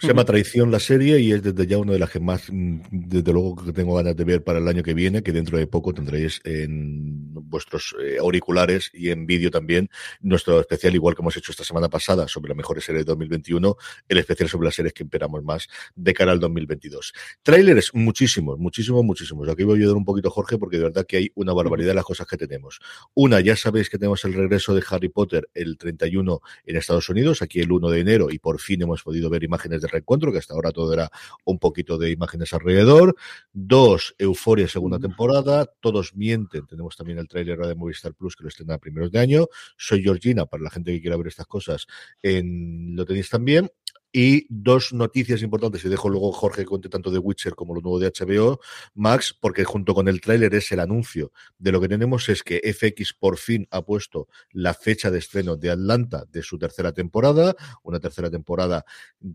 Se 0.00 0.06
llama 0.06 0.24
Traición 0.24 0.70
la 0.70 0.80
serie 0.80 1.20
y 1.20 1.30
es 1.32 1.42
desde 1.42 1.66
ya 1.66 1.76
una 1.76 1.92
de 1.92 1.98
las 1.98 2.08
que 2.08 2.20
más, 2.20 2.44
desde 2.50 3.32
luego 3.34 3.54
que 3.54 3.72
tengo 3.74 3.94
ganas 3.94 4.16
de 4.16 4.24
ver 4.24 4.42
para 4.42 4.58
el 4.58 4.66
año 4.66 4.82
que 4.82 4.94
viene, 4.94 5.22
que 5.22 5.30
dentro 5.30 5.58
de 5.58 5.66
poco 5.66 5.92
tendréis 5.92 6.40
en 6.44 7.34
vuestros 7.34 7.94
eh, 8.02 8.16
auriculares 8.18 8.90
y 8.94 9.10
en 9.10 9.26
vídeo 9.26 9.50
también 9.50 9.90
nuestro 10.22 10.58
especial, 10.58 10.94
igual 10.94 11.14
que 11.14 11.20
hemos 11.20 11.36
hecho 11.36 11.52
esta 11.52 11.64
semana 11.64 11.90
pasada 11.90 12.28
sobre 12.28 12.48
la 12.48 12.54
mejor 12.54 12.80
serie 12.80 13.00
de 13.00 13.04
2021, 13.04 13.76
el 14.08 14.18
especial 14.18 14.48
sobre 14.48 14.64
las 14.64 14.74
series 14.74 14.94
que 14.94 15.02
esperamos 15.02 15.44
más 15.44 15.68
de 15.94 16.14
cara 16.14 16.32
al 16.32 16.40
2022. 16.40 17.12
Trailers, 17.42 17.90
muchísimos, 17.92 18.58
muchísimos, 18.58 19.04
muchísimos. 19.04 19.50
Aquí 19.50 19.64
voy 19.64 19.74
a 19.74 19.80
ayudar 19.80 19.96
un 19.96 20.06
poquito 20.06 20.30
Jorge 20.30 20.56
porque 20.56 20.78
de 20.78 20.84
verdad 20.84 21.04
que 21.04 21.18
hay 21.18 21.32
una 21.34 21.52
barbaridad 21.52 21.88
de 21.88 21.96
las 21.96 22.04
cosas 22.04 22.26
que 22.26 22.38
tenemos. 22.38 22.80
Una, 23.12 23.40
ya 23.40 23.54
sabéis 23.54 23.90
que 23.90 23.98
tenemos 23.98 24.24
el 24.24 24.32
regreso 24.32 24.74
de 24.74 24.82
Harry 24.88 25.10
Potter 25.10 25.50
el 25.52 25.76
31 25.76 26.40
en 26.64 26.76
Estados 26.76 27.10
Unidos, 27.10 27.42
aquí 27.42 27.60
el 27.60 27.70
1 27.70 27.90
de 27.90 28.00
enero, 28.00 28.30
y 28.30 28.38
por 28.38 28.60
fin 28.60 28.80
hemos 28.80 29.02
podido 29.02 29.28
ver 29.28 29.44
imágenes 29.44 29.82
de 29.82 29.89
reencuentro, 29.90 30.32
que 30.32 30.38
hasta 30.38 30.54
ahora 30.54 30.72
todo 30.72 30.92
era 30.92 31.10
un 31.44 31.58
poquito 31.58 31.98
de 31.98 32.10
imágenes 32.10 32.52
alrededor. 32.52 33.16
Dos, 33.52 34.14
Euforia 34.18 34.68
segunda 34.68 34.98
temporada, 34.98 35.66
Todos 35.80 36.14
mienten, 36.14 36.66
tenemos 36.66 36.96
también 36.96 37.18
el 37.18 37.28
tráiler 37.28 37.58
de 37.58 37.74
Movistar 37.74 38.14
Plus 38.14 38.36
que 38.36 38.44
lo 38.44 38.48
estrena 38.48 38.74
a 38.74 38.78
primeros 38.78 39.10
de 39.10 39.18
año. 39.18 39.46
Soy 39.76 40.02
Georgina, 40.02 40.46
para 40.46 40.62
la 40.62 40.70
gente 40.70 40.92
que 40.92 41.00
quiera 41.00 41.16
ver 41.16 41.28
estas 41.28 41.46
cosas, 41.46 41.86
en, 42.22 42.96
lo 42.96 43.04
tenéis 43.04 43.28
también. 43.28 43.70
Y 44.12 44.46
dos 44.48 44.92
noticias 44.92 45.42
importantes, 45.42 45.84
y 45.84 45.88
dejo 45.88 46.08
luego 46.08 46.32
Jorge 46.32 46.62
que 46.62 46.66
cuente 46.66 46.88
tanto 46.88 47.10
de 47.10 47.18
Witcher 47.18 47.54
como 47.54 47.74
lo 47.74 47.80
nuevo 47.80 47.98
de 47.98 48.10
HBO, 48.10 48.60
Max, 48.94 49.36
porque 49.38 49.64
junto 49.64 49.94
con 49.94 50.08
el 50.08 50.20
tráiler 50.20 50.54
es 50.54 50.72
el 50.72 50.80
anuncio 50.80 51.32
de 51.58 51.72
lo 51.72 51.80
que 51.80 51.88
tenemos 51.88 52.28
es 52.28 52.42
que 52.42 52.60
FX 52.72 53.14
por 53.14 53.38
fin 53.38 53.66
ha 53.70 53.82
puesto 53.82 54.28
la 54.50 54.74
fecha 54.74 55.10
de 55.10 55.18
estreno 55.18 55.56
de 55.56 55.70
Atlanta 55.70 56.24
de 56.30 56.42
su 56.42 56.58
tercera 56.58 56.92
temporada, 56.92 57.54
una 57.82 58.00
tercera 58.00 58.30
temporada 58.30 58.84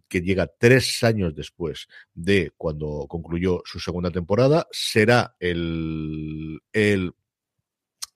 que 0.08 0.22
llega 0.22 0.48
tres 0.48 1.04
años 1.04 1.34
después 1.36 1.88
de 2.14 2.52
cuando 2.58 3.06
concluyó 3.08 3.62
su 3.66 3.80
segunda 3.80 4.12
temporada. 4.12 4.68
Será 4.72 5.36
el, 5.40 6.60
el 6.74 7.14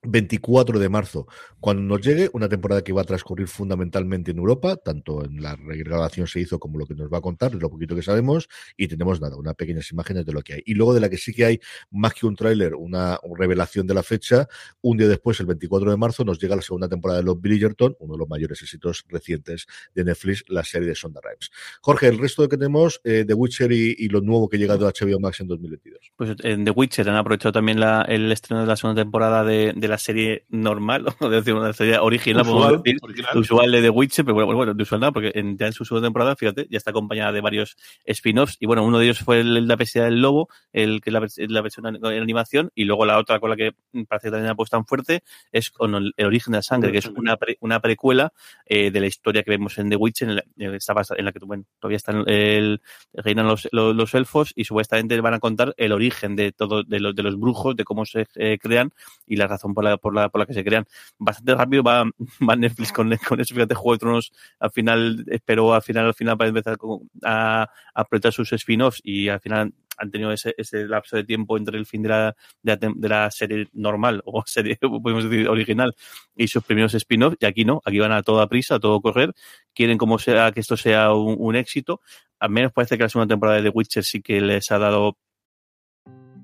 24 0.03 0.79
de 0.79 0.88
marzo, 0.88 1.27
cuando 1.59 1.83
nos 1.83 1.99
llegue, 1.99 2.29
una 2.33 2.47
temporada 2.47 2.81
que 2.83 2.93
va 2.93 3.01
a 3.01 3.05
transcurrir 3.05 3.47
fundamentalmente 3.47 4.31
en 4.31 4.38
Europa, 4.38 4.77
tanto 4.77 5.25
en 5.25 5.41
la 5.41 5.57
regrabación 5.57 6.25
se 6.25 6.39
hizo 6.39 6.57
como 6.57 6.79
lo 6.79 6.85
que 6.85 6.95
nos 6.95 7.12
va 7.12 7.17
a 7.17 7.21
contar, 7.21 7.53
lo 7.53 7.69
poquito 7.69 7.95
que 7.95 8.01
sabemos, 8.01 8.47
y 8.77 8.88
tenemos 8.88 9.19
nada, 9.19 9.35
unas 9.35 9.55
pequeñas 9.55 9.91
imágenes 9.91 10.25
de 10.25 10.31
lo 10.31 10.41
que 10.41 10.53
hay. 10.53 10.62
Y 10.65 10.75
luego 10.75 10.93
de 10.93 11.01
la 11.01 11.09
que 11.09 11.17
sí 11.17 11.33
que 11.33 11.43
hay, 11.43 11.59
más 11.91 12.13
que 12.13 12.25
un 12.25 12.35
tráiler, 12.35 12.75
una 12.75 13.19
revelación 13.38 13.88
de 13.88 13.93
la 13.93 14.03
fecha, 14.03 14.47
un 14.81 14.97
día 14.97 15.07
después, 15.09 15.38
el 15.41 15.47
24 15.47 15.91
de 15.91 15.97
marzo, 15.97 16.23
nos 16.23 16.39
llega 16.39 16.55
la 16.55 16.62
segunda 16.62 16.88
temporada 16.88 17.19
de 17.19 17.25
Los 17.25 17.39
Bridgerton, 17.41 17.97
uno 17.99 18.13
de 18.13 18.19
los 18.19 18.29
mayores 18.29 18.62
éxitos 18.62 19.03
recientes 19.09 19.67
de 19.93 20.05
Netflix, 20.05 20.45
la 20.47 20.63
serie 20.63 20.88
de 20.88 20.95
Sonda 20.95 21.19
Rhimes. 21.21 21.51
Jorge, 21.81 22.07
el 22.07 22.19
resto 22.19 22.43
de 22.43 22.47
que 22.47 22.57
tenemos, 22.57 23.01
eh, 23.03 23.25
The 23.27 23.33
Witcher 23.33 23.71
y, 23.71 24.07
lo 24.09 24.21
nuevo 24.21 24.49
que 24.49 24.57
llega 24.57 24.75
de 24.75 24.85
HBO 24.85 25.19
Max 25.19 25.41
en 25.41 25.47
2022. 25.47 26.13
Pues 26.15 26.35
en 26.41 26.65
The 26.65 26.71
Witcher 26.71 27.07
han 27.09 27.15
aprovechado 27.15 27.51
también 27.51 27.79
el 28.07 28.31
estreno 28.31 28.62
de 28.62 28.67
la 28.67 28.75
segunda 28.75 29.03
temporada 29.03 29.43
de 29.43 29.73
la 29.89 29.97
serie 29.97 30.45
normal, 30.49 31.06
o 31.19 31.30
decir, 31.30 31.54
una 31.54 31.73
serie 31.73 31.97
original, 31.97 32.47
usual, 32.47 32.82
decir, 32.84 32.99
usual 33.36 33.71
de 33.71 33.82
The 33.82 33.89
Witcher, 33.89 34.25
pero 34.25 34.36
bueno, 34.36 34.56
bueno, 34.56 34.73
de 34.73 34.84
usual 34.84 35.02
nada, 35.02 35.12
porque 35.12 35.32
en, 35.36 35.58
ya 35.58 35.67
en 35.67 35.73
su 35.73 35.86
segunda 35.86 36.08
temporada, 36.08 36.36
fíjate, 36.36 36.67
ya 36.69 36.78
está 36.78 36.91
acompañada 36.91 37.32
de 37.32 37.41
varios 37.41 37.78
spin-offs, 38.06 38.58
y 38.60 38.65
bueno, 38.65 38.84
uno 38.84 38.99
de 38.99 39.06
ellos 39.06 39.19
fue 39.19 39.41
el, 39.41 39.67
la 39.67 39.75
bestia 39.75 40.04
del 40.04 40.21
lobo, 40.21 40.49
el 40.71 41.02
que 41.02 41.10
es 41.10 41.13
la, 41.13 41.28
la, 41.47 41.62
versión 41.62 41.88
en 41.88 42.06
animación, 42.06 42.71
y 42.75 42.86
luego 42.86 43.06
la 43.06 43.17
otra 43.17 43.39
con 43.39 43.49
la 43.49 43.56
que 43.56 43.73
parece 44.08 44.28
que 44.28 44.32
también 44.32 44.52
ha 44.52 44.56
puesto 44.56 44.78
tan 44.78 44.86
fuerte 44.86 45.23
es 45.52 45.71
con 45.71 45.95
el, 45.95 46.13
el, 46.17 46.25
origen 46.25 46.52
de 46.52 46.58
la 46.58 46.63
sangre, 46.63 46.91
que 46.91 46.99
es 46.99 47.08
una, 47.08 47.38
pre, 47.38 47.58
una 47.62 47.80
precuela 47.80 48.34
eh, 48.65 48.91
de 48.91 48.99
la 48.99 49.08
historia 49.08 49.43
que 49.43 49.52
vemos 49.52 49.78
en 49.78 49.89
The 49.89 49.95
Witcher, 49.95 50.30
en 50.30 50.36
la, 50.36 50.43
en 50.58 51.25
la 51.25 51.32
que 51.32 51.39
bueno, 51.45 51.63
todavía 51.80 51.97
están 51.97 52.23
el, 52.28 52.82
reinan 53.13 53.47
los, 53.47 53.67
los, 53.71 53.95
los, 53.95 54.13
elfos, 54.13 54.54
y 54.56 54.65
supuestamente 54.65 55.19
van 55.21 55.34
a 55.34 55.39
contar 55.39 55.73
el 55.78 55.91
origen 55.91 56.36
de 56.36 56.52
todo, 56.52 56.84
de, 56.84 56.99
los, 56.99 57.15
de 57.15 57.23
los 57.23 57.39
brujos, 57.39 57.75
de 57.75 57.84
cómo 57.84 58.06
se 58.06 58.28
eh, 58.36 58.58
crean, 58.62 58.91
y 59.25 59.36
la 59.36 59.47
razón 59.47 59.73
por 59.73 59.78
la, 59.83 59.97
por 59.97 60.13
la, 60.13 60.29
por 60.29 60.39
la 60.39 60.45
que 60.45 60.53
se 60.53 60.63
crean. 60.63 60.85
Bastante 61.17 61.55
rápido 61.55 61.83
va, 61.83 62.03
va 62.47 62.55
Netflix 62.55 62.91
con, 62.91 63.15
con 63.27 63.39
eso. 63.39 63.53
Fíjate, 63.53 63.75
Juego 63.75 63.93
de 63.93 63.99
Tronos 63.99 64.31
al 64.59 64.71
final 64.71 65.25
esperó 65.27 65.73
al 65.73 65.81
final, 65.81 66.07
al 66.07 66.13
final 66.13 66.37
para 66.37 66.49
empezar 66.49 66.77
a, 67.23 67.63
a 67.63 67.69
apretar 67.93 68.31
sus 68.31 68.51
spin-offs 68.53 69.01
y 69.03 69.29
al 69.29 69.39
final 69.39 69.73
han 69.99 70.11
tenido 70.11 70.31
ese, 70.31 70.55
ese, 70.57 70.87
lapso 70.87 71.17
de 71.17 71.23
tiempo 71.23 71.57
entre 71.57 71.77
el 71.77 71.85
fin 71.85 72.01
de 72.01 72.09
la, 72.09 72.35
de 72.63 72.77
la, 72.81 72.93
de 72.95 73.09
la 73.09 73.31
serie 73.31 73.67
normal 73.73 74.21
o 74.25 74.43
serie, 74.45 74.77
podemos 74.77 75.29
decir, 75.29 75.47
original 75.47 75.95
y 76.35 76.47
sus 76.47 76.63
primeros 76.63 76.93
spin-offs. 76.93 77.37
Y 77.39 77.45
aquí 77.45 77.65
no, 77.65 77.81
aquí 77.85 77.99
van 77.99 78.11
a 78.11 78.23
toda 78.23 78.47
prisa, 78.47 78.75
a 78.75 78.79
todo 78.79 79.01
correr. 79.01 79.33
Quieren 79.73 79.97
como 79.97 80.17
sea 80.17 80.51
que 80.51 80.61
esto 80.61 80.77
sea 80.77 81.13
un, 81.13 81.35
un 81.37 81.55
éxito. 81.55 82.01
Al 82.39 82.49
menos 82.49 82.71
parece 82.71 82.97
que 82.97 83.03
la 83.03 83.09
segunda 83.09 83.33
temporada 83.33 83.57
de 83.57 83.63
The 83.63 83.69
Witcher 83.69 84.03
sí 84.03 84.21
que 84.21 84.39
les 84.41 84.71
ha 84.71 84.79
dado 84.79 85.17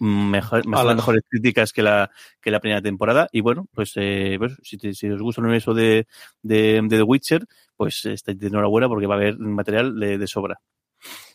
Mejor, 0.00 0.66
mejores 0.66 1.22
críticas 1.28 1.72
que 1.72 1.82
la, 1.82 2.10
que 2.40 2.50
la 2.50 2.60
primera 2.60 2.82
temporada. 2.82 3.28
Y 3.32 3.40
bueno, 3.40 3.68
pues, 3.72 3.92
eh, 3.96 4.36
pues 4.38 4.56
si, 4.62 4.76
te, 4.76 4.92
si, 4.94 5.08
os 5.08 5.22
gusta 5.22 5.40
el 5.40 5.46
universo 5.46 5.74
de, 5.74 6.06
de, 6.42 6.80
de, 6.82 6.96
The 6.96 7.02
Witcher, 7.02 7.46
pues 7.76 8.04
estáis 8.06 8.38
de 8.38 8.48
enhorabuena 8.48 8.88
porque 8.88 9.06
va 9.06 9.14
a 9.14 9.18
haber 9.18 9.38
material 9.38 9.98
de, 9.98 10.18
de 10.18 10.26
sobra. 10.26 10.60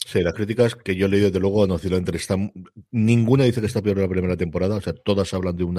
Sí, 0.05 0.21
las 0.23 0.33
críticas 0.33 0.75
que 0.75 0.95
yo 0.95 1.05
he 1.05 1.09
leído, 1.09 1.27
desde 1.27 1.41
luego, 1.41 1.67
no 1.67 1.77
entre 1.83 2.17
están, 2.17 2.51
ninguna 2.89 3.43
dice 3.43 3.59
que 3.59 3.67
está 3.67 3.81
peor 3.81 3.97
la 3.97 4.07
primera 4.07 4.37
temporada, 4.37 4.77
o 4.77 4.81
sea, 4.81 4.93
todas 4.93 5.33
hablan 5.33 5.57
de 5.57 5.65
un 5.65 5.77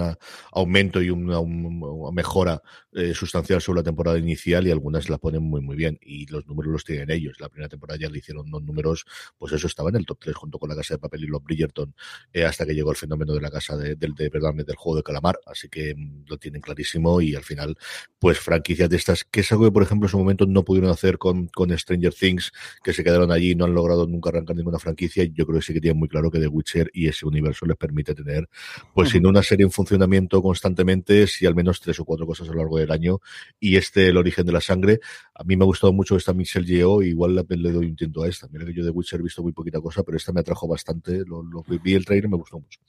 aumento 0.53 1.01
y 1.01 1.09
una, 1.09 1.41
una 1.41 2.13
mejora 2.13 2.63
eh, 2.93 3.15
sustancial 3.15 3.63
sobre 3.63 3.79
la 3.81 3.85
temporada 3.85 4.19
inicial 4.19 4.67
y 4.67 4.71
algunas 4.71 5.09
la 5.09 5.17
ponen 5.17 5.43
muy, 5.43 5.63
muy 5.63 5.75
bien. 5.75 5.99
Y 6.03 6.27
los 6.27 6.47
números 6.47 6.71
los 6.71 6.85
tienen 6.85 7.11
ellos. 7.11 7.41
La 7.41 7.49
primera 7.49 7.69
temporada 7.69 7.99
ya 7.99 8.11
le 8.11 8.19
hicieron 8.19 8.47
unos 8.47 8.63
números, 8.63 9.07
pues 9.39 9.53
eso 9.55 9.67
estaba 9.67 9.89
en 9.89 9.97
el 9.97 10.07
top 10.07 10.19
3 10.21 10.37
junto 10.37 10.59
con 10.59 10.69
la 10.69 10.77
Casa 10.77 10.95
de 10.95 10.99
Papel 10.99 11.25
y 11.25 11.27
los 11.27 11.43
Bridgerton, 11.43 11.95
eh, 12.33 12.45
hasta 12.45 12.67
que 12.67 12.75
llegó 12.75 12.91
el 12.91 12.97
fenómeno 12.99 13.33
de 13.33 13.41
la 13.41 13.51
Casa 13.51 13.77
de, 13.77 13.97
de, 13.97 14.09
de, 14.15 14.31
perdón, 14.31 14.59
del 14.59 14.77
Juego 14.77 14.99
de 14.99 15.03
Calamar. 15.03 15.41
Así 15.47 15.69
que 15.71 15.95
mm, 15.97 16.27
lo 16.29 16.37
tienen 16.37 16.61
clarísimo 16.61 17.23
y 17.23 17.35
al 17.35 17.43
final, 17.43 17.77
pues 18.19 18.39
franquicias 18.39 18.91
de 18.91 18.97
estas, 18.97 19.25
que 19.25 19.41
es 19.41 19.51
algo 19.51 19.65
que, 19.65 19.73
por 19.73 19.83
ejemplo, 19.83 20.07
en 20.07 20.11
su 20.11 20.19
momento 20.19 20.45
no 20.47 20.63
pudieron 20.63 20.91
hacer 20.91 21.17
con, 21.17 21.49
con 21.49 21.77
Stranger 21.77 22.13
Things, 22.13 22.53
que 22.85 22.93
se 22.93 23.03
quedaron 23.03 23.33
allí 23.33 23.53
y 23.53 23.55
no 23.55 23.65
han 23.65 23.75
logrado 23.75 24.10
nunca 24.11 24.31
arrancar 24.31 24.57
ninguna 24.57 24.79
franquicia. 24.79 25.25
Yo 25.25 25.47
creo 25.47 25.59
que 25.59 25.65
sí 25.67 25.73
que 25.73 25.81
tienen 25.81 25.99
muy 25.99 26.09
claro 26.09 26.31
que 26.31 26.39
The 26.39 26.49
Witcher 26.49 26.91
y 26.93 27.09
ese 27.09 27.27
universo 27.27 27.67
les 27.67 27.77
permite 27.77 28.15
tener, 28.15 28.49
pues, 28.95 29.09
uh 29.09 29.11
-huh. 29.11 29.13
si 29.13 29.21
no 29.21 29.29
una 29.29 29.43
serie 29.43 29.65
en 29.65 29.71
funcionamiento 29.71 30.43
constantemente, 30.43 31.27
si 31.27 31.47
al 31.47 31.55
menos 31.55 31.81
tres 31.81 31.99
o 32.01 32.05
cuatro 32.05 32.27
cosas 32.27 32.49
a 32.49 32.53
lo 32.53 32.59
largo 32.59 32.79
del 32.79 32.91
año. 32.91 33.21
Y 33.59 33.77
este, 33.77 34.09
El 34.09 34.17
origen 34.17 34.45
de 34.47 34.53
la 34.53 34.61
sangre, 34.61 35.01
a 35.35 35.45
mí 35.45 35.57
me 35.57 35.65
ha 35.65 35.67
gustado 35.67 35.93
mucho 35.93 36.17
esta 36.17 36.33
Michelle 36.33 36.67
Yeoh, 36.67 37.03
igual 37.03 37.35
le, 37.35 37.57
le 37.57 37.73
doy 37.73 37.87
un 37.87 37.97
tiento 37.97 38.23
a 38.23 38.29
esta. 38.29 38.49
Mira 38.53 38.65
que 38.67 38.75
yo 38.75 38.85
de 38.85 38.91
Witcher 38.91 39.21
he 39.21 39.23
visto 39.23 39.43
muy 39.43 39.53
poquita 39.53 39.81
cosa, 39.81 40.03
pero 40.03 40.17
esta 40.17 40.33
me 40.33 40.41
atrajo 40.41 40.67
bastante. 40.69 41.25
Lo, 41.27 41.43
lo 41.43 41.63
vi 41.83 41.95
el 41.95 42.05
trailer 42.05 42.29
me 42.29 42.37
gustó 42.37 42.59
mucho. 42.59 42.81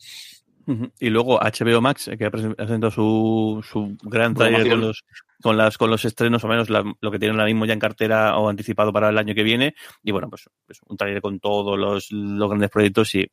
Uh 0.68 0.74
-huh. 0.74 0.92
Y 1.00 1.10
luego 1.10 1.40
HBO 1.40 1.82
Max, 1.82 2.10
que 2.18 2.26
ha 2.26 2.32
presentado 2.32 2.92
su, 2.92 3.64
su 3.64 3.98
gran 4.04 4.34
trailer 4.34 4.70
con 4.70 4.82
los, 4.82 5.04
con, 5.42 5.58
las, 5.58 5.78
con 5.78 5.90
los 5.90 6.06
estrenos, 6.06 6.44
o 6.44 6.48
menos 6.48 6.70
la, 6.70 6.84
lo 7.00 7.12
que 7.12 7.20
tienen 7.20 7.38
ahora 7.38 7.52
mismo 7.52 7.66
ya 7.66 7.74
en 7.74 7.80
cartera 7.80 8.38
o 8.38 8.50
anticipado 8.50 8.94
para 8.94 9.10
el 9.10 9.18
año 9.18 9.36
que 9.36 9.44
viene. 9.44 9.76
Y 10.04 10.12
bueno, 10.12 10.30
pues, 10.30 10.50
pues 10.66 10.80
un 10.88 10.98
trailer 10.98 11.22
con 11.22 11.40
todos 11.40 11.78
los, 11.78 12.12
los 12.12 12.50
grandes 12.50 12.70
proyectos 12.70 13.16
y 13.16 13.30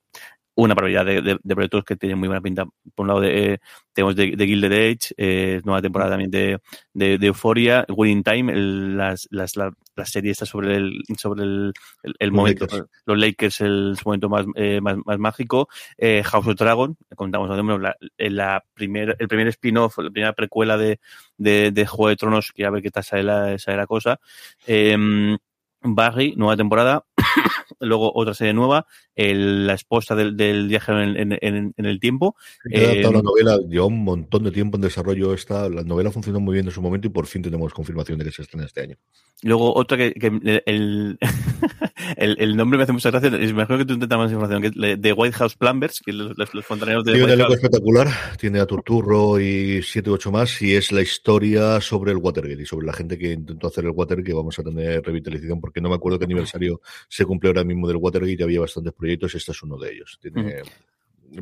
una 0.58 0.74
probabilidad 0.74 1.06
de, 1.06 1.22
de, 1.22 1.38
de, 1.40 1.54
proyectos 1.54 1.84
que 1.84 1.94
tienen 1.94 2.18
muy 2.18 2.26
buena 2.26 2.40
pinta. 2.40 2.64
Por 2.64 3.04
un 3.04 3.08
lado, 3.08 3.20
de, 3.20 3.52
eh, 3.54 3.58
tenemos 3.92 4.16
de, 4.16 4.34
de 4.34 4.46
Gilded 4.46 4.72
Age, 4.72 5.14
eh, 5.16 5.60
nueva 5.64 5.80
temporada 5.80 6.10
también 6.10 6.32
de, 6.32 6.58
de, 6.92 7.26
Euphoria, 7.26 7.86
Winning 7.88 8.24
Time, 8.24 8.52
el, 8.52 8.96
las, 8.96 9.28
las, 9.30 9.56
la, 9.56 9.70
la, 9.94 10.04
serie 10.04 10.32
está 10.32 10.46
sobre 10.46 10.74
el, 10.74 11.00
sobre 11.16 11.44
el, 11.44 11.72
el, 12.02 12.14
el 12.18 12.32
momento, 12.32 12.64
Lakers. 12.64 12.88
los 13.06 13.18
Lakers, 13.18 13.60
el 13.60 13.96
su 13.96 14.08
momento 14.08 14.28
más, 14.28 14.46
eh, 14.56 14.80
más, 14.80 14.96
más, 15.04 15.18
mágico, 15.20 15.68
eh, 15.96 16.24
House 16.24 16.48
of 16.48 16.56
Dragon, 16.56 16.96
contamos 17.14 17.48
la, 17.80 17.96
la 18.16 18.64
primer, 18.74 19.14
el 19.16 19.28
primer 19.28 19.46
spin-off, 19.46 19.98
la 19.98 20.10
primera 20.10 20.32
precuela 20.32 20.76
de, 20.76 20.98
de, 21.36 21.86
Juego 21.86 22.08
de 22.08 22.16
Tronos, 22.16 22.50
que 22.52 22.66
a 22.66 22.70
ver 22.70 22.82
qué 22.82 22.90
tal 22.90 23.04
sale 23.04 23.22
la, 23.22 23.58
sale 23.60 23.76
la 23.76 23.86
cosa. 23.86 24.18
Eh, 24.66 25.36
Barry, 25.82 26.34
nueva 26.36 26.56
temporada. 26.56 27.04
Luego 27.80 28.12
otra 28.14 28.34
serie 28.34 28.52
nueva, 28.52 28.86
el, 29.14 29.66
la 29.66 29.74
esposa 29.74 30.14
del, 30.14 30.36
del 30.36 30.68
viajero 30.68 31.02
en, 31.02 31.32
en, 31.32 31.74
en, 31.76 31.84
el 31.86 32.00
tiempo. 32.00 32.36
Eh, 32.70 33.02
la 33.02 33.22
novela 33.22 33.58
lleva 33.68 33.86
un 33.86 34.02
montón 34.04 34.44
de 34.44 34.50
tiempo 34.50 34.76
en 34.76 34.82
desarrollo. 34.82 35.34
Esta, 35.34 35.68
la 35.68 35.82
novela 35.82 36.10
funcionó 36.10 36.40
muy 36.40 36.54
bien 36.54 36.66
en 36.66 36.72
su 36.72 36.82
momento 36.82 37.06
y 37.06 37.10
por 37.10 37.26
fin 37.26 37.42
tenemos 37.42 37.72
confirmación 37.72 38.18
de 38.18 38.24
que 38.24 38.32
se 38.32 38.42
estrena 38.42 38.66
este 38.66 38.82
año. 38.82 38.96
Luego 39.42 39.72
otra 39.74 39.96
que, 39.96 40.12
que 40.14 40.26
el, 40.66 41.18
el, 42.16 42.36
el, 42.40 42.56
nombre 42.56 42.76
me 42.76 42.82
hace 42.82 42.92
mucha 42.92 43.10
gracia. 43.10 43.28
Es 43.38 43.52
mejor 43.52 43.78
que 43.78 43.84
tú 43.84 43.94
intentas 43.94 44.18
más 44.18 44.32
información. 44.32 44.62
Que 44.62 44.96
de 44.96 45.12
White 45.12 45.36
House 45.36 45.54
Plumbers, 45.54 46.00
que 46.00 46.12
los, 46.12 46.36
los, 46.36 46.66
fontaneros 46.66 47.04
de. 47.04 47.12
Tiene 47.12 47.26
un 47.26 47.30
elenco 47.30 47.54
espectacular. 47.54 48.08
Tiene 48.38 48.58
a 48.58 48.66
Turturro 48.66 49.38
y 49.40 49.80
siete 49.84 50.10
u 50.10 50.14
ocho 50.14 50.32
más. 50.32 50.60
Y 50.60 50.74
es 50.74 50.90
la 50.90 51.02
historia 51.02 51.80
sobre 51.80 52.10
el 52.10 52.16
Watergate 52.16 52.62
y 52.62 52.66
sobre 52.66 52.86
la 52.86 52.92
gente 52.92 53.16
que 53.16 53.32
intentó 53.32 53.68
hacer 53.68 53.84
el 53.84 53.90
Watergate. 53.90 54.28
Que 54.28 54.34
vamos 54.34 54.58
a 54.58 54.64
tener 54.64 55.04
revitalización 55.04 55.60
porque 55.60 55.80
no 55.80 55.88
me 55.88 55.94
acuerdo 55.94 56.18
qué 56.18 56.24
aniversario 56.24 56.80
se 57.08 57.24
cumple 57.24 57.50
ahora 57.50 57.62
mismo 57.68 57.86
del 57.86 57.98
Watergate. 57.98 58.42
Había 58.42 58.60
bastantes 58.60 58.92
proyectos. 58.92 59.34
Este 59.34 59.52
es 59.52 59.62
uno 59.62 59.78
de 59.78 59.92
ellos. 59.92 60.18
Tiene. 60.20 60.62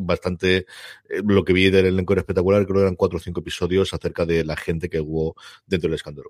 Bastante 0.00 0.66
eh, 1.08 1.22
lo 1.24 1.44
que 1.44 1.52
vi 1.52 1.70
del 1.70 1.86
elenco 1.86 2.12
era 2.12 2.20
espectacular, 2.20 2.64
creo 2.64 2.76
que 2.76 2.82
eran 2.82 2.96
cuatro 2.96 3.18
o 3.18 3.20
cinco 3.20 3.40
episodios 3.40 3.92
acerca 3.94 4.24
de 4.24 4.44
la 4.44 4.56
gente 4.56 4.88
que 4.88 5.00
hubo 5.00 5.36
dentro 5.66 5.88
del 5.88 5.96
escándalo 5.96 6.28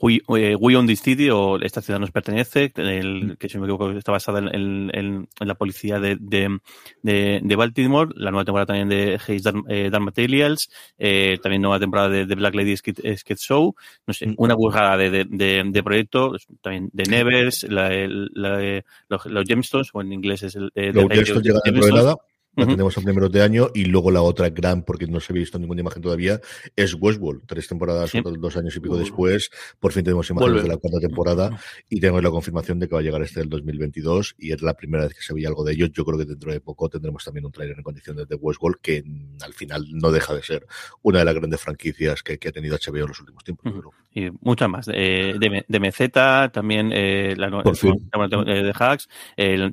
We, 0.00 0.22
eh, 0.36 0.54
We 0.54 0.76
Own 0.76 0.86
This 0.86 1.00
City 1.00 1.30
o 1.30 1.60
Esta 1.60 1.82
ciudad 1.82 1.98
nos 1.98 2.12
pertenece, 2.12 2.72
el, 2.76 3.36
que 3.38 3.48
si 3.48 3.58
me 3.58 3.64
equivoco 3.64 3.90
está 3.90 4.12
basada 4.12 4.38
en, 4.38 4.90
en, 4.94 5.28
en 5.40 5.48
la 5.48 5.56
policía 5.56 5.98
de, 5.98 6.16
de, 6.20 6.60
de, 7.02 7.56
Baltimore, 7.56 8.10
la 8.14 8.30
nueva 8.30 8.44
temporada 8.44 8.66
también 8.66 8.88
de 8.88 9.20
Hayes 9.26 9.42
Dark, 9.42 9.64
eh, 9.68 9.90
Materials, 9.98 10.70
eh, 10.98 11.38
también 11.42 11.62
nueva 11.62 11.80
temporada 11.80 12.08
de, 12.08 12.26
de 12.26 12.34
Black 12.36 12.54
Lady 12.54 12.76
Skid, 12.76 12.98
Show, 13.36 13.74
no 14.06 14.14
sé, 14.14 14.32
una 14.36 14.54
burrada 14.54 14.96
de, 14.96 15.24
de, 15.24 15.82
proyectos, 15.82 16.46
también 16.60 16.90
de 16.92 17.04
Nevers, 17.04 17.64
la, 17.64 17.90
la, 18.08 18.82
los, 19.08 19.26
los, 19.26 19.44
Gemstones, 19.44 19.88
o 19.92 20.00
en 20.00 20.12
inglés 20.12 20.44
es 20.44 20.54
el... 20.54 20.70
los 20.74 21.08
Gemstones 21.08 21.42
llegan 21.42 22.16
la 22.58 22.66
tenemos 22.66 22.98
a 22.98 23.00
primeros 23.00 23.30
de 23.30 23.42
año 23.42 23.68
y 23.74 23.84
luego 23.84 24.10
la 24.10 24.22
otra 24.22 24.50
gran, 24.50 24.82
porque 24.82 25.06
no 25.06 25.20
se 25.20 25.32
ha 25.32 25.34
visto 25.34 25.58
ninguna 25.58 25.80
imagen 25.80 26.02
todavía, 26.02 26.40
es 26.76 26.94
Westworld. 26.94 27.42
Tres 27.46 27.68
temporadas, 27.68 28.12
dos 28.38 28.56
años 28.56 28.76
y 28.76 28.80
pico 28.80 28.96
después, 28.96 29.50
por 29.78 29.92
fin 29.92 30.04
tenemos 30.04 30.28
imágenes 30.30 30.62
de 30.62 30.68
la 30.68 30.76
cuarta 30.76 31.00
temporada 31.00 31.60
y 31.88 32.00
tenemos 32.00 32.22
la 32.22 32.30
confirmación 32.30 32.78
de 32.78 32.88
que 32.88 32.94
va 32.94 33.00
a 33.00 33.04
llegar 33.04 33.22
este 33.22 33.40
del 33.40 33.48
2022 33.48 34.34
y 34.38 34.52
es 34.52 34.62
la 34.62 34.74
primera 34.74 35.04
vez 35.04 35.14
que 35.14 35.22
se 35.22 35.34
veía 35.34 35.48
algo 35.48 35.64
de 35.64 35.72
ellos. 35.72 35.90
Yo 35.92 36.04
creo 36.04 36.18
que 36.18 36.24
dentro 36.24 36.52
de 36.52 36.60
poco 36.60 36.88
tendremos 36.88 37.24
también 37.24 37.46
un 37.46 37.52
trailer 37.52 37.76
en 37.76 37.82
condiciones 37.82 38.28
de 38.28 38.34
Westworld 38.34 38.78
que 38.80 39.04
al 39.42 39.52
final 39.52 39.86
no 39.92 40.10
deja 40.10 40.34
de 40.34 40.42
ser 40.42 40.66
una 41.02 41.20
de 41.20 41.24
las 41.24 41.34
grandes 41.34 41.60
franquicias 41.60 42.22
que, 42.22 42.38
ha 42.48 42.52
tenido 42.52 42.76
HBO 42.76 43.02
en 43.02 43.08
los 43.08 43.20
últimos 43.20 43.44
tiempos. 43.44 43.72
Y 44.14 44.30
muchas 44.40 44.68
más. 44.68 44.88
Eh, 44.92 45.34
de, 45.38 45.64
de 45.68 46.48
también 46.52 46.90
eh, 46.92 47.34
la, 47.36 47.50
temporada 47.50 48.44
de 48.44 48.72
Hacks, 48.74 49.08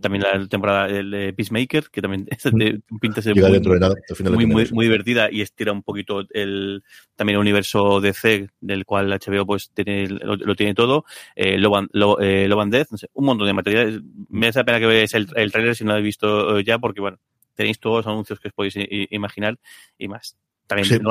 también 0.02 0.24
la 0.24 0.48
temporada 0.48 0.88
de 0.88 1.34
Peacemaker, 1.34 1.89
que 1.89 2.02
también 2.02 2.28
es 2.30 2.43
de 2.43 2.75
pinta 3.00 3.22
ser 3.22 3.36
muy, 3.36 4.46
muy, 4.46 4.68
muy, 4.72 4.86
divertida 4.86 5.30
y 5.32 5.42
estira 5.42 5.72
un 5.72 5.84
poquito 5.84 6.24
el 6.32 6.84
también 7.16 7.36
el 7.36 7.42
universo 7.42 8.02
DC 8.02 8.50
del 8.62 8.86
cual 8.86 9.10
HBO 9.10 9.46
pues 9.46 9.72
tiene, 9.74 10.08
lo, 10.08 10.56
tiene 10.56 10.74
todo. 10.74 11.06
Eh, 11.36 11.58
Love, 11.58 11.88
eh, 12.22 12.48
Death, 12.68 12.88
no 12.92 12.98
sé, 12.98 13.10
un 13.14 13.26
montón 13.26 13.48
de 13.48 13.54
materiales. 13.54 14.02
Me 14.30 14.48
hace 14.48 14.64
pena 14.64 14.80
que 14.80 14.88
veáis 14.88 15.14
el, 15.14 15.28
el 15.36 15.52
trailer 15.52 15.76
si 15.76 15.84
no 15.84 15.90
lo 15.90 15.94
habéis 15.96 16.06
visto 16.06 16.58
eh, 16.58 16.64
ya 16.64 16.80
porque 16.80 17.02
bueno, 17.02 17.20
tenéis 17.56 17.80
todos 17.80 17.98
los 17.98 18.08
anuncios 18.08 18.40
que 18.40 18.50
os 18.50 18.54
podéis 18.54 18.76
imaginar 19.10 19.58
y 19.98 20.08
más. 20.08 20.38
También 20.68 21.04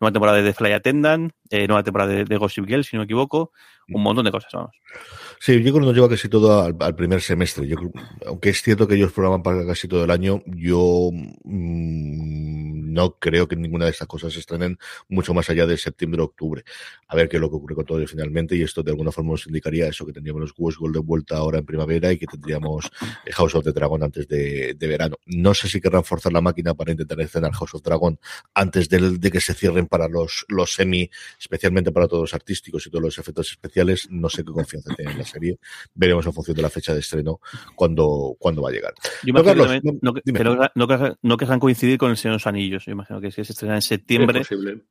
nueva, 0.00 0.12
temporada 0.12 0.42
de 0.42 0.52
Fly 0.52 0.72
Attendant, 0.72 1.32
eh, 1.50 1.66
nueva 1.66 1.82
temporada 1.82 2.12
de, 2.12 2.24
de 2.24 2.36
Gossip 2.36 2.66
Girl, 2.66 2.84
si 2.84 2.96
no 2.96 3.00
me 3.00 3.04
equivoco, 3.04 3.52
un 3.88 4.02
montón 4.02 4.24
de 4.24 4.30
cosas, 4.30 4.50
vamos. 4.52 4.72
Sí, 5.40 5.54
yo 5.54 5.60
creo 5.60 5.74
que 5.74 5.80
nos 5.80 5.94
lleva 5.94 6.08
casi 6.08 6.28
todo 6.28 6.62
al, 6.62 6.94
primer 6.96 7.20
semestre. 7.20 7.66
Yo 7.66 7.76
aunque 8.26 8.50
es 8.50 8.62
cierto 8.62 8.86
que 8.86 8.96
ellos 8.96 9.12
programan 9.12 9.42
para 9.42 9.66
casi 9.66 9.88
todo 9.88 10.04
el 10.04 10.10
año, 10.10 10.42
yo 10.46 11.10
mmm, 11.12 12.77
no 12.88 13.18
creo 13.18 13.46
que 13.46 13.56
ninguna 13.56 13.84
de 13.84 13.92
estas 13.92 14.08
cosas 14.08 14.32
se 14.32 14.40
estrenen 14.40 14.78
mucho 15.08 15.34
más 15.34 15.48
allá 15.50 15.66
de 15.66 15.76
septiembre 15.76 16.22
o 16.22 16.24
octubre. 16.24 16.64
A 17.06 17.16
ver 17.16 17.28
qué 17.28 17.36
es 17.36 17.40
lo 17.40 17.50
que 17.50 17.56
ocurre 17.56 17.74
con 17.74 17.84
todo 17.84 17.98
ello 17.98 18.08
finalmente, 18.08 18.56
y 18.56 18.62
esto 18.62 18.82
de 18.82 18.90
alguna 18.90 19.12
forma 19.12 19.32
nos 19.32 19.46
indicaría 19.46 19.86
eso, 19.86 20.04
que 20.06 20.12
tendríamos 20.12 20.40
los 20.40 20.54
Westworld 20.56 20.96
de 20.96 21.00
vuelta 21.00 21.36
ahora 21.36 21.58
en 21.58 21.66
primavera 21.66 22.12
y 22.12 22.18
que 22.18 22.26
tendríamos 22.26 22.90
House 23.32 23.54
of 23.54 23.64
the 23.64 23.72
Dragon 23.72 24.02
antes 24.02 24.26
de, 24.26 24.76
verano. 24.80 25.16
No 25.26 25.54
sé 25.54 25.68
si 25.68 25.80
querrán 25.80 26.04
forzar 26.04 26.32
la 26.32 26.40
máquina 26.40 26.74
para 26.74 26.92
intentar 26.92 27.20
estrenar 27.20 27.52
House 27.52 27.74
of 27.74 27.82
Dragon 27.82 28.18
antes 28.54 28.88
de, 28.88 29.18
de 29.18 29.30
que 29.30 29.40
se 29.40 29.54
cierren 29.54 29.86
para 29.86 30.08
los, 30.08 30.46
los 30.48 30.72
semi, 30.72 31.10
especialmente 31.38 31.92
para 31.92 32.08
todos 32.08 32.22
los 32.22 32.34
artísticos 32.34 32.86
y 32.86 32.90
todos 32.90 33.02
los 33.02 33.18
efectos 33.18 33.50
especiales. 33.50 34.08
No 34.10 34.28
sé 34.28 34.44
qué 34.44 34.52
confianza 34.52 34.94
tienen 34.94 35.18
serie. 35.28 35.58
Veremos 35.94 36.26
en 36.26 36.32
función 36.32 36.56
de 36.56 36.62
la 36.62 36.70
fecha 36.70 36.94
de 36.94 37.00
estreno 37.00 37.40
cuando, 37.74 38.36
cuando 38.38 38.62
va 38.62 38.70
a 38.70 38.72
llegar. 38.72 38.94
Yo 39.24 39.32
no, 39.32 39.44
Carlos, 39.44 39.68
no, 39.82 39.98
no, 40.74 41.16
no, 41.22 41.36
querrán 41.36 41.60
coincidir 41.60 41.98
con 41.98 42.10
el 42.10 42.16
Señor 42.16 42.32
de 42.32 42.36
los 42.36 42.46
Anillos. 42.46 42.77
Yo 42.78 42.92
imagino 42.92 43.20
que 43.20 43.30
si 43.30 43.44
se 43.44 43.52
estrena 43.52 43.76
en 43.76 43.82
septiembre. 43.82 44.42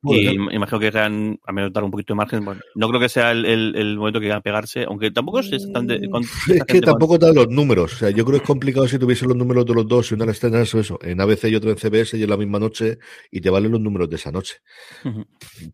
Y 0.04 0.28
imagino 0.28 0.78
que 0.78 0.86
querrán 0.86 1.38
a 1.44 1.52
menos 1.52 1.72
dar 1.72 1.84
un 1.84 1.90
poquito 1.90 2.14
de 2.14 2.16
margen. 2.16 2.44
Bueno, 2.44 2.60
no 2.74 2.88
creo 2.88 3.00
que 3.00 3.08
sea 3.08 3.30
el, 3.32 3.44
el, 3.44 3.74
el 3.76 3.96
momento 3.96 4.20
que 4.20 4.26
quieran 4.26 4.42
pegarse, 4.42 4.84
aunque 4.84 5.10
tampoco 5.10 5.40
es 5.40 5.50
tan 5.72 5.86
de, 5.86 6.08
Es 6.48 6.64
que 6.64 6.80
tampoco 6.80 7.18
dan 7.18 7.34
los 7.34 7.48
números. 7.48 7.94
O 7.94 7.96
sea, 7.96 8.10
yo 8.10 8.24
creo 8.24 8.38
que 8.38 8.42
es 8.42 8.46
complicado 8.46 8.88
si 8.88 8.98
tuviese 8.98 9.26
los 9.26 9.36
números 9.36 9.66
de 9.66 9.74
los 9.74 9.86
dos, 9.86 10.10
y 10.10 10.14
una 10.14 10.26
la 10.26 10.32
estrenas 10.32 10.74
eso, 10.74 10.98
en 11.02 11.20
ABC 11.20 11.44
y 11.44 11.54
otra 11.54 11.70
en 11.70 11.76
CBS 11.76 12.16
y 12.16 12.22
en 12.22 12.30
la 12.30 12.36
misma 12.36 12.58
noche, 12.58 12.98
y 13.30 13.40
te 13.40 13.50
valen 13.50 13.72
los 13.72 13.80
números 13.80 14.08
de 14.08 14.16
esa 14.16 14.30
noche. 14.30 14.56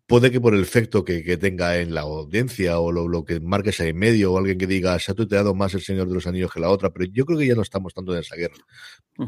Puede 0.07 0.31
que 0.31 0.41
por 0.41 0.55
el 0.55 0.63
efecto 0.63 1.05
que, 1.05 1.23
que 1.23 1.37
tenga 1.37 1.79
en 1.79 1.95
la 1.95 2.03
audiencia 2.03 2.79
o 2.79 2.93
lo, 2.93 3.09
lo 3.09 3.25
que 3.25 3.41
marques 3.41 3.81
ahí 3.81 3.91
en 3.91 3.99
medio 3.99 4.33
o 4.33 4.39
alguien 4.39 4.59
que 4.59 4.67
diga 4.67 4.99
se 4.99 5.13
ha 5.13 5.15
tuteado 5.15 5.55
más 5.55 5.75
el 5.75 5.81
Señor 5.81 6.09
de 6.09 6.15
los 6.15 6.27
Anillos 6.27 6.53
que 6.53 6.61
la 6.61 6.71
otra, 6.71 6.91
pero 6.91 7.11
yo 7.11 7.25
creo 7.25 7.39
que 7.39 7.47
ya 7.47 7.55
no 7.55 7.63
estamos 7.63 7.95
tanto 7.95 8.13
en 8.15 8.21
esa 8.21 8.37
guerra, 8.37 8.57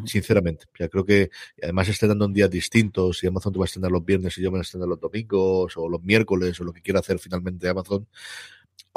sinceramente. 0.05 0.67
Ya 0.79 0.89
creo 0.89 1.05
que 1.05 1.31
además 1.63 1.89
estrenando 1.89 2.25
en 2.25 2.33
días 2.33 2.51
distintos, 2.77 3.23
y 3.25 3.27
Amazon 3.27 3.53
te 3.53 3.59
va 3.59 3.65
a 3.65 3.67
estrenar 3.67 3.91
los 3.91 4.05
viernes 4.05 4.37
y 4.37 4.43
yo 4.43 4.51
me 4.51 4.57
voy 4.57 4.61
a 4.61 4.63
estrenar 4.63 4.89
los 4.89 5.01
domingos 5.01 5.77
o 5.77 5.89
los 5.89 6.03
miércoles 6.03 6.61
o 6.61 6.65
lo 6.65 6.73
que 6.73 6.83
quiera 6.83 7.01
hacer 7.01 7.19
finalmente 7.19 7.69
Amazon, 7.69 8.07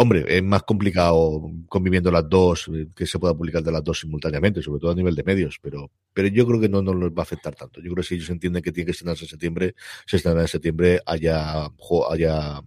Hombre, 0.01 0.23
es 0.29 0.41
más 0.41 0.63
complicado 0.63 1.41
conviviendo 1.67 2.09
las 2.09 2.29
dos, 2.29 2.69
eh, 2.73 2.87
que 2.95 3.05
se 3.05 3.19
pueda 3.19 3.33
publicar 3.33 3.61
de 3.61 3.69
las 3.69 3.83
dos 3.83 3.99
simultáneamente, 3.99 4.61
sobre 4.61 4.79
todo 4.79 4.91
a 4.91 4.95
nivel 4.95 5.13
de 5.13 5.23
medios, 5.23 5.59
pero, 5.61 5.91
pero 6.13 6.29
yo 6.29 6.47
creo 6.47 6.61
que 6.61 6.69
no 6.69 6.81
nos 6.81 6.95
va 7.11 7.19
a 7.19 7.23
afectar 7.23 7.53
tanto. 7.53 7.81
Yo 7.81 7.91
creo 7.91 7.95
que 7.97 8.03
si 8.03 8.15
ellos 8.15 8.29
entienden 8.29 8.63
que 8.63 8.71
tiene 8.71 8.85
que 8.85 8.91
estrenarse 8.91 9.25
en 9.25 9.29
septiembre, 9.29 9.75
se 10.05 10.15
estrenará 10.15 10.43
en 10.43 10.47
septiembre, 10.47 11.01
haya, 11.05 11.65
haya, 12.09 12.61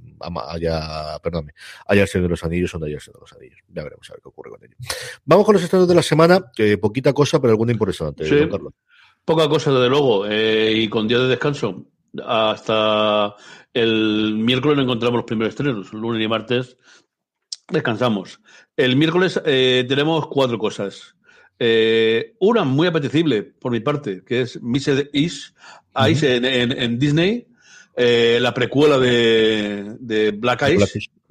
haya, 0.46 1.18
perdóname, 1.22 1.54
haya 1.86 2.06
Señor 2.06 2.24
de 2.24 2.28
los 2.28 2.44
Anillos 2.44 2.74
o 2.74 2.78
no 2.78 2.84
haya 2.84 3.00
Señor 3.00 3.16
de 3.16 3.20
los 3.22 3.32
Anillos. 3.32 3.58
Ya 3.66 3.82
veremos 3.82 4.10
a 4.10 4.12
ver 4.12 4.20
qué 4.20 4.28
ocurre 4.28 4.50
con 4.50 4.64
ello. 4.64 4.76
Vamos 5.24 5.46
con 5.46 5.54
los 5.54 5.62
estrenos 5.62 5.88
de 5.88 5.94
la 5.94 6.02
semana, 6.02 6.52
que 6.54 6.76
poquita 6.76 7.14
cosa, 7.14 7.40
pero 7.40 7.52
alguna 7.52 7.72
importante, 7.72 8.26
sí, 8.26 8.46
Carlos. 8.50 8.74
Poca 9.24 9.48
cosa, 9.48 9.70
desde 9.72 9.88
luego, 9.88 10.26
eh, 10.26 10.72
y 10.74 10.88
con 10.88 11.06
día 11.06 11.18
de 11.18 11.28
descanso. 11.28 11.86
Hasta 12.24 13.34
el 13.72 14.34
miércoles 14.34 14.76
no 14.76 14.82
encontramos 14.82 15.18
los 15.18 15.24
primeros 15.24 15.50
estrenos, 15.50 15.92
lunes 15.92 16.22
y 16.22 16.28
martes 16.28 16.76
Descansamos. 17.72 18.40
El 18.76 18.96
miércoles 18.96 19.40
eh, 19.46 19.86
tenemos 19.88 20.26
cuatro 20.26 20.58
cosas. 20.58 21.16
Eh, 21.58 22.34
una 22.40 22.64
muy 22.64 22.86
apetecible 22.86 23.42
por 23.42 23.72
mi 23.72 23.80
parte, 23.80 24.22
que 24.26 24.42
es 24.42 24.60
Missed 24.60 25.08
Ish, 25.12 25.54
Ice 26.10 26.36
en, 26.36 26.98
Disney, 26.98 27.46
eh, 27.96 28.38
la 28.40 28.52
precuela 28.52 28.98
de, 28.98 29.96
de 30.00 30.32
Black 30.32 30.62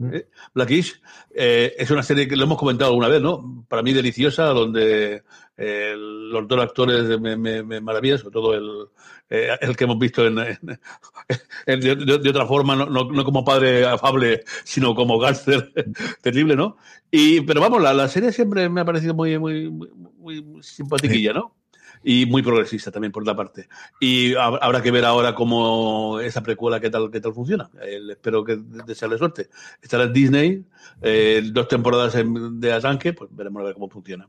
Ice. 0.08 0.28
Black 0.54 0.72
Ish. 0.72 1.02
es 1.32 1.92
una 1.92 2.04
serie 2.04 2.28
que 2.28 2.36
lo 2.36 2.44
hemos 2.44 2.58
comentado 2.58 2.92
alguna 2.92 3.08
vez, 3.08 3.22
¿no? 3.22 3.66
Para 3.68 3.84
mí 3.84 3.94
deliciosa, 3.94 4.46
donde 4.46 5.24
los 5.58 6.48
dos 6.48 6.60
actores 6.60 7.20
me, 7.20 7.38
me, 7.38 7.64
me 7.64 7.82
maravillan, 7.82 8.18
sobre 8.18 8.34
todo 8.34 8.54
el, 8.54 8.88
eh, 9.34 9.58
el 9.62 9.78
que 9.78 9.86
hemos 9.86 9.98
visto 9.98 10.28
en, 10.28 10.36
de, 10.36 12.30
otra 12.30 12.46
forma, 12.46 12.76
no, 12.76 12.86
no, 12.86 13.24
como 13.24 13.46
padre 13.46 13.86
afable, 13.86 14.44
sino 14.66 14.94
como 14.94 15.18
gánster 15.20 15.72
terrible, 16.22 16.58
¿no? 16.58 16.76
Y, 17.10 17.40
pero 17.40 17.62
vamos, 17.62 17.82
la, 17.82 17.94
la, 17.94 18.10
serie 18.10 18.34
siempre 18.34 18.68
me 18.68 18.82
ha 18.82 18.86
parecido 18.86 19.14
muy, 19.14 19.40
muy, 19.40 19.72
muy, 19.72 20.44
simpatiquilla, 20.62 21.32
¿no? 21.32 21.56
Y 22.04 22.26
muy 22.26 22.42
progresista 22.42 22.92
también, 22.92 23.12
por 23.12 23.24
otra 23.24 23.36
parte. 23.36 23.68
Y 24.00 24.34
habrá 24.36 24.82
que 24.82 24.92
ver 24.92 25.06
ahora 25.06 25.36
cómo 25.36 26.20
esa 26.20 26.42
precuela, 26.42 26.80
qué 26.80 26.90
tal, 26.90 27.12
qué 27.12 27.22
tal 27.22 27.34
funciona. 27.34 27.70
espero 28.10 28.44
que 28.44 28.58
desearle 28.58 29.18
suerte. 29.18 29.50
Estará 29.82 30.06
en 30.06 30.14
Disney, 30.14 30.66
eh, 31.02 31.42
dos 31.52 31.68
temporadas 31.68 32.16
de 32.16 32.74
arranque, 32.74 33.14
pues 33.14 33.30
veremos 33.34 33.62
a 33.62 33.66
ver 33.66 33.74
cómo 33.74 33.90
funciona. 33.90 34.28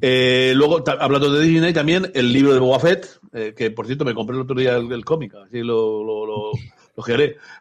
Eh, 0.00 0.52
luego, 0.56 0.82
hablando 0.86 1.30
de 1.30 1.42
Disney, 1.46 1.72
también 1.72 2.10
el 2.14 2.32
libro 2.32 2.52
de 2.52 2.60
Boba 2.60 2.80
Fett, 2.80 3.20
eh, 3.32 3.54
que 3.56 3.70
por 3.70 3.86
cierto 3.86 4.04
me 4.04 4.14
compré 4.14 4.36
el 4.36 4.42
otro 4.42 4.56
día 4.56 4.76
el, 4.76 5.04
cómic, 5.04 5.34
así 5.34 5.62
lo, 5.62 6.02
lo, 6.04 6.26
lo, 6.26 6.52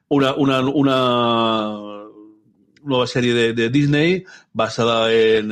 Una, 0.09 0.33
una, 0.33 0.59
una 0.59 2.03
nueva 2.83 3.07
serie 3.07 3.33
de, 3.33 3.53
de 3.53 3.69
Disney 3.69 4.25
basada 4.51 5.13
en 5.13 5.49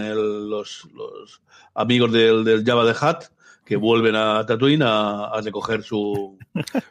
los, 0.49 0.87
los, 0.93 1.41
amigos 1.73 2.11
del, 2.11 2.43
del 2.43 2.65
Java 2.65 2.83
de 2.83 2.95
Hat 2.99 3.25
que 3.71 3.77
vuelven 3.77 4.17
a 4.17 4.45
Tatooine 4.45 4.83
a, 4.83 5.27
a 5.27 5.39
recoger 5.39 5.81
su, 5.81 6.37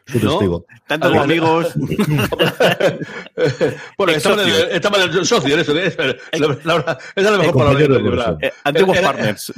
su 0.07 0.19
testigo. 0.19 0.65
Tantos 0.87 1.15
amigos. 1.15 1.75
bueno, 3.99 4.13
estaban 4.13 4.39
en, 4.39 4.47
estaba 4.71 5.03
en 5.03 5.11
el 5.11 5.23
socio, 5.23 5.55
eso, 5.59 5.77
es 5.77 5.95
la, 5.95 6.15
es 6.33 6.39
la 7.23 7.37
mejor 7.37 7.53
palabra. 7.53 8.35
Eh, 8.41 8.51
antiguos 8.63 8.97
era, 8.97 9.13
partners. 9.13 9.53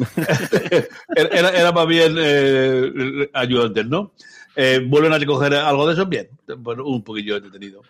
Era, 1.16 1.52
era, 1.52 1.72
más 1.72 1.88
bien 1.88 2.18
eh, 2.20 3.30
ayudantes, 3.32 3.86
¿no? 3.86 4.12
Eh, 4.58 4.82
vuelven 4.86 5.14
a 5.14 5.18
recoger 5.18 5.56
algo 5.56 5.88
de 5.88 5.94
eso, 5.94 6.06
bien, 6.06 6.28
bueno, 6.58 6.84
un 6.84 7.06
poquillo 7.06 7.38
entretenido. 7.38 7.84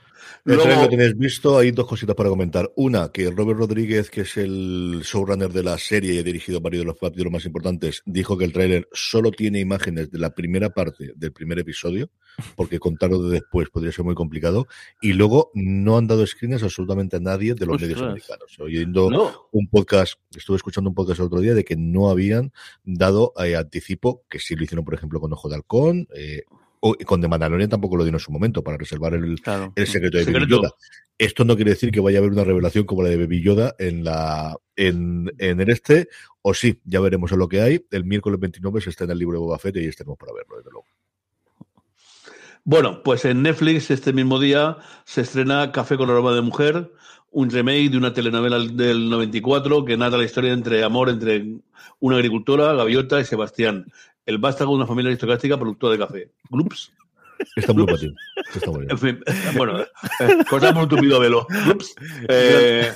El 0.45 0.55
Luego- 0.55 0.63
trailer 0.63 0.83
lo 0.83 0.89
tenéis 0.89 1.17
visto, 1.17 1.57
hay 1.57 1.71
dos 1.71 1.87
cositas 1.87 2.17
para 2.17 2.27
comentar. 2.27 2.69
Una, 2.75 3.09
que 3.13 3.31
Robert 3.31 3.57
Rodríguez, 3.59 4.09
que 4.09 4.21
es 4.21 4.35
el 4.35 4.99
showrunner 5.01 5.53
de 5.53 5.63
la 5.63 5.77
serie 5.77 6.15
y 6.15 6.17
ha 6.17 6.23
dirigido 6.23 6.59
varios 6.59 6.81
de 6.81 6.87
los 6.87 6.97
capítulos 6.99 7.31
más 7.31 7.45
importantes, 7.45 8.01
dijo 8.05 8.37
que 8.37 8.43
el 8.43 8.51
tráiler 8.51 8.89
solo 8.91 9.31
tiene 9.31 9.61
imágenes 9.61 10.11
de 10.11 10.19
la 10.19 10.31
primera 10.35 10.69
parte 10.71 11.13
del 11.15 11.31
primer 11.31 11.59
episodio, 11.59 12.09
porque 12.57 12.77
contarlo 12.77 13.21
de 13.23 13.35
después 13.39 13.69
podría 13.69 13.93
ser 13.93 14.03
muy 14.03 14.15
complicado. 14.15 14.67
Y 15.01 15.13
luego 15.13 15.49
no 15.53 15.97
han 15.97 16.07
dado 16.07 16.27
screens 16.27 16.61
absolutamente 16.61 17.15
a 17.15 17.19
nadie 17.21 17.53
de 17.53 17.65
los 17.65 17.79
medios 17.81 18.01
americanos. 18.01 18.59
Oyendo 18.59 19.09
No. 19.09 19.47
un 19.53 19.69
podcast, 19.69 20.15
estuve 20.35 20.57
escuchando 20.57 20.89
un 20.89 20.95
podcast 20.95 21.21
el 21.21 21.27
otro 21.27 21.39
día 21.39 21.53
de 21.53 21.63
que 21.63 21.77
no 21.77 22.09
habían 22.09 22.51
dado 22.83 23.31
eh, 23.41 23.55
anticipo, 23.55 24.25
que 24.29 24.39
sí 24.39 24.57
lo 24.57 24.65
hicieron, 24.65 24.83
por 24.83 24.93
ejemplo, 24.95 25.21
con 25.21 25.31
Ojo 25.31 25.47
de 25.47 25.55
Halcón, 25.55 26.07
eh, 26.13 26.43
o 26.85 26.95
con 27.05 27.21
The 27.21 27.29
Mandalorian 27.29 27.69
tampoco 27.69 27.95
lo 27.95 28.03
dieron 28.03 28.19
en 28.19 28.23
su 28.25 28.31
momento 28.31 28.61
para 28.61 28.75
reservar 28.75 29.13
el, 29.13 29.39
Claro. 29.39 29.71
el 29.77 29.87
secreto 29.87 30.17
de 30.17 30.25
Baby. 30.25 30.47
Yoda. 30.49 30.73
Esto 31.17 31.45
no 31.45 31.55
quiere 31.55 31.71
decir 31.71 31.91
que 31.91 32.01
vaya 32.01 32.17
a 32.17 32.19
haber 32.19 32.31
una 32.33 32.43
revelación 32.43 32.85
como 32.85 33.03
la 33.03 33.09
de 33.09 33.15
Baby 33.15 33.41
Yoda 33.41 33.73
en 33.79 34.03
la 34.03 34.57
en, 34.75 35.31
en 35.37 35.61
el 35.61 35.69
este, 35.69 36.09
o 36.41 36.53
sí, 36.53 36.81
ya 36.83 36.99
veremos 36.99 37.31
en 37.31 37.39
lo 37.39 37.47
que 37.47 37.61
hay. 37.61 37.85
El 37.89 38.03
miércoles 38.03 38.37
29 38.37 38.81
se 38.81 38.89
está 38.89 39.05
en 39.05 39.11
el 39.11 39.19
libro 39.19 39.37
de 39.37 39.45
Boba 39.45 39.59
Fett 39.59 39.77
y 39.77 39.85
estaremos 39.85 40.17
para 40.17 40.33
verlo, 40.33 40.57
desde 40.57 40.71
luego. 40.71 40.85
Bueno, 42.65 43.03
pues 43.03 43.25
en 43.25 43.41
Netflix 43.41 43.91
este 43.91 44.13
mismo 44.13 44.39
día 44.39 44.77
se 45.03 45.21
estrena 45.21 45.71
Café 45.71 45.97
con 45.97 46.09
aroma 46.09 46.33
de 46.33 46.41
mujer, 46.41 46.91
un 47.31 47.49
remake 47.49 47.89
de 47.89 47.97
una 47.97 48.13
telenovela 48.13 48.59
del 48.59 49.09
94 49.09 49.83
que 49.83 49.97
narra 49.97 50.17
la 50.17 50.23
historia 50.23 50.53
entre 50.53 50.83
amor 50.83 51.09
entre 51.09 51.45
una 51.99 52.15
agricultora, 52.15 52.73
Gaviota 52.73 53.19
y 53.19 53.25
Sebastián, 53.25 53.91
el 54.25 54.37
vástago 54.37 54.71
de 54.71 54.77
una 54.77 54.87
familia 54.87 55.09
aristocrática 55.09 55.57
productora 55.57 55.93
de 55.93 55.99
café. 55.99 56.31
Glups. 56.49 56.93
Está 57.55 57.73
muy 57.73 57.85
patín. 57.85 58.15
Está 58.55 58.71
muy 58.71 58.81
bien. 58.81 58.91
En 58.91 58.97
fin, 58.97 59.23
bueno, 59.57 59.81
eh, 59.81 59.87
cosa 60.49 60.73
por 60.73 60.83
un 60.83 60.89
tupido 60.89 61.19
velo. 61.19 61.45
Glups. 61.65 61.95
Eh, 62.29 62.93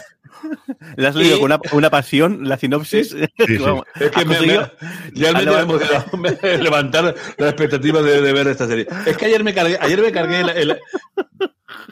Le 0.95 1.07
has 1.07 1.15
leído 1.15 1.35
Y- 1.37 1.39
con 1.39 1.45
una, 1.51 1.59
una 1.71 1.89
pasión 1.89 2.47
la 2.47 2.57
sinopsis. 2.57 3.09
sí. 3.09 3.17
Es 3.99 4.11
que 4.11 4.25
me, 4.25 4.39
me- 4.41 4.71
realmente 5.13 5.51
me 5.51 5.59
emocionado 5.61 6.17
me- 6.17 6.57
levantar 6.57 7.15
la 7.37 7.47
expectativa 7.49 8.01
de, 8.01 8.21
de 8.21 8.33
ver 8.33 8.47
esta 8.47 8.67
serie. 8.67 8.87
Es 9.05 9.17
que 9.17 9.25
ayer 9.25 9.43
me 9.43 9.53
cargué, 9.53 9.77
ayer 9.81 10.01
me 10.01 10.11
cargué 10.11 10.41
el, 10.41 10.49
el- 10.49 10.79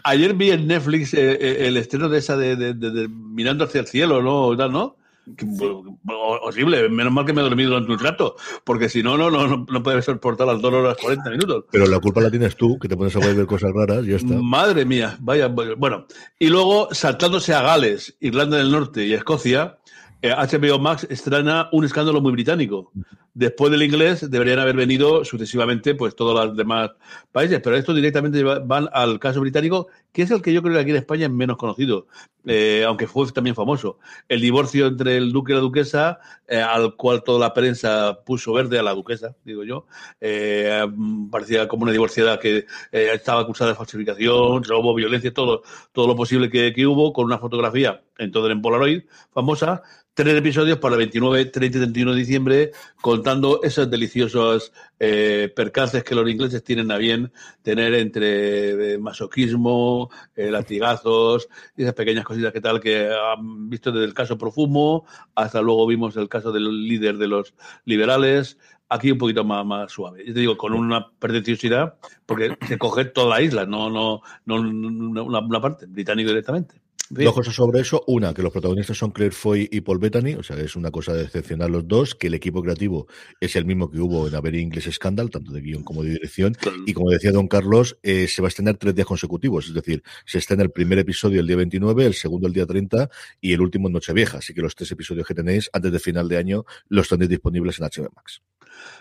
ayer 0.04 0.34
vi 0.34 0.52
en 0.52 0.68
Netflix 0.68 1.14
eh, 1.14 1.38
eh, 1.40 1.68
el 1.68 1.78
estreno 1.78 2.10
de 2.10 2.20
esa 2.20 2.38
de, 2.38 2.56
de- 2.56 2.74
de- 2.74 2.92
de 2.92 3.08
Mirando 3.10 3.66
hacia 3.66 3.82
el 3.82 3.88
cielo, 3.88 4.22
¿no? 4.22 4.56
¿no? 4.70 4.98
Bueno, 5.26 5.96
horrible, 6.44 6.88
menos 6.90 7.12
mal 7.12 7.26
que 7.26 7.34
me 7.34 7.42
he 7.42 7.44
dormido 7.44 7.70
durante 7.72 7.92
un 7.92 8.00
rato, 8.00 8.36
porque 8.64 8.90
si 8.90 9.02
no, 9.04 9.18
no, 9.18 9.30
no, 9.32 9.48
no, 9.48 9.66
no 9.70 9.84
puede 9.84 10.02
soportar 10.02 10.48
las 10.48 10.62
2 10.62 10.74
horas 10.74 10.98
40 11.02 11.30
minutos. 11.32 11.66
Pero 11.72 11.86
la 11.88 12.00
culpa 12.00 12.22
la 12.22 12.30
tienes 12.30 12.56
tú, 12.56 12.78
que 12.80 12.88
te 12.88 12.96
pones 12.96 13.16
a 13.16 13.20
ver 13.20 13.46
cosas 13.46 13.72
raras 13.74 14.06
y 14.06 14.10
ya 14.12 14.18
está. 14.18 14.36
Madre 14.36 14.86
mía, 14.86 15.18
vaya. 15.20 15.48
Bueno, 15.48 16.06
y 16.40 16.48
luego 16.50 16.90
saltándose 16.92 17.54
a 17.54 17.62
Gales, 17.62 18.16
Irlanda 18.20 18.58
del 18.58 18.72
Norte 18.72 19.06
y 19.06 19.14
Escocia, 19.14 19.78
eh, 20.22 20.32
HBO 20.32 20.80
Max 20.80 21.06
estrena 21.10 21.70
un 21.72 21.86
escándalo 21.86 22.22
muy 22.22 22.32
británico. 22.32 22.92
Después 23.34 23.70
del 23.70 23.84
inglés 23.84 24.30
deberían 24.32 24.60
haber 24.60 24.78
venido 24.78 25.26
sucesivamente 25.26 25.94
pues 25.94 26.16
todos 26.16 26.46
los 26.46 26.56
demás 26.56 26.92
países, 27.34 27.60
pero 27.62 27.76
estos 27.76 27.94
directamente 27.96 28.42
va- 28.44 28.60
van 28.60 28.88
al 28.94 29.20
caso 29.20 29.42
británico, 29.42 29.88
que 30.16 30.22
es 30.22 30.32
el 30.32 30.42
que 30.42 30.54
yo 30.54 30.64
creo 30.64 30.76
que 30.76 30.80
aquí 30.80 30.92
en 30.92 30.96
España 30.96 31.26
es 31.26 31.32
menos 31.32 31.58
conocido, 31.58 32.08
eh, 32.46 32.86
aunque 32.88 33.06
fue 33.06 33.30
también 33.34 33.54
famoso. 33.54 34.00
El 34.30 34.40
divorcio 34.40 34.88
entre 34.88 35.18
el 35.18 35.34
duque 35.34 35.52
y 35.52 35.56
la 35.56 35.62
duquesa, 35.62 36.20
eh, 36.48 36.62
al 36.62 36.96
cual 36.96 37.22
toda 37.22 37.38
la 37.38 37.54
prensa 37.54 38.20
puso 38.26 38.54
verde 38.54 38.80
a 38.80 38.84
la 38.84 38.94
duquesa, 38.94 39.36
digo 39.44 39.66
yo. 39.66 39.88
Eh, 40.22 40.88
parecía 41.30 41.68
como 41.68 41.84
una 41.84 41.92
divorciada 41.92 42.40
que 42.40 42.66
estaba 42.94 43.42
acusada 43.42 43.72
de 43.72 43.76
falsificación, 43.76 44.64
robo, 44.64 44.96
violencia, 44.96 45.34
todo, 45.34 45.64
todo 45.92 46.08
lo 46.08 46.16
posible 46.16 46.50
que, 46.50 46.72
que 46.72 46.88
hubo, 46.88 47.12
con 47.12 47.26
una 47.26 47.38
fotografía 47.38 48.02
entonces 48.18 48.52
en 48.52 48.62
Polaroid 48.62 49.04
famosa. 49.34 49.84
Tres 50.14 50.38
episodios 50.38 50.78
para 50.78 50.96
el 50.96 51.00
29, 51.00 51.46
30 51.46 51.78
y 51.78 51.82
31 51.82 52.12
de 52.14 52.18
diciembre, 52.18 52.72
contando 53.02 53.62
esos 53.64 53.92
deliciosos 53.92 54.72
eh, 55.00 55.52
percances 55.54 56.04
que 56.04 56.16
los 56.16 56.30
ingleses 56.30 56.64
tienen 56.64 56.92
a 56.92 56.98
bien 56.98 57.32
tener 57.62 57.94
entre 57.96 58.94
eh, 58.94 58.98
masoquismo, 58.98 60.10
eh, 60.36 60.50
latigazos 60.50 61.50
y 61.76 61.84
esas 61.84 61.94
pequeñas 61.94 62.24
cositas 62.24 62.54
que 62.54 62.62
tal 62.62 62.80
que 62.80 63.10
han 63.10 63.70
visto 63.70 63.92
desde 63.92 64.06
el 64.06 64.14
caso 64.14 64.38
Profumo 64.38 65.06
hasta 65.36 65.62
luego 65.62 65.86
vimos 65.88 66.16
el 66.16 66.30
caso 66.30 66.52
del 66.52 66.88
líder 66.88 67.18
de 67.18 67.28
los 67.28 67.54
liberales. 67.84 68.58
Aquí 68.88 69.12
un 69.12 69.18
poquito 69.18 69.44
más, 69.44 69.92
suave. 69.92 70.24
Yo 70.26 70.34
te 70.34 70.40
digo, 70.42 70.56
con 70.58 70.74
una 70.74 71.10
pretenciosidad, 71.18 71.96
porque 72.26 72.56
se 72.68 72.78
coge 72.78 73.06
toda 73.06 73.36
la 73.38 73.42
isla, 73.42 73.66
no, 73.66 73.90
no, 73.90 74.22
no 74.46 74.56
una, 74.56 75.40
una 75.40 75.60
parte, 75.60 75.88
británico 75.88 76.30
directamente. 76.30 76.85
Dos 77.10 77.34
cosas 77.34 77.54
sobre 77.54 77.82
eso. 77.82 78.04
Una, 78.08 78.34
que 78.34 78.42
los 78.42 78.52
protagonistas 78.52 78.98
son 78.98 79.12
Claire 79.12 79.34
Foy 79.34 79.70
y 79.72 79.82
Paul 79.82 80.00
Bettany, 80.00 80.34
o 80.36 80.44
sea, 80.44 80.58
es 80.58 80.76
una 80.76 80.90
cosa 80.90 81.14
de 81.14 81.24
excepcional 81.24 81.72
los 81.72 81.88
dos, 81.88 82.16
que 82.16 82.28
el 82.28 82.34
equipo 82.34 82.64
creativo 82.64 83.08
es 83.40 83.56
el 83.56 83.66
mismo 83.66 83.92
que 83.92 84.00
hubo 84.00 84.28
en 84.28 84.34
Avery 84.34 84.62
English 84.62 84.92
Scandal, 84.92 85.30
tanto 85.30 85.52
de 85.52 85.62
guion 85.62 85.84
como 85.84 86.04
de 86.04 86.12
dirección. 86.12 86.56
Y 86.86 86.94
como 86.94 87.12
decía 87.12 87.32
don 87.32 87.48
Carlos, 87.48 87.98
eh, 88.02 88.28
se 88.28 88.42
va 88.42 88.48
a 88.48 88.50
estrenar 88.50 88.78
tres 88.78 88.96
días 88.96 89.08
consecutivos, 89.08 89.68
es 89.68 89.74
decir, 89.74 90.04
se 90.26 90.40
estrena 90.40 90.64
el 90.64 90.72
primer 90.72 90.98
episodio 90.98 91.42
el 91.42 91.48
día 91.48 91.58
29, 91.58 92.06
el 92.06 92.14
segundo 92.16 92.48
el 92.48 92.54
día 92.54 92.66
30 92.66 93.10
y 93.40 93.54
el 93.54 93.62
último 93.62 93.88
en 93.88 93.94
Nochevieja. 93.94 94.40
Así 94.40 94.54
que 94.54 94.62
los 94.62 94.76
tres 94.76 94.92
episodios 94.92 95.28
que 95.28 95.36
tenéis 95.36 95.70
antes 95.74 95.92
de 95.92 96.00
final 96.00 96.28
de 96.28 96.38
año 96.38 96.66
los 96.88 97.08
tenéis 97.08 97.30
disponibles 97.30 97.80
en 97.80 97.86
HBO 97.86 98.12
Max. 98.16 98.42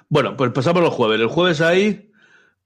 Bueno, 0.09 0.37
pues 0.37 0.53
pasamos 0.53 0.83
los 0.83 0.93
jueves. 0.93 1.21
El 1.21 1.29
jueves 1.29 1.61
hay 1.61 2.13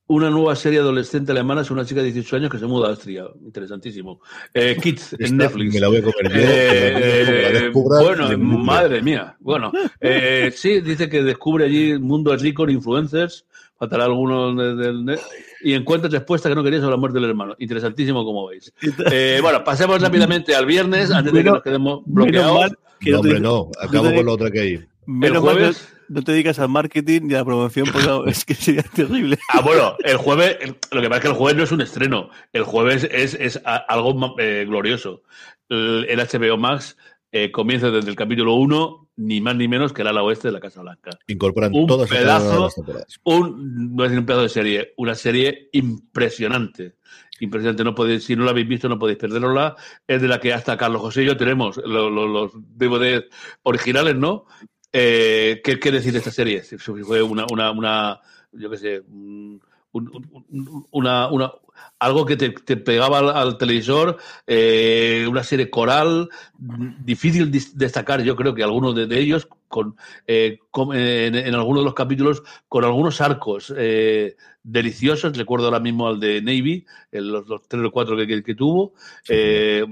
una 0.09 0.31
nueva 0.31 0.57
serie 0.57 0.81
adolescente 0.81 1.33
alemana, 1.33 1.61
es 1.61 1.71
una 1.71 1.85
chica 1.85 2.01
de 2.03 2.11
18 2.13 2.37
años 2.37 2.51
que 2.51 2.59
se 2.59 2.67
muda 2.67 2.89
a 2.89 2.91
Austria. 2.91 3.25
Interesantísimo. 3.45 4.21
Eh, 4.55 4.77
Kids 4.83 5.15
en 5.19 5.37
Netflix. 5.37 5.75
Me 5.75 5.81
la 5.81 5.89
voy 5.89 5.99
a 5.99 6.03
comer. 6.03 6.33
Eh, 6.35 7.51
descubra, 7.63 8.03
bueno, 8.03 8.39
madre 8.39 9.03
mía. 9.03 9.37
Bueno, 9.41 9.71
eh, 10.01 10.51
sí, 10.55 10.81
dice 10.81 11.09
que 11.09 11.23
descubre 11.23 11.67
allí 11.67 11.91
el 11.93 12.01
mundo 12.01 12.35
rico 12.37 12.65
en 12.65 12.71
influencers, 12.71 13.45
faltará 13.79 14.05
alguno 14.07 14.55
de- 14.55 14.75
del 14.77 15.05
net, 15.05 15.21
y 15.63 15.75
encuentra 15.75 16.09
respuesta 16.11 16.49
que 16.49 16.55
no 16.55 16.65
quería 16.65 16.81
sobre 16.81 16.93
la 16.93 16.97
muerte 16.97 17.21
del 17.21 17.29
hermano. 17.29 17.55
Interesantísimo, 17.59 18.25
como 18.25 18.47
veis. 18.49 18.73
Eh, 19.13 19.39
bueno, 19.43 19.63
pasemos 19.63 20.01
rápidamente 20.01 20.55
al 20.55 20.67
viernes, 20.67 21.11
antes 21.11 21.33
de 21.33 21.45
que 21.45 21.51
nos 21.51 21.63
quedemos 21.63 22.01
menos 22.07 22.15
bloqueados. 22.27 22.59
mal 22.61 22.79
que 23.01 23.11
No, 23.11 23.21
hombre, 23.21 23.41
no. 23.41 23.71
Acabo 23.81 24.13
con 24.13 24.27
la 24.27 24.33
otra 24.33 24.51
que 24.51 24.61
hay. 24.61 24.81
Menos 25.07 25.39
El 25.39 25.45
mal 25.45 25.55
que 25.57 25.61
jueves- 25.65 25.89
no 26.09 26.23
te 26.23 26.33
dedicas 26.33 26.59
al 26.59 26.69
marketing 26.69 27.23
y 27.31 27.35
a 27.35 27.39
la 27.39 27.45
promoción, 27.45 27.87
porque 27.93 28.07
no, 28.09 28.25
es 28.27 28.45
que 28.45 28.55
sería 28.55 28.83
terrible. 28.83 29.39
Ah, 29.53 29.61
bueno, 29.61 29.97
el 30.05 30.17
jueves, 30.17 30.57
el- 30.61 30.77
lo 30.91 31.01
que 31.01 31.09
pasa 31.09 31.17
es 31.19 31.23
que 31.23 31.29
el 31.29 31.35
jueves 31.35 31.57
no 31.57 31.65
es 31.65 31.73
un 31.73 31.81
estreno, 31.81 32.31
el 32.53 32.63
jueves 32.65 33.09
es, 33.11 33.35
es 33.35 33.61
a- 33.65 33.77
algo 33.77 34.35
eh, 34.39 34.65
glorioso. 34.69 35.23
El, 35.69 36.07
el 36.09 36.19
HBO 36.21 36.57
Max 36.57 36.97
eh, 37.31 37.51
comienza 37.51 37.91
desde 37.91 38.09
el 38.11 38.17
capítulo 38.17 38.55
1, 38.55 39.09
ni 39.17 39.41
más 39.41 39.55
ni 39.57 39.69
menos 39.69 39.93
que 39.93 40.01
el 40.03 40.09
ala 40.09 40.23
oeste 40.23 40.49
de 40.49 40.53
la 40.53 40.61
Casa 40.61 40.81
Blanca. 40.81 41.11
Incorporan 41.27 41.73
Un 41.75 41.87
todas 41.87 42.09
pedazo, 42.09 42.65
las 42.65 42.75
temporadas. 42.75 43.21
un, 43.25 43.95
no 43.97 44.03
decir 44.05 44.19
un 44.19 44.25
pedazo 44.27 44.43
de 44.45 44.49
serie, 44.49 44.95
una 44.97 45.15
serie 45.15 45.69
impresionante. 45.73 46.95
Impresionante, 47.41 47.85
no 47.85 47.95
podéis, 47.95 48.25
si 48.25 48.35
no 48.35 48.45
la 48.45 48.51
habéis 48.51 48.67
visto 48.69 48.89
no 48.89 48.99
podéis 48.99 49.19
perderosla. 49.19 49.77
Es 50.07 50.21
de 50.23 50.29
la 50.29 50.41
que 50.41 50.53
hasta 50.53 50.77
Carlos 50.77 51.01
José 51.03 51.23
y 51.23 51.27
yo 51.27 51.37
tenemos 51.37 51.77
lo- 51.77 52.11
lo- 52.11 52.27
los 52.27 52.53
DVD 52.55 53.25
originales, 53.63 54.17
¿no? 54.17 54.47
Eh, 54.93 55.61
¿qué, 55.63 55.79
¿Qué 55.79 55.91
decir 55.93 56.13
de 56.13 56.19
esta 56.19 56.31
serie? 56.31 56.63
Si 56.63 56.79
Fue 56.79 57.23
una, 57.23 57.47
una, 57.51 57.71
una 57.71 58.21
yo 58.53 58.71
qué 58.71 58.77
sé, 58.79 59.01
un- 59.01 59.61
un- 59.93 60.45
un- 60.51 60.87
una, 60.91 61.29
una, 61.29 61.53
algo 61.99 62.27
que 62.27 62.37
te, 62.37 62.51
te 62.51 62.77
pegaba 62.77 63.19
al, 63.19 63.31
al 63.31 63.59
televisor, 63.59 64.17
eh, 64.47 65.27
una 65.29 65.43
serie 65.43 65.71
coral, 65.71 66.29
difícil 66.59 67.51
destacar, 67.75 68.23
yo 68.23 68.37
creo 68.37 68.55
que 68.55 68.63
algunos 68.63 68.95
de, 68.95 69.07
de 69.07 69.19
ellos, 69.21 69.49
con, 69.69 69.97
eh, 70.27 70.59
con- 70.71 70.97
en, 70.97 71.35
en 71.35 71.55
algunos 71.55 71.83
de 71.83 71.85
los 71.87 71.95
capítulos, 71.95 72.43
con 72.69 72.85
algunos 72.85 73.21
arcos 73.21 73.73
eh, 73.77 74.37
deliciosos, 74.63 75.37
recuerdo 75.37 75.67
ahora 75.67 75.81
mismo 75.81 76.09
al 76.09 76.21
de 76.21 76.41
Navy, 76.43 76.85
el- 77.13 77.29
los, 77.29 77.47
los 77.49 77.67
tres 77.69 77.85
o 77.85 77.91
cuatro 77.91 78.17
que, 78.17 78.27
que- 78.27 78.43
que 78.43 78.55
tuvo, 78.55 78.95
eh, 79.29 79.85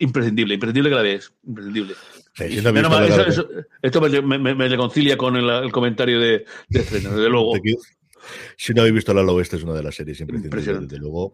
imprescindible, 0.00 0.54
imprescindible 0.54 0.90
que 0.90 0.96
la 0.96 1.02
veas, 1.02 1.32
imprescindible. 1.46 1.94
Sí, 2.48 2.56
no 2.82 2.88
eso- 3.06 3.26
eso- 3.28 3.48
esto 3.82 4.00
me, 4.00 4.20
me- 4.22 4.38
me- 4.38 4.54
me 4.54 4.68
reconcilia 4.68 5.16
con 5.16 5.36
el, 5.36 5.48
el 5.48 5.70
comentario 5.72 6.18
de, 6.18 6.44
de 6.68 6.80
estreno, 6.80 7.10
desde 7.10 7.28
luego. 7.30 7.52
Si 8.56 8.72
no 8.72 8.82
habéis 8.82 8.94
visto 8.94 9.14
La 9.14 9.22
Oeste, 9.22 9.56
es 9.56 9.64
una 9.64 9.74
de 9.74 9.82
las 9.82 9.94
series 9.94 10.20
imprescindibles, 10.20 10.62
Impresionante. 10.62 10.86
desde 10.86 10.98
luego, 10.98 11.32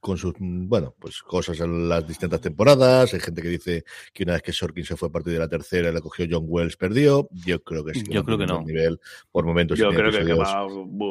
con 0.00 0.18
sus, 0.18 0.34
bueno, 0.38 0.94
pues 0.98 1.22
cosas 1.22 1.60
en 1.60 1.88
las 1.88 2.06
distintas 2.06 2.40
temporadas. 2.40 3.14
Hay 3.14 3.20
gente 3.20 3.42
que 3.42 3.48
dice 3.48 3.84
que 4.12 4.24
una 4.24 4.34
vez 4.34 4.42
que 4.42 4.52
Sorkin 4.52 4.84
se 4.84 4.96
fue 4.96 5.08
a 5.08 5.12
partir 5.12 5.32
de 5.32 5.38
la 5.38 5.48
tercera, 5.48 5.90
la 5.92 6.00
cogió 6.00 6.26
John 6.30 6.44
Wells, 6.46 6.76
perdió. 6.76 7.28
Yo 7.30 7.62
creo 7.62 7.84
que 7.84 7.94
sí. 7.94 8.04
Yo 8.08 8.24
creo 8.24 8.38
que 8.38 8.46
no. 8.46 8.62
Nivel, 8.62 9.00
por 9.32 9.44
momentos. 9.44 9.78
Yo 9.78 9.90
creo 9.90 10.10
que 10.10 10.24
quema 10.24 10.66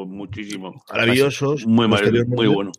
muchísimo. 0.06 0.84
maravillosos. 0.92 1.66
Muy, 1.66 1.88
Posteriormente, 1.88 2.36
muy 2.36 2.48
bueno. 2.48 2.72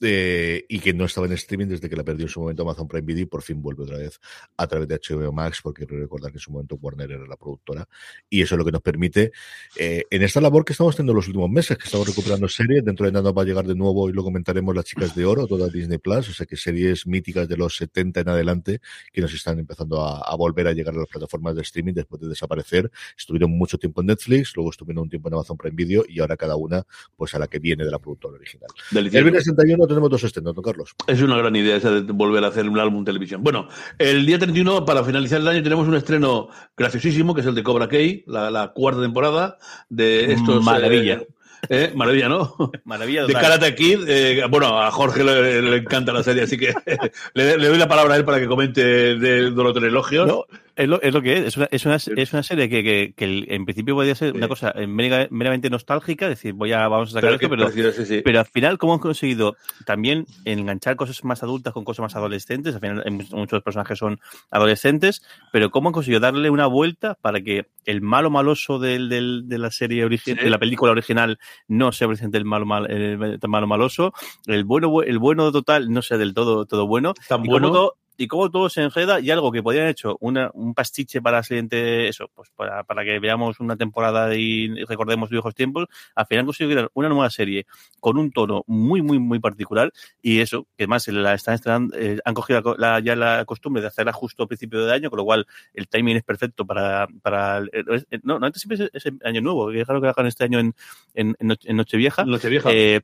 Eh, 0.00 0.64
y 0.68 0.78
que 0.80 0.94
no 0.94 1.04
estaba 1.04 1.26
en 1.26 1.32
streaming 1.34 1.66
desde 1.66 1.88
que 1.88 1.96
la 1.96 2.04
perdió 2.04 2.26
en 2.26 2.30
su 2.30 2.40
momento 2.40 2.62
Amazon 2.62 2.88
Prime 2.88 3.06
Video 3.06 3.22
y 3.22 3.26
por 3.26 3.42
fin 3.42 3.60
vuelve 3.60 3.84
otra 3.84 3.98
vez 3.98 4.18
a 4.56 4.66
través 4.66 4.88
de 4.88 4.98
HBO 4.98 5.32
Max, 5.32 5.60
porque 5.62 5.86
quiero 5.86 6.02
recordar 6.02 6.30
que 6.30 6.38
en 6.38 6.40
su 6.40 6.50
momento 6.52 6.76
Warner 6.80 7.10
era 7.10 7.26
la 7.26 7.36
productora, 7.36 7.86
y 8.28 8.42
eso 8.42 8.54
es 8.54 8.58
lo 8.58 8.64
que 8.64 8.72
nos 8.72 8.82
permite, 8.82 9.32
eh, 9.76 10.04
en 10.10 10.22
esta 10.22 10.40
labor 10.40 10.64
que 10.64 10.72
estamos 10.72 10.96
teniendo 10.96 11.14
los 11.14 11.26
últimos 11.26 11.50
meses, 11.50 11.76
que 11.76 11.84
estamos 11.84 12.08
recuperando 12.08 12.48
series, 12.48 12.84
dentro 12.84 13.06
de 13.06 13.12
nada 13.12 13.32
va 13.32 13.42
a 13.42 13.44
llegar 13.44 13.66
de 13.66 13.74
nuevo, 13.74 14.08
y 14.08 14.12
lo 14.12 14.22
comentaremos, 14.22 14.74
Las 14.74 14.84
Chicas 14.84 15.14
de 15.14 15.24
Oro, 15.24 15.46
toda 15.46 15.68
Disney 15.68 15.98
Plus, 15.98 16.28
o 16.28 16.32
sea 16.32 16.46
que 16.46 16.56
series 16.56 17.06
míticas 17.06 17.48
de 17.48 17.56
los 17.56 17.76
70 17.76 18.20
en 18.20 18.28
adelante, 18.28 18.80
que 19.12 19.20
nos 19.20 19.32
están 19.34 19.58
empezando 19.58 20.02
a, 20.02 20.20
a 20.20 20.36
volver 20.36 20.66
a 20.68 20.72
llegar 20.72 20.94
a 20.94 20.98
las 20.98 21.08
plataformas 21.08 21.54
de 21.54 21.62
streaming 21.62 21.94
después 21.94 22.20
de 22.20 22.28
desaparecer. 22.28 22.90
Estuvieron 23.16 23.50
mucho 23.50 23.78
tiempo 23.78 24.00
en 24.00 24.08
Netflix, 24.08 24.52
luego 24.56 24.70
estuvieron 24.70 25.02
un 25.02 25.10
tiempo 25.10 25.28
en 25.28 25.34
Amazon 25.34 25.56
Prime 25.56 25.76
Video, 25.76 26.04
y 26.08 26.20
ahora 26.20 26.36
cada 26.36 26.56
una, 26.56 26.84
pues 27.16 27.34
a 27.34 27.38
la 27.38 27.46
que 27.46 27.58
viene 27.58 27.84
de 27.84 27.90
la 27.90 27.98
productora 27.98 28.36
original. 28.36 28.68
Delicioso. 28.90 29.18
El 29.18 29.24
viernes 29.24 29.44
31 29.44 29.89
tenemos 29.90 30.10
dos 30.10 30.24
estrenos, 30.24 30.54
don 30.54 30.64
Carlos. 30.64 30.94
Es 31.06 31.20
una 31.22 31.36
gran 31.36 31.54
idea 31.54 31.76
esa 31.76 31.90
de 31.90 32.00
volver 32.12 32.42
a 32.44 32.48
hacer 32.48 32.68
un 32.68 32.78
álbum 32.78 33.04
televisión. 33.04 33.42
Bueno, 33.42 33.68
el 33.98 34.24
día 34.24 34.38
31, 34.38 34.84
para 34.84 35.04
finalizar 35.04 35.40
el 35.40 35.48
año, 35.48 35.62
tenemos 35.62 35.86
un 35.86 35.94
estreno 35.96 36.48
graciosísimo, 36.76 37.34
que 37.34 37.42
es 37.42 37.46
el 37.46 37.54
de 37.54 37.62
Cobra 37.62 37.88
Kai, 37.88 38.24
la, 38.26 38.50
la 38.50 38.68
cuarta 38.72 39.02
temporada 39.02 39.58
de 39.88 40.32
estos... 40.32 40.64
Maravilla. 40.64 41.14
eh, 41.16 41.28
eh, 41.68 41.92
maravilla, 41.94 42.28
¿no? 42.30 42.56
Maravilla 42.84 43.26
De. 43.26 43.34
Karate 43.34 43.74
Kid. 43.74 44.08
eh, 44.08 44.44
bueno, 44.50 44.80
a 44.80 44.90
Jorge 44.90 45.22
le, 45.22 45.60
le 45.60 45.76
encanta 45.76 46.10
la 46.12 46.22
serie, 46.22 46.44
así 46.44 46.56
que 46.56 46.72
le, 47.34 47.58
le 47.58 47.68
doy 47.68 47.76
la 47.76 47.86
palabra 47.86 48.14
a 48.14 48.16
él 48.16 48.24
para 48.24 48.40
que 48.40 48.46
comente 48.46 48.82
de, 48.82 49.16
de 49.18 49.50
los 49.50 49.76
elogios. 49.76 50.26
No, 50.26 50.46
es 50.76 50.88
lo, 50.88 51.00
es 51.02 51.12
lo 51.12 51.22
que 51.22 51.32
es. 51.38 51.44
Es 51.46 51.56
una, 51.56 51.68
es 51.70 51.86
una, 51.86 51.96
es 51.96 52.32
una 52.32 52.42
serie 52.42 52.68
que, 52.68 52.82
que, 52.82 53.12
que 53.16 53.24
el- 53.24 53.46
en 53.50 53.64
principio 53.64 53.94
podría 53.94 54.14
ser 54.14 54.34
una 54.34 54.48
cosa 54.48 54.72
eh, 54.76 54.86
mera- 54.86 55.28
meramente 55.30 55.70
nostálgica, 55.70 56.26
es 56.26 56.30
decir, 56.30 56.52
voy 56.54 56.72
a, 56.72 56.88
vamos 56.88 57.10
a 57.10 57.12
sacar 57.12 57.22
Pero 57.30 57.34
esto, 57.36 57.48
pero, 57.50 57.64
precioso, 57.66 58.00
sí, 58.04 58.16
sí. 58.16 58.22
pero 58.24 58.38
al 58.40 58.46
final, 58.46 58.78
¿cómo 58.78 58.94
han 58.94 58.98
conseguido 59.00 59.56
también 59.86 60.26
enganchar 60.44 60.96
cosas 60.96 61.22
más 61.24 61.42
adultas 61.42 61.72
con 61.72 61.84
cosas 61.84 62.02
más 62.04 62.16
adolescentes? 62.16 62.74
Al 62.74 62.80
final, 62.80 63.04
muchos 63.32 63.62
personajes 63.62 63.98
son 63.98 64.20
adolescentes, 64.50 65.22
pero 65.52 65.70
¿cómo 65.70 65.88
han 65.88 65.92
conseguido 65.92 66.20
darle 66.20 66.50
una 66.50 66.66
vuelta 66.66 67.16
para 67.20 67.40
que 67.40 67.66
el 67.86 68.00
malo 68.02 68.30
maloso 68.30 68.78
del, 68.78 69.08
del- 69.08 69.48
de 69.48 69.58
la 69.58 69.70
serie 69.70 70.04
original, 70.04 70.38
Sí. 70.38 70.44
de 70.44 70.50
la 70.50 70.58
película 70.58 70.92
original, 70.92 71.38
no 71.68 71.92
sea 71.92 72.06
precisamente 72.08 72.38
el 72.38 72.44
malo, 72.44 72.66
mal, 72.66 72.90
el, 72.90 73.38
malo 73.48 73.66
maloso, 73.66 74.12
el 74.46 74.64
bueno, 74.64 74.90
bu- 74.90 75.04
el 75.06 75.18
bueno 75.18 75.50
total 75.52 75.90
no 75.90 76.02
sea 76.02 76.18
del 76.18 76.34
todo, 76.34 76.66
todo 76.66 76.86
bueno, 76.86 77.14
Tan 77.28 77.44
y 77.44 77.48
bueno. 77.48 77.68
cómo 77.68 77.92
y 78.20 78.28
cómo 78.28 78.50
todo 78.50 78.68
se 78.68 78.82
enreda 78.82 79.18
y 79.18 79.30
algo 79.30 79.50
que 79.50 79.62
podrían 79.62 79.84
haber 79.84 79.92
hecho 79.92 80.18
una, 80.20 80.50
un 80.52 80.74
pastiche 80.74 81.22
para 81.22 81.38
la 81.38 81.42
siguiente, 81.42 82.06
eso, 82.06 82.28
pues 82.34 82.50
para, 82.54 82.84
para 82.84 83.02
que 83.02 83.18
veamos 83.18 83.60
una 83.60 83.76
temporada 83.78 84.34
y 84.34 84.68
recordemos 84.84 85.30
viejos 85.30 85.54
tiempos, 85.54 85.86
al 86.14 86.26
final 86.26 86.44
consiguieron 86.44 86.88
una 86.92 87.08
nueva 87.08 87.30
serie 87.30 87.64
con 87.98 88.18
un 88.18 88.30
tono 88.30 88.62
muy, 88.66 89.00
muy, 89.00 89.18
muy 89.18 89.38
particular 89.38 89.90
y 90.20 90.40
eso, 90.40 90.64
que 90.76 90.84
además 90.84 91.08
la 91.08 91.32
están 91.32 91.54
estrenando, 91.54 91.96
eh, 91.96 92.18
han 92.22 92.34
cogido 92.34 92.58
la 92.58 92.62
co- 92.62 92.76
la- 92.76 93.00
ya 93.00 93.16
la 93.16 93.44
costumbre 93.46 93.80
de 93.80 93.88
hacerla 93.88 94.12
justo 94.12 94.42
a 94.42 94.46
principio 94.46 94.84
de 94.84 94.92
año, 94.92 95.08
con 95.08 95.16
lo 95.16 95.24
cual 95.24 95.46
el 95.72 95.88
timing 95.88 96.16
es 96.18 96.22
perfecto 96.22 96.66
para, 96.66 97.08
para 97.22 97.56
el- 97.56 97.70
el- 97.72 98.20
no, 98.22 98.38
no, 98.38 98.44
antes 98.44 98.60
siempre 98.60 98.84
es, 98.84 98.90
es 98.92 99.06
el 99.06 99.18
año 99.24 99.40
nuevo, 99.40 99.70
que 99.70 99.78
dejaron 99.78 100.02
que 100.02 100.08
hagan 100.08 100.26
este 100.26 100.44
año 100.44 100.58
en, 100.58 100.74
en, 101.14 101.34
en 101.40 101.76
Nochevieja. 101.76 102.24
Nochevieja. 102.26 102.68
Eh, 102.70 103.00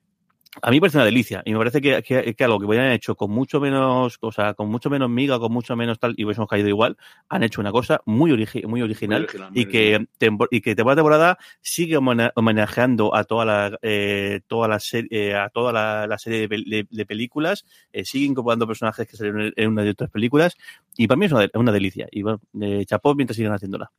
a 0.63 0.71
mí 0.71 0.77
me 0.77 0.81
parece 0.81 0.97
una 0.99 1.05
delicia 1.05 1.43
y 1.45 1.53
me 1.53 1.59
parece 1.59 1.81
que, 1.83 2.03
que, 2.03 2.35
que 2.35 2.45
algo 2.45 2.59
que 2.59 2.65
hubieran 2.65 2.91
hecho 2.93 3.15
con 3.15 3.31
mucho 3.31 3.61
menos, 3.61 4.17
o 4.21 4.33
sea, 4.33 4.55
con 4.55 4.69
mucho 4.71 4.89
menos 4.89 5.11
miga, 5.11 5.39
con 5.39 5.53
mucho 5.53 5.77
menos 5.77 5.99
tal, 5.99 6.15
y 6.17 6.25
hubiésemos 6.25 6.49
caído 6.49 6.69
igual, 6.69 6.97
han 7.29 7.43
hecho 7.43 7.61
una 7.61 7.73
cosa 7.73 8.01
muy, 8.07 8.31
origi- 8.31 8.67
muy 8.67 8.81
original, 8.81 9.21
Muy 9.21 9.25
original, 9.27 9.51
muy 9.53 9.61
y, 9.63 9.67
que 9.67 10.07
tempo- 10.19 10.49
y 10.51 10.61
que 10.63 10.75
temporada 10.75 10.95
a 11.01 11.03
temporada 11.03 11.39
sigue 11.61 11.97
homena- 11.99 12.33
homenajeando 12.37 13.15
a 13.15 13.25
toda 13.25 13.45
la, 13.45 13.79
eh, 13.83 14.41
toda 14.47 14.67
la 14.69 14.81
serie, 14.81 15.35
a 15.37 15.51
toda 15.51 15.73
la, 15.73 16.07
la 16.07 16.19
serie 16.19 16.41
de, 16.41 16.49
pel- 16.49 16.69
de- 16.71 16.87
de 16.91 17.07
películas, 17.07 17.67
eh, 17.93 18.05
sigue 18.07 18.25
incorporando 18.25 18.67
personajes 18.67 19.07
que 19.07 19.17
salieron 19.17 19.53
en, 19.55 19.69
una 19.69 19.83
de 19.83 19.91
otras 19.91 20.11
películas, 20.11 20.57
y 20.97 21.07
para 21.07 21.19
mí 21.19 21.27
es 21.27 21.33
una, 21.33 21.43
de- 21.43 21.51
una 21.55 21.73
delicia. 21.73 22.09
Y 22.11 22.23
bueno, 22.23 22.41
eh, 22.63 22.85
chapó 22.87 23.15
mientras 23.15 23.37
sigan 23.37 23.53
haciéndola. 23.53 23.91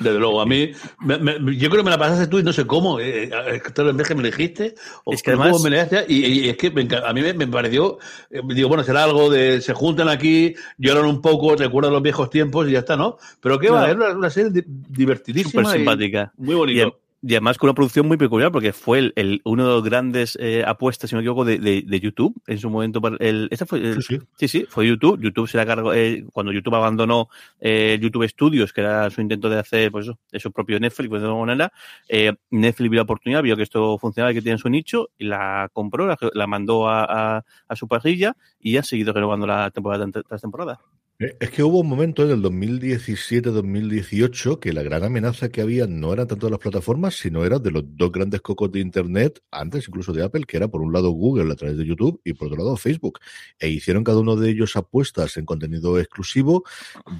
Desde 0.00 0.18
luego, 0.18 0.40
a 0.40 0.46
mí, 0.46 0.72
me- 1.00 1.18
me- 1.18 1.56
yo 1.56 1.70
creo 1.70 1.82
que 1.82 1.84
me 1.84 1.90
la 1.90 1.98
pasaste 1.98 2.26
tú 2.26 2.40
y 2.40 2.42
no 2.42 2.52
sé 2.52 2.66
cómo. 2.66 2.98
Eh, 2.98 3.30
eh, 3.32 3.62
tal 3.72 3.92
vez 3.92 4.08
que 4.08 4.14
me 4.16 4.24
dijiste, 4.24 4.74
o 5.04 5.12
Es 5.12 5.22
que 5.22 5.30
además- 5.30 5.52
cómo 5.52 5.62
me 5.62 5.70
dijiste, 5.70 6.04
y, 6.08 6.24
y 6.26 6.48
es 6.48 6.56
que 6.56 6.70
me 6.72 6.88
a 6.96 7.12
mí 7.12 7.20
me, 7.22 7.46
pareció, 7.46 7.98
eh, 8.30 8.40
digo, 8.48 8.68
bueno, 8.68 8.82
será 8.82 9.04
algo 9.04 9.30
de, 9.30 9.60
se 9.60 9.72
juntan 9.72 10.08
aquí, 10.08 10.54
lloran 10.78 11.04
un 11.06 11.22
poco, 11.22 11.54
recuerdan 11.54 11.92
los 11.92 12.02
viejos 12.02 12.28
tiempos 12.28 12.66
y 12.68 12.72
ya 12.72 12.80
está, 12.80 12.96
¿no? 12.96 13.18
Pero 13.40 13.58
qué 13.60 13.70
va, 13.70 13.88
era 13.88 13.94
una, 13.94 14.10
una 14.18 14.30
serie 14.30 14.50
di- 14.50 14.64
divertidísima. 14.66 15.62
Súper 15.62 15.76
simpática. 15.76 16.32
Muy 16.38 16.54
Y, 16.54 16.58
bonito. 16.58 16.98
Y 17.26 17.32
además 17.32 17.56
con 17.56 17.68
una 17.68 17.74
producción 17.74 18.06
muy 18.06 18.16
peculiar, 18.18 18.52
porque 18.52 18.72
fue 18.74 18.98
el, 18.98 19.12
el- 19.16 19.40
uno 19.44 19.64
de 19.66 19.70
los 19.74 19.82
grandes 19.84 20.36
eh, 20.40 20.62
apuestas, 20.66 21.08
si 21.08 21.16
no 21.16 21.20
me 21.20 21.22
equivoco, 21.22 21.44
de, 21.44 21.58
de, 21.58 21.82
de 21.86 22.00
YouTube 22.00 22.34
en 22.46 22.58
su 22.58 22.68
momento. 22.68 23.00
para 23.00 23.16
El, 23.18 23.48
este 23.50 23.64
fue, 23.64 23.78
el- 23.78 24.02
Sí, 24.02 24.18
sí. 24.18 24.26
sí, 24.36 24.48
sí, 24.48 24.66
fue 24.68 24.86
YouTube. 24.86 25.18
YouTube 25.20 25.48
se 25.48 25.56
la 25.56 25.64
cargó 25.64 25.94
eh, 25.94 26.24
cuando 26.32 26.52
YouTube 26.52 26.74
abandonó 26.74 27.28
eh, 27.60 27.98
YouTube 28.00 28.28
Studios, 28.28 28.72
que 28.72 28.82
era 28.82 29.08
su 29.10 29.20
intento 29.22 29.48
de 29.48 29.58
hacer 29.58 29.90
pues 29.90 30.06
eso, 30.06 30.18
de 30.30 30.38
su 30.40 30.52
propio 30.52 30.78
Netflix, 30.78 31.08
pues, 31.08 31.22
de 31.22 31.28
alguna 31.28 31.46
manera. 31.46 31.72
Eh, 32.08 32.32
Netflix 32.50 32.90
vio 32.90 32.98
la 32.98 33.02
oportunidad, 33.04 33.42
vio 33.42 33.56
que 33.56 33.62
esto 33.62 33.96
funcionaba 33.98 34.32
y 34.32 34.34
que 34.34 34.42
tiene 34.42 34.58
su 34.58 34.68
nicho, 34.68 35.08
y 35.16 35.24
la 35.24 35.70
compró, 35.72 36.06
la, 36.06 36.18
la 36.34 36.46
mandó 36.46 36.88
a, 36.88 37.36
a, 37.38 37.44
a 37.68 37.76
su 37.76 37.88
parrilla 37.88 38.36
y 38.60 38.76
ha 38.76 38.82
seguido 38.82 39.12
renovando 39.12 39.46
la 39.46 39.70
temporada 39.70 40.06
tras 40.28 40.42
temporada. 40.42 40.78
Eh, 41.20 41.36
Es 41.38 41.50
que 41.50 41.62
hubo 41.62 41.78
un 41.80 41.88
momento 41.88 42.24
en 42.24 42.30
el 42.30 42.42
2017-2018 42.42 44.58
que 44.58 44.72
la 44.72 44.82
gran 44.82 45.04
amenaza 45.04 45.48
que 45.48 45.60
había 45.60 45.86
no 45.86 46.12
eran 46.12 46.26
tanto 46.26 46.46
de 46.46 46.50
las 46.50 46.58
plataformas, 46.60 47.14
sino 47.14 47.44
era 47.44 47.58
de 47.60 47.70
los 47.70 47.84
dos 47.96 48.10
grandes 48.10 48.40
cocos 48.40 48.72
de 48.72 48.80
Internet, 48.80 49.40
antes 49.52 49.86
incluso 49.88 50.12
de 50.12 50.24
Apple, 50.24 50.42
que 50.46 50.56
era 50.56 50.66
por 50.68 50.80
un 50.82 50.92
lado 50.92 51.10
Google 51.10 51.52
a 51.52 51.56
través 51.56 51.76
de 51.78 51.86
YouTube 51.86 52.20
y 52.24 52.32
por 52.32 52.48
otro 52.48 52.58
lado 52.58 52.76
Facebook. 52.76 53.20
E 53.60 53.68
hicieron 53.68 54.02
cada 54.02 54.18
uno 54.18 54.34
de 54.34 54.50
ellos 54.50 54.76
apuestas 54.76 55.36
en 55.36 55.44
contenido 55.46 56.00
exclusivo. 56.00 56.64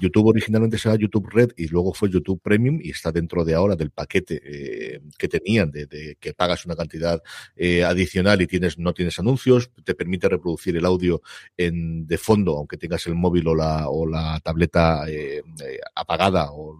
YouTube 0.01 0.27
originalmente 0.27 0.77
se 0.77 0.89
llama 0.89 0.99
YouTube 0.99 1.29
Red 1.31 1.51
y 1.55 1.67
luego 1.67 1.93
fue 1.93 2.09
YouTube 2.09 2.41
Premium 2.41 2.79
y 2.81 2.89
está 2.89 3.11
dentro 3.13 3.45
de 3.45 3.53
ahora 3.55 3.75
del 3.77 3.91
paquete 3.91 4.41
eh, 4.43 4.99
que 5.17 5.27
tenían, 5.29 5.71
de, 5.71 5.85
de 5.85 6.17
que 6.19 6.33
pagas 6.33 6.65
una 6.65 6.75
cantidad 6.75 7.21
eh, 7.55 7.83
adicional 7.85 8.41
y 8.41 8.47
tienes 8.47 8.77
no 8.77 8.93
tienes 8.93 9.19
anuncios, 9.19 9.71
te 9.85 9.95
permite 9.95 10.27
reproducir 10.27 10.75
el 10.75 10.85
audio 10.85 11.21
en, 11.55 12.05
de 12.07 12.17
fondo, 12.17 12.57
aunque 12.57 12.77
tengas 12.77 13.07
el 13.07 13.15
móvil 13.15 13.47
o 13.47 13.55
la, 13.55 13.84
o 13.87 14.05
la 14.05 14.39
tableta 14.43 15.07
eh, 15.07 15.43
eh, 15.61 15.79
apagada 15.95 16.51
o 16.51 16.77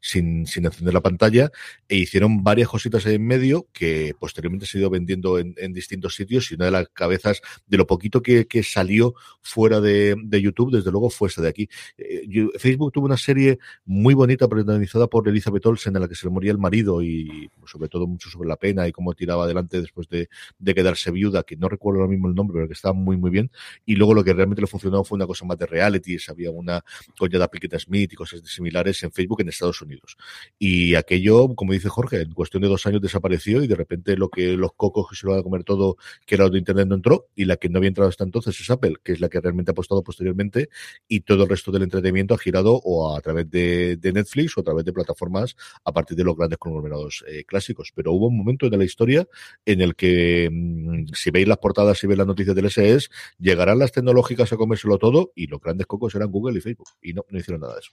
sin, 0.00 0.46
sin 0.46 0.66
encender 0.66 0.94
la 0.94 1.00
pantalla, 1.00 1.50
e 1.88 1.96
hicieron 1.96 2.42
varias 2.42 2.68
cositas 2.68 3.06
ahí 3.06 3.14
en 3.14 3.26
medio 3.26 3.66
que 3.72 4.14
posteriormente 4.18 4.66
se 4.66 4.78
ha 4.78 4.80
ido 4.80 4.90
vendiendo 4.90 5.38
en, 5.38 5.54
en 5.58 5.72
distintos 5.72 6.14
sitios 6.14 6.50
y 6.50 6.54
una 6.54 6.66
de 6.66 6.70
las 6.70 6.88
cabezas 6.88 7.40
de 7.66 7.76
lo 7.76 7.86
poquito 7.86 8.22
que, 8.22 8.46
que 8.46 8.62
salió 8.62 9.14
fuera 9.42 9.80
de, 9.80 10.16
de 10.24 10.42
YouTube, 10.42 10.72
desde 10.72 10.90
luego 10.90 11.10
fue 11.10 11.28
esta 11.28 11.42
de 11.42 11.48
aquí. 11.48 11.68
Eh, 11.98 12.26
Facebook 12.58 12.92
tuvo 12.92 13.06
una 13.06 13.16
serie 13.16 13.58
muy 13.84 14.14
bonita 14.14 14.48
protagonizada 14.48 15.06
por 15.06 15.28
Elizabeth 15.28 15.66
Olsen 15.66 15.94
en 15.94 16.02
la 16.02 16.08
que 16.08 16.14
se 16.14 16.26
le 16.26 16.32
moría 16.32 16.52
el 16.52 16.58
marido 16.58 17.02
y 17.02 17.50
sobre 17.66 17.88
todo 17.88 18.06
mucho 18.06 18.30
sobre 18.30 18.48
la 18.48 18.56
pena 18.56 18.86
y 18.88 18.92
cómo 18.92 19.14
tiraba 19.14 19.44
adelante 19.44 19.80
después 19.80 20.08
de, 20.08 20.28
de 20.58 20.74
quedarse 20.74 21.10
viuda, 21.10 21.42
que 21.42 21.56
no 21.56 21.68
recuerdo 21.68 22.00
ahora 22.00 22.10
mismo 22.10 22.28
el 22.28 22.34
nombre, 22.34 22.54
pero 22.54 22.66
que 22.66 22.74
estaba 22.74 22.94
muy 22.94 23.16
muy 23.16 23.30
bien. 23.30 23.50
Y 23.86 23.96
luego 23.96 24.14
lo 24.14 24.24
que 24.24 24.32
realmente 24.32 24.60
le 24.60 24.66
funcionó 24.66 25.04
fue 25.04 25.16
una 25.16 25.26
cosa 25.26 25.44
más 25.44 25.58
de 25.58 25.66
reality, 25.66 26.16
había 26.28 26.50
una 26.50 26.84
coña 27.18 27.38
de 27.38 27.78
Smith 27.78 28.12
y 28.12 28.16
cosas 28.16 28.42
similares 28.44 29.02
en 29.02 29.12
Facebook 29.12 29.40
en 29.40 29.48
Estados 29.48 29.69
Unidos. 29.80 30.16
Y 30.58 30.94
aquello, 30.94 31.54
como 31.54 31.72
dice 31.72 31.88
Jorge, 31.88 32.22
en 32.22 32.32
cuestión 32.32 32.62
de 32.62 32.68
dos 32.68 32.86
años 32.86 33.00
desapareció 33.00 33.62
y 33.62 33.66
de 33.66 33.76
repente 33.76 34.16
lo 34.16 34.28
que 34.28 34.56
los 34.56 34.72
cocos 34.74 35.08
que 35.08 35.16
se 35.16 35.26
lo 35.26 35.32
van 35.32 35.40
a 35.40 35.42
comer 35.42 35.64
todo, 35.64 35.96
que 36.26 36.34
era 36.34 36.48
de 36.48 36.58
Internet, 36.58 36.88
no 36.88 36.96
entró 36.96 37.28
y 37.34 37.44
la 37.44 37.56
que 37.56 37.68
no 37.68 37.78
había 37.78 37.88
entrado 37.88 38.08
hasta 38.08 38.24
entonces 38.24 38.58
es 38.60 38.70
Apple, 38.70 38.94
que 39.02 39.12
es 39.12 39.20
la 39.20 39.28
que 39.28 39.40
realmente 39.40 39.70
ha 39.70 39.72
apostado 39.72 40.02
posteriormente 40.02 40.68
y 41.08 41.20
todo 41.20 41.44
el 41.44 41.48
resto 41.48 41.70
del 41.70 41.82
entretenimiento 41.82 42.34
ha 42.34 42.38
girado 42.38 42.80
o 42.84 43.16
a 43.16 43.20
través 43.20 43.50
de, 43.50 43.96
de 43.96 44.12
Netflix 44.12 44.56
o 44.56 44.60
a 44.60 44.64
través 44.64 44.84
de 44.84 44.92
plataformas 44.92 45.56
a 45.84 45.92
partir 45.92 46.16
de 46.16 46.24
los 46.24 46.36
grandes 46.36 46.58
conglomerados 46.58 47.24
eh, 47.28 47.44
clásicos. 47.44 47.92
Pero 47.94 48.12
hubo 48.12 48.28
un 48.28 48.36
momento 48.36 48.68
de 48.68 48.76
la 48.76 48.84
historia 48.84 49.26
en 49.64 49.80
el 49.80 49.94
que, 49.94 50.48
mm, 50.50 51.06
si 51.12 51.30
veis 51.30 51.48
las 51.48 51.58
portadas 51.58 52.02
y 52.02 52.06
veis 52.06 52.18
las 52.18 52.26
noticias 52.26 52.56
del 52.56 52.70
SES, 52.70 53.10
llegarán 53.38 53.78
las 53.78 53.92
tecnológicas 53.92 54.52
a 54.52 54.56
comérselo 54.56 54.98
todo 54.98 55.32
y 55.34 55.46
los 55.46 55.60
grandes 55.60 55.86
cocos 55.86 56.14
eran 56.14 56.30
Google 56.30 56.58
y 56.58 56.60
Facebook. 56.60 56.88
Y 57.02 57.12
no, 57.12 57.24
no 57.28 57.38
hicieron 57.38 57.60
nada 57.60 57.74
de 57.74 57.80
eso. 57.80 57.92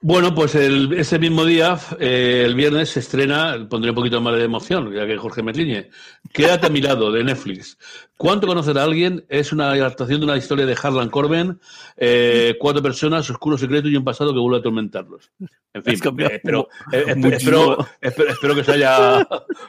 Bueno, 0.00 0.32
pues 0.32 0.54
el- 0.54 0.92
ese 0.92 1.18
mismo 1.18 1.44
día, 1.44 1.76
eh, 1.98 2.44
el 2.46 2.54
viernes, 2.54 2.90
se 2.90 3.00
estrena, 3.00 3.66
pondré 3.68 3.90
un 3.90 3.96
poquito 3.96 4.20
más 4.20 4.36
de 4.36 4.44
emoción, 4.44 4.92
ya 4.92 5.04
que 5.06 5.16
Jorge 5.16 5.42
me 5.42 5.52
riñe, 5.52 5.90
Quédate 6.32 6.66
a 6.66 6.70
mi 6.70 6.80
lado, 6.82 7.10
de 7.10 7.24
Netflix. 7.24 7.78
¿Cuánto 8.16 8.46
conocer 8.46 8.76
a 8.78 8.82
alguien? 8.82 9.24
Es 9.28 9.52
una 9.52 9.70
adaptación 9.70 10.20
de 10.20 10.26
una 10.26 10.36
historia 10.36 10.66
de 10.66 10.76
Harlan 10.80 11.08
Coben, 11.08 11.58
eh, 11.96 12.54
cuatro 12.60 12.82
personas, 12.82 13.30
oscuro 13.30 13.56
secreto 13.56 13.88
y 13.88 13.96
un 13.96 14.04
pasado 14.04 14.34
que 14.34 14.38
vuelve 14.40 14.58
a 14.58 14.60
atormentarlos. 14.60 15.30
En 15.72 15.84
fin, 15.84 15.94
eh, 15.94 16.30
espero, 16.34 16.68
eh, 16.92 17.04
espe- 17.06 17.16
muchísimo. 17.16 17.36
espero, 17.40 17.86
espero, 18.00 18.28
espero 18.30 18.54
que 18.56 18.64
se 18.64 18.72
haya, 18.72 19.26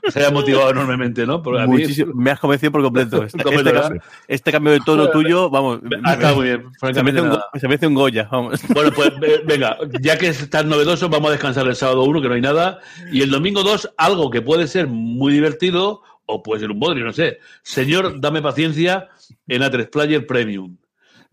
se 0.09 0.19
haya 0.19 0.31
motivado 0.31 0.71
enormemente, 0.71 1.25
¿no? 1.25 1.41
Porque 1.41 1.61
a 1.61 1.67
mí- 1.67 1.83
me 2.15 2.31
has 2.31 2.39
convencido 2.39 2.71
por 2.73 2.81
completo. 2.83 3.23
Este, 3.23 3.43
este- 3.55 4.01
este 4.27 4.51
cambio 4.51 4.73
de 4.73 4.79
tono 4.81 5.09
tuyo, 5.11 5.49
vamos, 5.49 5.79
Ah, 6.03 6.13
está 6.13 6.33
muy 6.33 6.45
bien, 6.45 6.57
se 6.59 6.63
merece, 7.03 7.29
francamente 7.53 7.87
un, 7.87 7.93
Goya, 7.93 8.27
vamos. 8.31 8.59
Bueno, 8.73 8.91
pues 8.91 9.11
ve- 9.19 9.41
venga, 9.45 9.77
ya 10.01 10.17
que 10.19 10.27
es 10.27 10.49
tan 10.49 10.69
novedoso, 10.69 11.09
vamos 11.09 11.29
a 11.29 11.31
descansar 11.31 11.67
el 11.67 11.75
sábado 11.75 12.03
1, 12.03 12.21
que 12.21 12.27
no 12.27 12.35
hay 12.35 12.41
nada. 12.41 12.79
Y 13.11 13.21
el 13.21 13.31
domingo 13.31 13.63
2, 13.63 13.93
algo 13.97 14.29
que 14.29 14.41
puede 14.41 14.67
ser 14.67 14.87
muy 14.87 15.33
divertido 15.33 16.03
o 16.25 16.43
puede 16.43 16.61
ser 16.61 16.71
un 16.71 16.79
bodrio, 16.79 17.05
no 17.05 17.13
sé. 17.13 17.39
Señor, 17.63 18.19
dame 18.21 18.41
paciencia 18.41 19.09
en 19.47 19.63
A3 19.63 19.89
Player 19.89 20.27
Premium. 20.27 20.77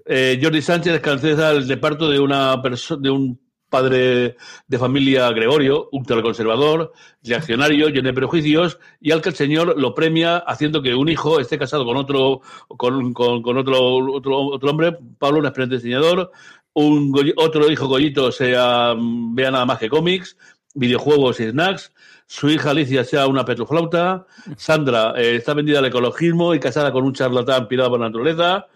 Eh, 0.07 0.39
Jordi 0.41 0.63
Sánchez 0.63 1.01
cancela 1.01 1.51
el 1.51 1.69
reparto 1.69 2.09
de 2.09 2.21
una 2.21 2.57
de 3.01 3.11
un 3.11 3.39
padre 3.69 4.37
de 4.69 4.79
familia 4.79 5.31
Gregorio, 5.31 5.89
ultraconservador, 5.93 6.93
reaccionario, 7.23 7.89
lleno 7.89 8.09
de 8.09 8.15
prejuicios, 8.15 8.79
y 9.01 9.11
al 9.11 9.21
que 9.21 9.31
el 9.31 9.35
señor 9.35 9.79
lo 9.79 9.95
premia 9.95 10.39
haciendo 10.39 10.83
que 10.83 10.95
un 10.95 11.09
hijo 11.09 11.41
esté 11.41 11.59
casado 11.59 11.85
con 11.85 11.97
otro, 11.97 12.41
con, 12.69 13.13
con, 13.13 13.59
otro, 13.59 13.97
otro, 14.15 14.39
otro, 14.39 14.71
hombre, 14.71 14.97
Pablo, 15.19 15.41
un 15.41 15.47
excelente 15.47 15.77
diseñador, 15.77 16.31
un 16.77 17.33
otro 17.37 17.71
hijo 17.71 17.89
Goyito 17.89 18.31
sea, 18.31 18.95
vea 18.99 19.51
nada 19.51 19.65
más 19.65 19.79
que 19.79 19.89
cómics, 19.89 20.37
videojuegos 20.75 21.41
y 21.41 21.49
snacks, 21.49 21.91
su 22.27 22.51
hija 22.51 22.71
Alicia 22.71 23.03
sea 23.03 23.27
una 23.29 23.47
petroflauta, 23.47 24.27
Sandra 24.59 25.15
eh, 25.17 25.37
está 25.37 25.55
vendida 25.55 25.79
al 25.79 25.87
ecologismo 25.87 26.55
y 26.55 26.61
casada 26.61 26.93
con 26.93 27.05
un 27.05 27.15
charlatán 27.15 27.67
pirado 27.67 27.91
por 27.91 28.01
la 28.01 28.07
naturaleza, 28.07 28.67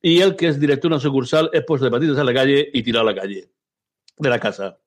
y 0.00 0.20
él, 0.20 0.36
que 0.36 0.46
es 0.46 0.60
director 0.60 0.88
de 0.88 0.94
una 0.94 1.02
sucursal, 1.02 1.50
es 1.52 1.64
puesto 1.64 1.84
de 1.84 1.90
patitas 1.90 2.18
a 2.18 2.24
la 2.24 2.32
calle 2.32 2.70
y 2.72 2.82
tirado 2.84 3.08
a 3.08 3.12
la 3.12 3.20
calle 3.20 3.48
de 4.16 4.30
la 4.30 4.38
casa. 4.38 4.78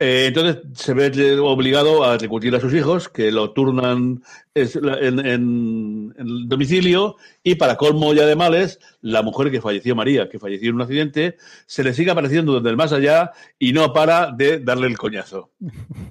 Eh, 0.00 0.26
entonces 0.28 0.58
se 0.74 0.94
ve 0.94 1.40
obligado 1.40 2.04
a 2.04 2.16
recurrir 2.16 2.54
a 2.54 2.60
sus 2.60 2.72
hijos, 2.72 3.08
que 3.08 3.32
lo 3.32 3.50
turnan 3.50 4.22
en, 4.54 6.14
el 6.16 6.48
domicilio, 6.48 7.16
y 7.42 7.56
para 7.56 7.76
colmo 7.76 8.14
ya 8.14 8.24
de 8.24 8.36
males, 8.36 8.78
la 9.00 9.22
mujer 9.22 9.50
que 9.50 9.60
falleció, 9.60 9.96
María, 9.96 10.28
que 10.28 10.38
falleció 10.38 10.68
en 10.68 10.76
un 10.76 10.82
accidente, 10.82 11.36
se 11.66 11.82
le 11.82 11.94
sigue 11.94 12.12
apareciendo 12.12 12.54
desde 12.54 12.70
el 12.70 12.76
más 12.76 12.92
allá 12.92 13.32
y 13.58 13.72
no 13.72 13.92
para 13.92 14.30
de 14.30 14.60
darle 14.60 14.86
el 14.86 14.96
coñazo. 14.96 15.50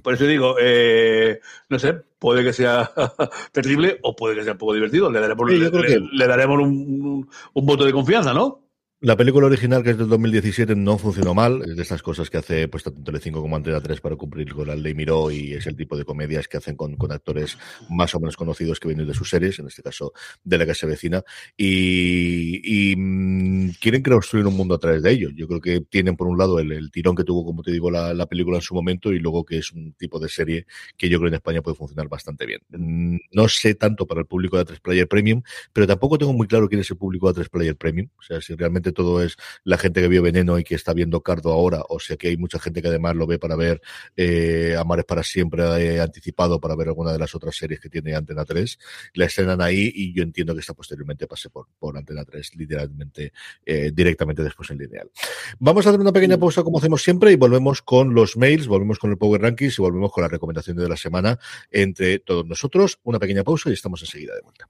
Por 0.01 0.15
eso 0.15 0.25
digo, 0.25 0.57
eh, 0.59 1.39
no 1.69 1.79
sé, 1.79 1.93
puede 2.19 2.43
que 2.43 2.51
sea 2.51 2.91
terrible 3.53 3.99
o 4.03 4.17
puede 4.17 4.35
que 4.35 4.43
sea 4.43 4.53
un 4.53 4.59
poco 4.59 4.73
divertido. 4.73 5.09
Le 5.09 5.21
daremos, 5.21 5.49
le, 5.49 6.27
daremos 6.27 6.59
un 6.59 7.27
voto 7.53 7.85
de 7.85 7.93
confianza, 7.93 8.33
¿no? 8.33 8.66
La 8.99 9.15
película 9.15 9.45
original, 9.45 9.83
que 9.83 9.91
es 9.91 9.97
del 9.99 10.09
2017, 10.09 10.75
no 10.75 10.97
funcionó 10.97 11.35
mal. 11.35 11.61
Es 11.61 11.75
de 11.75 11.83
estas 11.83 12.01
cosas 12.01 12.31
que 12.31 12.37
hace 12.37 12.67
pues 12.67 12.83
tanto 12.83 13.03
Telecinco 13.03 13.41
como 13.41 13.55
Antena 13.55 13.79
3 13.79 14.01
para 14.01 14.15
cumplir 14.15 14.51
con 14.51 14.65
la 14.65 14.75
ley 14.75 14.95
Miró 14.95 15.29
y 15.29 15.53
es 15.53 15.67
el 15.67 15.75
tipo 15.75 15.95
de 15.95 16.03
comedias 16.03 16.47
que 16.47 16.57
hacen 16.57 16.75
con, 16.75 16.97
actores 17.11 17.59
más 17.91 18.15
o 18.15 18.19
menos 18.19 18.35
conocidos 18.35 18.79
que 18.79 18.87
vienen 18.87 19.05
de 19.05 19.13
sus 19.13 19.29
series, 19.29 19.59
en 19.59 19.67
este 19.67 19.83
caso 19.83 20.13
de 20.43 20.57
la 20.57 20.65
que 20.65 20.73
se 20.73 20.87
vecina, 20.87 21.21
y, 21.55 22.91
y 22.91 22.95
mmm, 22.95 23.73
quieren 23.79 24.01
construir 24.01 24.47
un 24.47 24.57
mundo 24.57 24.73
a 24.73 24.79
través 24.79 25.03
de 25.03 25.11
ello. 25.11 25.29
Yo 25.29 25.47
creo 25.47 25.61
que 25.61 25.81
tienen, 25.81 26.15
por 26.15 26.27
un 26.27 26.39
lado, 26.39 26.57
el, 26.59 26.89
tirón 26.89 27.15
que 27.15 27.23
tuvo, 27.23 27.45
como 27.45 27.61
te 27.61 27.71
digo, 27.71 27.91
la, 27.91 28.15
la, 28.15 28.25
película 28.25 28.57
en 28.57 28.63
su 28.63 28.73
momento 28.73 29.13
y 29.13 29.19
luego 29.19 29.45
que 29.45 29.59
es 29.59 29.71
un 29.73 29.93
tipo 29.93 30.19
de 30.19 30.27
serie 30.27 30.65
que 30.97 31.07
yo 31.07 31.19
creo 31.19 31.27
en 31.27 31.35
España 31.35 31.61
puede 31.61 31.77
funcionar 31.77 32.07
bastante 32.09 32.47
bien. 32.47 32.61
Mm, 32.69 33.17
no 33.31 33.47
sé 33.47 33.75
tanto 33.75 34.07
para 34.07 34.21
el 34.21 34.25
público 34.25 34.57
de 34.57 34.65
A3 34.65 34.81
Player 34.81 35.07
Premium, 35.07 35.43
pero 35.71 35.85
tampoco 35.85 36.17
tengo 36.17 36.33
muy 36.33 36.47
claro 36.47 36.67
quién 36.67 36.81
es 36.81 36.89
el 36.89 36.97
público 36.97 37.31
de 37.31 37.43
A3 37.43 37.49
Player 37.51 37.75
Premium. 37.75 38.09
O 38.17 38.23
sea, 38.23 38.41
si 38.41 38.55
realmente 38.55 38.86
todo 38.91 39.23
es 39.23 39.35
la 39.63 39.77
gente 39.77 40.01
que 40.01 40.07
vio 40.07 40.21
Veneno 40.21 40.59
y 40.59 40.63
que 40.63 40.75
está 40.75 40.93
viendo 40.93 41.21
Cardo 41.21 41.51
ahora, 41.51 41.83
o 41.89 41.99
sea 41.99 42.17
que 42.17 42.29
hay 42.29 42.37
mucha 42.37 42.59
gente 42.59 42.81
que 42.81 42.87
además 42.87 43.15
lo 43.15 43.27
ve 43.27 43.39
para 43.39 43.55
ver 43.55 43.81
eh, 44.15 44.75
Amares 44.77 45.05
para 45.05 45.23
siempre 45.23 45.63
eh, 45.63 46.01
anticipado 46.01 46.59
para 46.59 46.75
ver 46.75 46.89
alguna 46.89 47.11
de 47.11 47.19
las 47.19 47.33
otras 47.35 47.55
series 47.55 47.79
que 47.79 47.89
tiene 47.89 48.15
Antena 48.15 48.45
3, 48.45 48.79
la 49.13 49.25
estrenan 49.25 49.61
ahí 49.61 49.91
y 49.93 50.13
yo 50.13 50.23
entiendo 50.23 50.53
que 50.53 50.61
esta 50.61 50.73
posteriormente 50.73 51.27
pase 51.27 51.49
por, 51.49 51.67
por 51.79 51.97
Antena 51.97 52.23
3 52.25 52.55
literalmente 52.55 53.33
eh, 53.65 53.91
directamente 53.93 54.43
después 54.43 54.69
en 54.71 54.77
lineal. 54.77 55.11
Vamos 55.59 55.85
a 55.85 55.89
hacer 55.89 55.99
una 55.99 56.11
pequeña 56.11 56.37
pausa 56.37 56.63
como 56.63 56.79
hacemos 56.79 57.03
siempre 57.03 57.31
y 57.31 57.35
volvemos 57.35 57.81
con 57.81 58.13
los 58.13 58.37
mails, 58.37 58.67
volvemos 58.67 58.99
con 58.99 59.11
el 59.11 59.17
Power 59.17 59.41
Rankings 59.41 59.79
y 59.79 59.81
volvemos 59.81 60.11
con 60.11 60.21
la 60.21 60.27
recomendación 60.27 60.77
de 60.77 60.89
la 60.89 60.97
semana 60.97 61.39
entre 61.71 62.19
todos 62.19 62.45
nosotros. 62.45 62.99
Una 63.03 63.19
pequeña 63.19 63.43
pausa 63.43 63.69
y 63.69 63.73
estamos 63.73 64.01
enseguida 64.01 64.35
de 64.35 64.41
vuelta. 64.41 64.69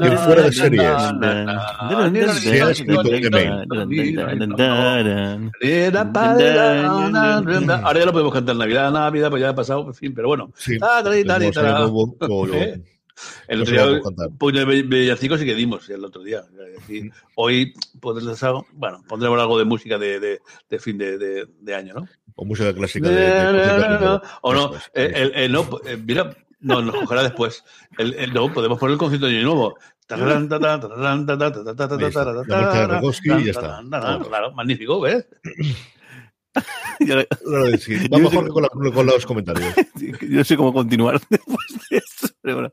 Y 0.00 0.16
fuera 0.18 0.42
de 0.42 0.52
series. 0.52 0.84
Ahora 7.82 7.98
ya 7.98 8.06
lo 8.06 8.12
podemos 8.12 8.32
cantar 8.32 8.54
Navidad, 8.54 8.92
Navidad, 8.92 9.30
pues 9.30 9.42
ya 9.42 9.48
ha 9.48 9.54
pasado, 9.54 9.84
en 9.88 9.94
fin, 9.94 10.14
pero 10.14 10.28
bueno. 10.28 10.52
Sí. 10.54 10.78
El 13.48 13.62
otro 13.62 13.72
día, 13.72 14.00
pues 14.38 14.54
de 14.54 14.64
villancicos 14.64 15.40
sí 15.40 15.46
que 15.46 15.54
dimos 15.54 15.88
el 15.90 16.04
otro 16.04 16.22
día. 16.22 16.42
Decir, 16.76 17.10
hoy 17.34 17.74
podremos, 18.00 18.40
bueno, 18.72 19.02
pondremos 19.08 19.40
algo 19.40 19.58
de 19.58 19.64
música 19.64 19.98
de, 19.98 20.20
de, 20.20 20.40
de 20.70 20.78
fin 20.78 20.98
de, 20.98 21.18
de, 21.18 21.48
de, 21.60 21.74
año, 21.74 21.94
¿no? 21.94 22.08
O 22.36 22.44
música 22.44 22.72
clásica 22.72 23.08
de. 23.08 24.20
o 24.42 24.54
no, 24.54 24.72
el, 24.94 25.32
el, 25.34 25.50
no, 25.50 25.68
mira, 26.06 26.36
no, 26.60 26.82
nos 26.82 26.94
cogerá 26.96 27.22
después. 27.22 27.64
El, 27.98 28.14
el, 28.14 28.32
no, 28.32 28.52
podemos 28.52 28.78
poner 28.78 28.92
el 28.94 28.98
concierto 28.98 29.26
de 29.26 29.42
nuevo. 29.42 29.76
Claro, 34.28 34.52
magnífico, 34.52 35.00
¿ves? 35.00 35.26
Vamos 38.10 38.32
yo 38.32 38.48
con, 38.48 38.62
la, 38.62 38.68
con, 38.68 39.06
los 39.06 39.26
comentarios. 39.26 39.74
Yo 40.28 40.44
sé 40.44 40.56
cómo 40.56 40.72
continuar 40.72 41.20
después 41.30 41.66
de 41.90 41.98
esto. 41.98 42.28
Bueno, 42.42 42.72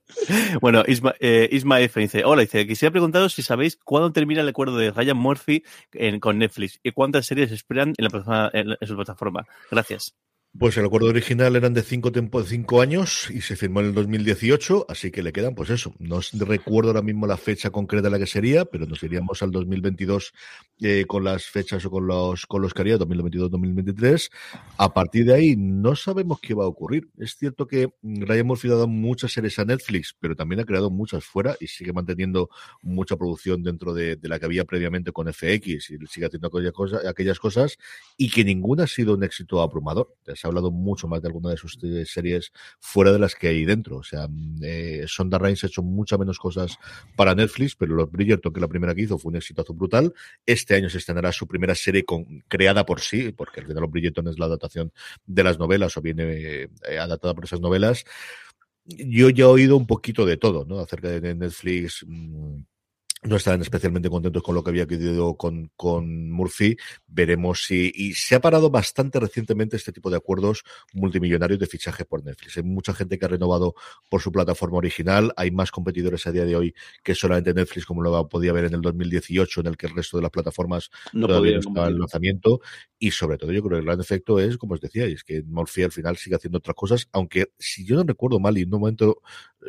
bueno 0.62 0.84
Isma, 0.88 1.14
eh, 1.20 1.50
Isma, 1.52 1.82
F 1.82 2.00
dice: 2.00 2.24
Hola, 2.24 2.42
dice, 2.42 2.66
quisiera 2.66 2.92
preguntaros 2.92 3.34
si 3.34 3.42
sabéis 3.42 3.78
cuándo 3.84 4.12
termina 4.12 4.42
el 4.42 4.50
acuerdo 4.50 4.78
de 4.78 4.92
Ryan 4.92 5.18
Murphy 5.18 5.64
en, 5.94 6.20
con 6.20 6.38
Netflix 6.38 6.80
y 6.84 6.92
cuántas 6.92 7.26
series 7.26 7.52
esperan 7.52 7.94
en, 7.98 8.06
la, 8.06 8.50
en, 8.54 8.76
en 8.80 8.88
su 8.88 8.96
plataforma. 8.96 9.46
Gracias. 9.70 10.16
Pues 10.58 10.78
el 10.78 10.86
acuerdo 10.86 11.10
original 11.10 11.58
eran 11.58 11.74
de 11.74 11.82
cinco, 11.82 12.14
tiempo, 12.14 12.42
cinco 12.44 12.80
años 12.80 13.30
y 13.30 13.42
se 13.42 13.58
firmó 13.58 13.82
en 13.82 13.88
el 13.88 13.94
2018, 13.94 14.86
así 14.88 15.12
que 15.12 15.22
le 15.22 15.34
quedan, 15.34 15.54
pues 15.54 15.70
eso. 15.70 15.94
No 16.00 16.22
recuerdo 16.46 16.92
ahora 16.92 17.02
mismo 17.02 17.28
la 17.28 17.36
fecha 17.36 17.72
concreta 17.72 18.04
de 18.04 18.12
la 18.12 18.20
que 18.20 18.26
sería, 18.26 18.64
pero 18.64 18.86
nos 18.86 19.04
iríamos 19.04 19.44
al 19.44 19.52
2022 19.52 20.34
eh, 20.80 21.04
con 21.10 21.26
las 21.26 21.44
fechas 21.44 21.84
o 21.84 21.92
con 21.92 22.08
los, 22.08 22.46
con 22.46 22.62
los 22.62 22.74
que 22.74 22.84
haría, 22.84 22.98
2022-2023. 22.98 24.32
A 24.78 24.94
partir 24.94 25.26
de 25.26 25.34
ahí 25.34 25.56
no 25.58 25.94
sabemos 25.98 26.40
qué 26.40 26.54
va 26.54 26.64
a 26.64 26.68
ocurrir. 26.68 27.10
Es 27.18 27.36
cierto 27.36 27.68
que 27.68 27.90
Ryan 28.02 28.48
Murphy 28.48 28.70
ha 28.70 28.76
dado 28.76 28.88
muchas 28.88 29.34
series 29.34 29.60
a 29.60 29.66
Netflix, 29.66 30.16
pero 30.18 30.38
también 30.38 30.62
ha 30.62 30.66
creado 30.66 30.90
muchas 30.90 31.26
fuera 31.26 31.58
y 31.60 31.68
sigue 31.68 31.92
manteniendo 31.92 32.50
mucha 32.82 33.18
producción 33.18 33.62
dentro 33.62 33.94
de, 33.94 34.16
de 34.16 34.30
la 34.30 34.40
que 34.40 34.46
había 34.46 34.64
previamente 34.64 35.12
con 35.12 35.28
FX 35.28 35.90
y 35.90 35.98
sigue 36.08 36.28
haciendo 36.28 36.48
aquellas 36.48 36.72
cosas, 36.72 37.06
aquellas 37.06 37.40
cosas 37.40 37.78
y 38.16 38.30
que 38.30 38.46
ninguna 38.46 38.86
ha 38.86 38.88
sido 38.88 39.16
un 39.16 39.24
éxito 39.26 39.62
abrumador 39.62 40.16
ha 40.46 40.50
hablado 40.50 40.72
mucho 40.72 41.08
más 41.08 41.22
de 41.22 41.28
alguna 41.28 41.50
de 41.50 41.58
sus 41.58 41.78
series 42.06 42.52
fuera 42.80 43.12
de 43.12 43.20
las 43.20 43.36
que 43.36 43.48
hay 43.48 43.66
dentro. 43.66 43.98
O 43.98 44.04
sea, 44.04 44.28
mm, 44.28 44.60
eh, 44.64 45.04
Sonda 45.08 45.38
Rhimes 45.38 45.64
ha 45.64 45.68
hecho 45.68 45.84
muchas 45.84 46.20
menos 46.20 46.40
cosas 46.40 46.78
para 47.16 47.36
Netflix, 47.36 47.76
pero 47.76 47.96
los 47.96 48.12
Bridgerton, 48.12 48.54
que 48.54 48.60
la 48.60 48.68
primera 48.68 48.96
que 48.96 49.02
hizo, 49.02 49.18
fue 49.18 49.30
un 49.32 49.38
exitazo 49.38 49.74
brutal. 49.74 50.14
Este 50.46 50.76
año 50.76 50.90
se 50.90 50.98
estrenará 50.98 51.32
su 51.32 51.48
primera 51.48 51.76
serie 51.76 52.06
con, 52.06 52.44
creada 52.48 52.86
por 52.86 53.02
sí, 53.02 53.32
porque 53.32 53.62
el 53.62 53.68
de 53.68 53.82
los 53.82 53.92
Bridgerton 53.92 54.28
es 54.28 54.40
la 54.40 54.46
adaptación 54.46 54.92
de 55.26 55.44
las 55.44 55.60
novelas 55.60 55.96
o 55.98 56.02
viene 56.02 56.24
eh, 56.64 57.00
adaptada 57.00 57.34
por 57.34 57.46
esas 57.46 57.62
novelas. 57.62 58.06
Yo 58.86 59.30
ya 59.30 59.46
he 59.46 59.48
oído 59.48 59.78
un 59.78 59.88
poquito 59.88 60.26
de 60.26 60.38
todo, 60.38 60.66
¿no? 60.66 60.80
Acerca 60.80 61.10
de 61.10 61.34
Netflix. 61.34 62.06
Mmm, 62.08 62.62
no 63.26 63.36
estaban 63.36 63.62
especialmente 63.62 64.10
contentos 64.10 64.44
con 64.44 64.56
lo 64.56 64.64
que 64.64 64.70
había 64.70 64.88
querido 64.88 65.36
con, 65.36 65.72
con 65.76 66.32
Murphy. 66.32 66.78
Veremos 67.08 67.66
si. 67.66 67.92
Y 67.94 68.14
se 68.14 68.36
ha 68.36 68.40
parado 68.40 68.70
bastante 68.70 69.20
recientemente 69.20 69.76
este 69.76 69.92
tipo 69.92 70.10
de 70.10 70.18
acuerdos 70.18 70.64
multimillonarios 70.94 71.60
de 71.60 71.66
fichaje 71.66 72.06
por 72.06 72.24
Netflix. 72.24 72.58
Hay 72.58 72.64
mucha 72.64 72.94
gente 72.94 73.18
que 73.18 73.26
ha 73.26 73.30
renovado 73.30 73.76
por 74.10 74.22
su 74.22 74.32
plataforma 74.32 74.78
original. 74.78 75.34
Hay 75.38 75.52
más 75.52 75.72
competidores 75.72 76.28
a 76.28 76.32
día 76.32 76.46
de 76.46 76.56
hoy 76.56 76.76
que 77.04 77.16
solamente 77.16 77.54
Netflix, 77.54 77.86
como 77.86 78.02
lo 78.02 78.30
podía 78.30 78.54
ver 78.54 78.66
en 78.66 78.76
el 78.76 78.82
2018, 78.82 79.62
en 79.62 79.68
el 79.68 79.78
que 79.78 79.88
el 79.88 79.96
resto 79.96 80.18
de 80.18 80.24
las 80.24 80.32
plataformas 80.32 80.90
no 81.14 81.28
todavía 81.28 81.58
estaba 81.58 81.88
el 81.88 81.98
lanzamiento. 81.98 82.62
Y 83.00 83.12
sobre 83.12 83.38
todo, 83.38 83.52
yo 83.52 83.62
creo 83.64 83.78
que 83.78 83.80
el 83.80 83.86
gran 83.86 84.00
efecto 84.00 84.40
es, 84.40 84.58
como 84.58 84.76
os 84.76 84.82
decía, 84.82 85.06
es 85.06 85.24
que 85.24 85.42
Murphy 85.44 85.84
al 85.84 85.92
final 85.92 86.18
sigue 86.18 86.36
haciendo 86.36 86.60
otras 86.60 86.76
cosas, 86.76 87.10
aunque 87.12 87.48
si 87.58 87.86
yo 87.86 87.96
no 87.96 88.04
recuerdo 88.04 88.40
mal, 88.40 88.58
y 88.58 88.62
en 88.62 88.74
un 88.74 88.80
momento 88.80 89.22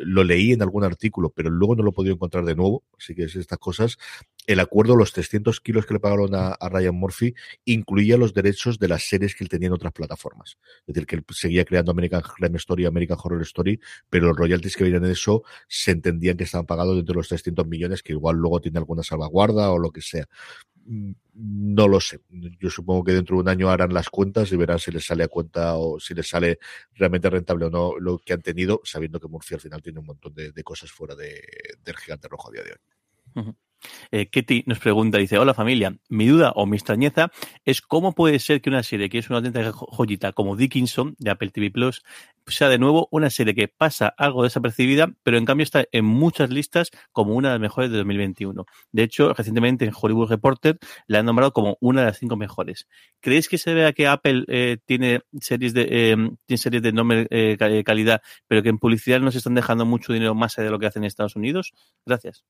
lo 0.04 0.24
leí 0.24 0.52
en 0.52 0.62
algún 0.62 0.84
artículo, 0.84 1.30
pero 1.30 1.50
luego 1.50 1.76
no 1.76 1.82
lo 1.82 1.90
he 1.90 1.94
podido 1.94 2.14
encontrar 2.14 2.44
de 2.44 2.54
nuevo, 2.54 2.84
así 2.98 3.14
que 3.14 3.24
es 3.24 3.36
estas 3.36 3.58
cosas. 3.58 3.98
El 4.46 4.60
acuerdo, 4.60 4.96
los 4.96 5.12
300 5.12 5.60
kilos 5.60 5.86
que 5.86 5.94
le 5.94 6.00
pagaron 6.00 6.34
a, 6.34 6.56
Ryan 6.68 6.94
Murphy, 6.94 7.34
incluía 7.64 8.16
los 8.16 8.34
derechos 8.34 8.78
de 8.78 8.88
las 8.88 9.08
series 9.08 9.34
que 9.34 9.44
él 9.44 9.48
tenía 9.48 9.68
en 9.68 9.72
otras 9.72 9.92
plataformas. 9.92 10.58
Es 10.86 10.94
decir, 10.94 11.06
que 11.06 11.16
él 11.16 11.24
seguía 11.30 11.64
creando 11.64 11.90
American 11.90 12.22
Crime 12.22 12.56
Story, 12.56 12.84
American 12.84 13.18
Horror 13.22 13.42
Story, 13.42 13.80
pero 14.08 14.26
los 14.26 14.36
royalties 14.36 14.76
que 14.76 14.84
venían 14.84 15.02
de 15.02 15.12
eso 15.12 15.42
se 15.68 15.90
entendían 15.90 16.36
que 16.36 16.44
estaban 16.44 16.66
pagados 16.66 16.96
dentro 16.96 17.14
de 17.14 17.18
los 17.18 17.28
300 17.28 17.66
millones, 17.66 18.02
que 18.02 18.12
igual 18.12 18.36
luego 18.36 18.60
tiene 18.60 18.78
alguna 18.78 19.02
salvaguarda 19.02 19.70
o 19.70 19.78
lo 19.78 19.90
que 19.90 20.02
sea. 20.02 20.26
No 20.88 21.88
lo 21.88 22.00
sé. 22.00 22.20
Yo 22.30 22.70
supongo 22.70 23.04
que 23.04 23.12
dentro 23.12 23.36
de 23.36 23.42
un 23.42 23.48
año 23.48 23.68
harán 23.68 23.92
las 23.92 24.08
cuentas 24.08 24.52
y 24.52 24.56
verán 24.56 24.78
si 24.78 24.92
les 24.92 25.04
sale 25.04 25.24
a 25.24 25.28
cuenta 25.28 25.76
o 25.76 25.98
si 25.98 26.14
les 26.14 26.28
sale 26.28 26.58
realmente 26.94 27.28
rentable 27.28 27.66
o 27.66 27.70
no 27.70 27.98
lo 27.98 28.18
que 28.18 28.32
han 28.32 28.42
tenido, 28.42 28.80
sabiendo 28.84 29.18
que 29.18 29.28
Murphy 29.28 29.54
al 29.54 29.60
final 29.60 29.82
tiene 29.82 29.98
un 29.98 30.06
montón 30.06 30.34
de, 30.34 30.52
cosas 30.62 30.90
fuera 30.90 31.14
de, 31.14 31.42
del 31.84 31.96
gigante 31.96 32.28
rojo 32.28 32.48
a 32.48 32.52
día 32.52 32.62
de 32.62 32.72
hoy. 32.72 33.54
Eh, 34.10 34.28
Ketty 34.28 34.64
nos 34.66 34.78
pregunta, 34.78 35.18
dice, 35.18 35.38
hola 35.38 35.54
familia, 35.54 35.96
mi 36.08 36.26
duda 36.26 36.52
o 36.56 36.66
mi 36.66 36.76
extrañeza 36.76 37.30
es 37.64 37.80
cómo 37.80 38.12
puede 38.12 38.38
ser 38.38 38.60
que 38.60 38.70
una 38.70 38.82
serie 38.82 39.08
que 39.08 39.18
es 39.18 39.28
una 39.28 39.38
auténtica 39.38 39.72
joyita 39.72 40.32
como 40.32 40.56
Dickinson 40.56 41.14
de 41.18 41.30
Apple 41.30 41.50
TV 41.50 41.70
Plus 41.70 42.02
sea 42.46 42.68
de 42.68 42.78
nuevo 42.78 43.08
una 43.10 43.28
serie 43.28 43.54
que 43.54 43.66
pasa 43.66 44.08
algo 44.16 44.44
desapercibida, 44.44 45.12
pero 45.24 45.36
en 45.36 45.44
cambio 45.44 45.64
está 45.64 45.84
en 45.90 46.04
muchas 46.04 46.50
listas 46.50 46.90
como 47.10 47.34
una 47.34 47.48
de 47.48 47.54
las 47.54 47.60
mejores 47.60 47.90
de 47.90 47.96
2021. 47.96 48.66
De 48.92 49.02
hecho, 49.02 49.34
recientemente 49.34 49.84
en 49.84 49.92
Hollywood 50.00 50.28
Reporter 50.28 50.78
la 51.08 51.18
han 51.18 51.26
nombrado 51.26 51.52
como 51.52 51.76
una 51.80 52.02
de 52.02 52.06
las 52.08 52.18
cinco 52.18 52.36
mejores. 52.36 52.86
¿Creéis 53.20 53.48
que 53.48 53.58
se 53.58 53.74
vea 53.74 53.92
que 53.92 54.06
Apple 54.06 54.44
eh, 54.48 54.78
tiene 54.84 55.22
series 55.40 55.74
de 55.74 55.86
eh, 55.90 56.16
tiene 56.46 56.58
series 56.58 56.82
de 56.82 56.88
enorme 56.90 57.26
calidad, 57.84 58.22
pero 58.46 58.62
que 58.62 58.68
en 58.68 58.78
publicidad 58.78 59.20
nos 59.20 59.34
están 59.34 59.54
dejando 59.54 59.84
mucho 59.84 60.12
dinero 60.12 60.34
más 60.34 60.56
allá 60.58 60.66
de 60.66 60.70
lo 60.70 60.78
que 60.78 60.86
hacen 60.86 61.02
en 61.02 61.08
Estados 61.08 61.36
Unidos? 61.36 61.72
Gracias 62.04 62.44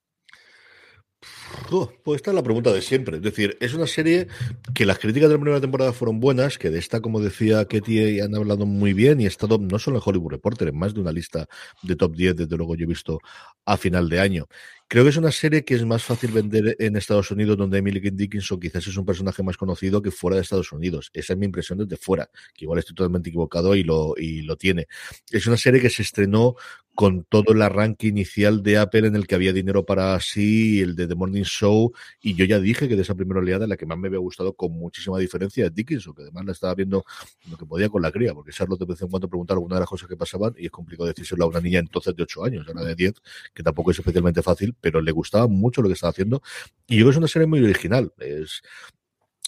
pues 2.05 2.17
esta 2.17 2.31
es 2.31 2.35
la 2.35 2.43
pregunta 2.43 2.73
de 2.73 2.83
siempre. 2.83 3.17
Es 3.17 3.23
decir, 3.23 3.57
es 3.61 3.75
una 3.75 3.87
serie 3.87 4.29
que 4.75 4.87
las 4.87 4.99
críticas 4.99 5.29
de 5.29 5.35
la 5.35 5.41
primera 5.41 5.61
temporada 5.61 5.93
fueron 5.93 6.21
buenas, 6.21 6.59
que 6.59 6.71
de 6.71 6.79
esta, 6.79 7.01
como 7.01 7.21
decía 7.21 7.65
Ketty, 7.65 8.21
han 8.21 8.35
hablado 8.35 8.67
muy 8.67 8.93
bien 8.93 9.21
y 9.21 9.25
ha 9.25 9.29
estado 9.29 9.59
no 9.59 9.79
solo 9.79 9.99
en 9.99 10.03
Hollywood 10.05 10.33
Reporter, 10.33 10.69
en 10.69 10.79
más 10.79 10.95
de 10.95 11.01
una 11.01 11.13
lista 11.13 11.47
de 11.83 11.97
top 11.97 12.15
10, 12.15 12.37
desde 12.37 12.57
luego 12.57 12.77
yo 12.77 12.85
he 12.85 12.89
visto 12.89 13.19
a 13.65 13.77
final 13.77 14.09
de 14.09 14.21
año. 14.21 14.47
Creo 14.89 15.03
que 15.03 15.11
es 15.11 15.17
una 15.17 15.33
serie 15.33 15.65
que 15.65 15.75
es 15.75 15.85
más 15.85 16.05
fácil 16.05 16.31
vender 16.31 16.77
en 16.79 16.97
Estados 16.97 17.33
Unidos, 17.33 17.57
donde 17.57 17.79
Emily 17.79 17.99
Dickinson 17.99 18.61
quizás 18.61 18.87
es 18.87 18.97
un 18.97 19.05
personaje 19.05 19.43
más 19.43 19.57
conocido 19.57 20.01
que 20.01 20.13
fuera 20.13 20.37
de 20.37 20.43
Estados 20.43 20.71
Unidos. 20.71 21.11
Esa 21.13 21.33
es 21.33 21.39
mi 21.41 21.47
impresión 21.47 21.79
desde 21.79 21.97
fuera, 21.97 22.31
que 22.55 22.67
igual 22.67 22.79
estoy 22.79 22.95
totalmente 22.95 23.31
equivocado 23.31 23.75
y 23.75 23.83
lo, 23.83 24.15
y 24.17 24.43
lo 24.43 24.57
tiene. 24.57 24.87
Es 25.33 25.49
una 25.49 25.57
serie 25.57 25.81
que 25.81 25.91
se 25.91 26.03
estrenó 26.03 26.55
con 26.97 27.25
todo 27.25 27.53
el 27.53 27.61
arranque 27.61 28.07
inicial 28.07 28.63
de 28.63 28.79
Apple 28.79 29.07
en 29.07 29.17
el 29.17 29.27
que 29.27 29.35
había 29.35 29.53
dinero 29.53 29.85
para 29.85 30.19
sí, 30.19 30.81
el 30.81 30.97
de 30.97 31.07
The 31.07 31.15
Morning 31.15 31.43
Show, 31.43 31.93
y 32.23 32.35
yo 32.35 32.47
ya 32.47 32.59
dije 32.59 32.89
que 32.89 32.97
de 32.97 33.03
esa 33.03 33.15
primera 33.15 33.39
oleada 33.39 33.67
la 33.67 33.77
que 33.77 33.85
más 33.85 33.99
me 33.99 34.09
había 34.09 34.19
gustado 34.19 34.55
con 34.55 34.73
muchísima 34.73 35.19
diferencia 35.19 35.67
es 35.67 35.75
Dickinson, 35.75 36.15
que 36.15 36.23
además 36.23 36.47
la 36.47 36.53
estaba 36.53 36.75
viendo 36.75 37.05
lo 37.51 37.59
que 37.59 37.67
podía 37.67 37.91
con 37.91 38.01
la 38.01 38.11
cría, 38.11 38.33
porque 38.33 38.51
Charlotte 38.51 38.81
de 38.81 38.87
vez 38.87 39.03
en 39.03 39.09
cuando 39.09 39.29
preguntar 39.29 39.57
alguna 39.57 39.77
de 39.77 39.81
las 39.81 39.91
cosas 39.91 40.09
que 40.09 40.17
pasaban 40.17 40.55
y 40.57 40.65
es 40.65 40.71
complicado 40.71 41.07
decírselo 41.07 41.45
a 41.45 41.49
una 41.49 41.61
niña 41.61 41.81
entonces 41.81 42.17
de 42.17 42.23
8 42.23 42.45
años, 42.45 42.67
una 42.67 42.83
de 42.83 42.95
10, 42.95 43.13
que 43.53 43.63
tampoco 43.63 43.91
es 43.91 43.99
especialmente 43.99 44.43
fácil, 44.43 44.75
pero 44.81 45.01
le 45.01 45.13
gustaba 45.13 45.47
mucho 45.49 45.83
lo 45.83 45.89
que 45.89 45.95
estaba 45.95 46.11
haciendo, 46.11 46.43
y 46.87 46.97
yo 46.97 47.05
creo 47.05 47.07
que 47.07 47.11
es 47.13 47.19
una 47.19 47.29
serie 47.29 47.47
muy 47.47 47.63
original, 47.63 48.13
es 48.19 48.63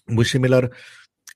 muy 0.07 0.25
similar 0.25 0.71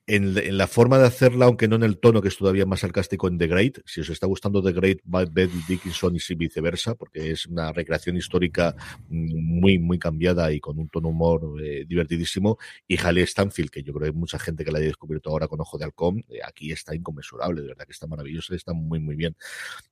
en, 0.06 0.56
la 0.58 0.66
forma 0.66 0.98
de 0.98 1.06
hacerla, 1.06 1.46
aunque 1.46 1.68
no 1.68 1.76
en 1.76 1.84
el 1.84 1.98
tono 1.98 2.20
que 2.20 2.28
es 2.28 2.36
todavía 2.36 2.66
más 2.66 2.80
sarcástico 2.80 3.28
en 3.28 3.38
The 3.38 3.46
Great. 3.46 3.78
Si 3.86 4.00
os 4.00 4.10
está 4.10 4.26
gustando 4.26 4.62
The 4.62 4.72
Great, 4.72 4.98
ved 5.04 5.50
Dickinson 5.68 6.16
y 6.16 6.34
viceversa, 6.34 6.94
porque 6.96 7.30
es 7.30 7.46
una 7.46 7.72
recreación 7.72 8.16
histórica 8.16 8.74
muy, 9.08 9.78
muy 9.78 9.98
cambiada 9.98 10.52
y 10.52 10.58
con 10.58 10.78
un 10.78 10.88
tono 10.88 11.08
humor 11.08 11.62
eh, 11.62 11.84
divertidísimo. 11.86 12.58
Y 12.88 12.96
Halle 12.96 13.26
Stanfield, 13.26 13.70
que 13.70 13.82
yo 13.82 13.92
creo 13.92 14.06
que 14.06 14.08
hay 14.08 14.18
mucha 14.18 14.38
gente 14.38 14.64
que 14.64 14.72
la 14.72 14.78
haya 14.78 14.88
descubierto 14.88 15.30
ahora 15.30 15.46
con 15.46 15.60
Ojo 15.60 15.78
de 15.78 15.84
Halcón, 15.84 16.24
eh, 16.28 16.40
aquí 16.44 16.72
está 16.72 16.94
inconmensurable, 16.94 17.62
de 17.62 17.68
verdad 17.68 17.86
que 17.86 17.92
está 17.92 18.08
maravillosa, 18.08 18.54
está 18.56 18.72
muy, 18.72 18.98
muy 18.98 19.14
bien. 19.14 19.36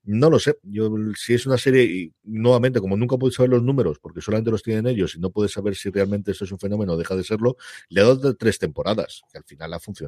No 0.04 0.28
lo 0.28 0.40
sé, 0.40 0.58
yo 0.62 0.90
si 1.16 1.34
es 1.34 1.46
una 1.46 1.56
serie, 1.56 1.84
y 1.84 2.12
nuevamente, 2.24 2.80
como 2.80 2.96
nunca 2.96 3.16
puedes 3.16 3.36
saber 3.36 3.50
los 3.50 3.62
números, 3.62 3.98
porque 4.00 4.20
solamente 4.20 4.50
los 4.50 4.62
tienen 4.62 4.88
ellos 4.88 5.14
y 5.14 5.20
no 5.20 5.30
puedes 5.30 5.52
saber 5.52 5.76
si 5.76 5.90
realmente 5.90 6.32
esto 6.32 6.44
es 6.44 6.52
un 6.52 6.58
fenómeno 6.58 6.94
o 6.94 6.96
deja 6.96 7.14
de 7.14 7.22
serlo, 7.22 7.56
le 7.88 8.00
ha 8.00 8.04
dado 8.04 8.34
tres 8.34 8.58
temporadas, 8.58 9.22
que 9.30 9.38
al 9.38 9.44
final 9.44 9.72
ha 9.72 9.78
funcionado 9.78 9.99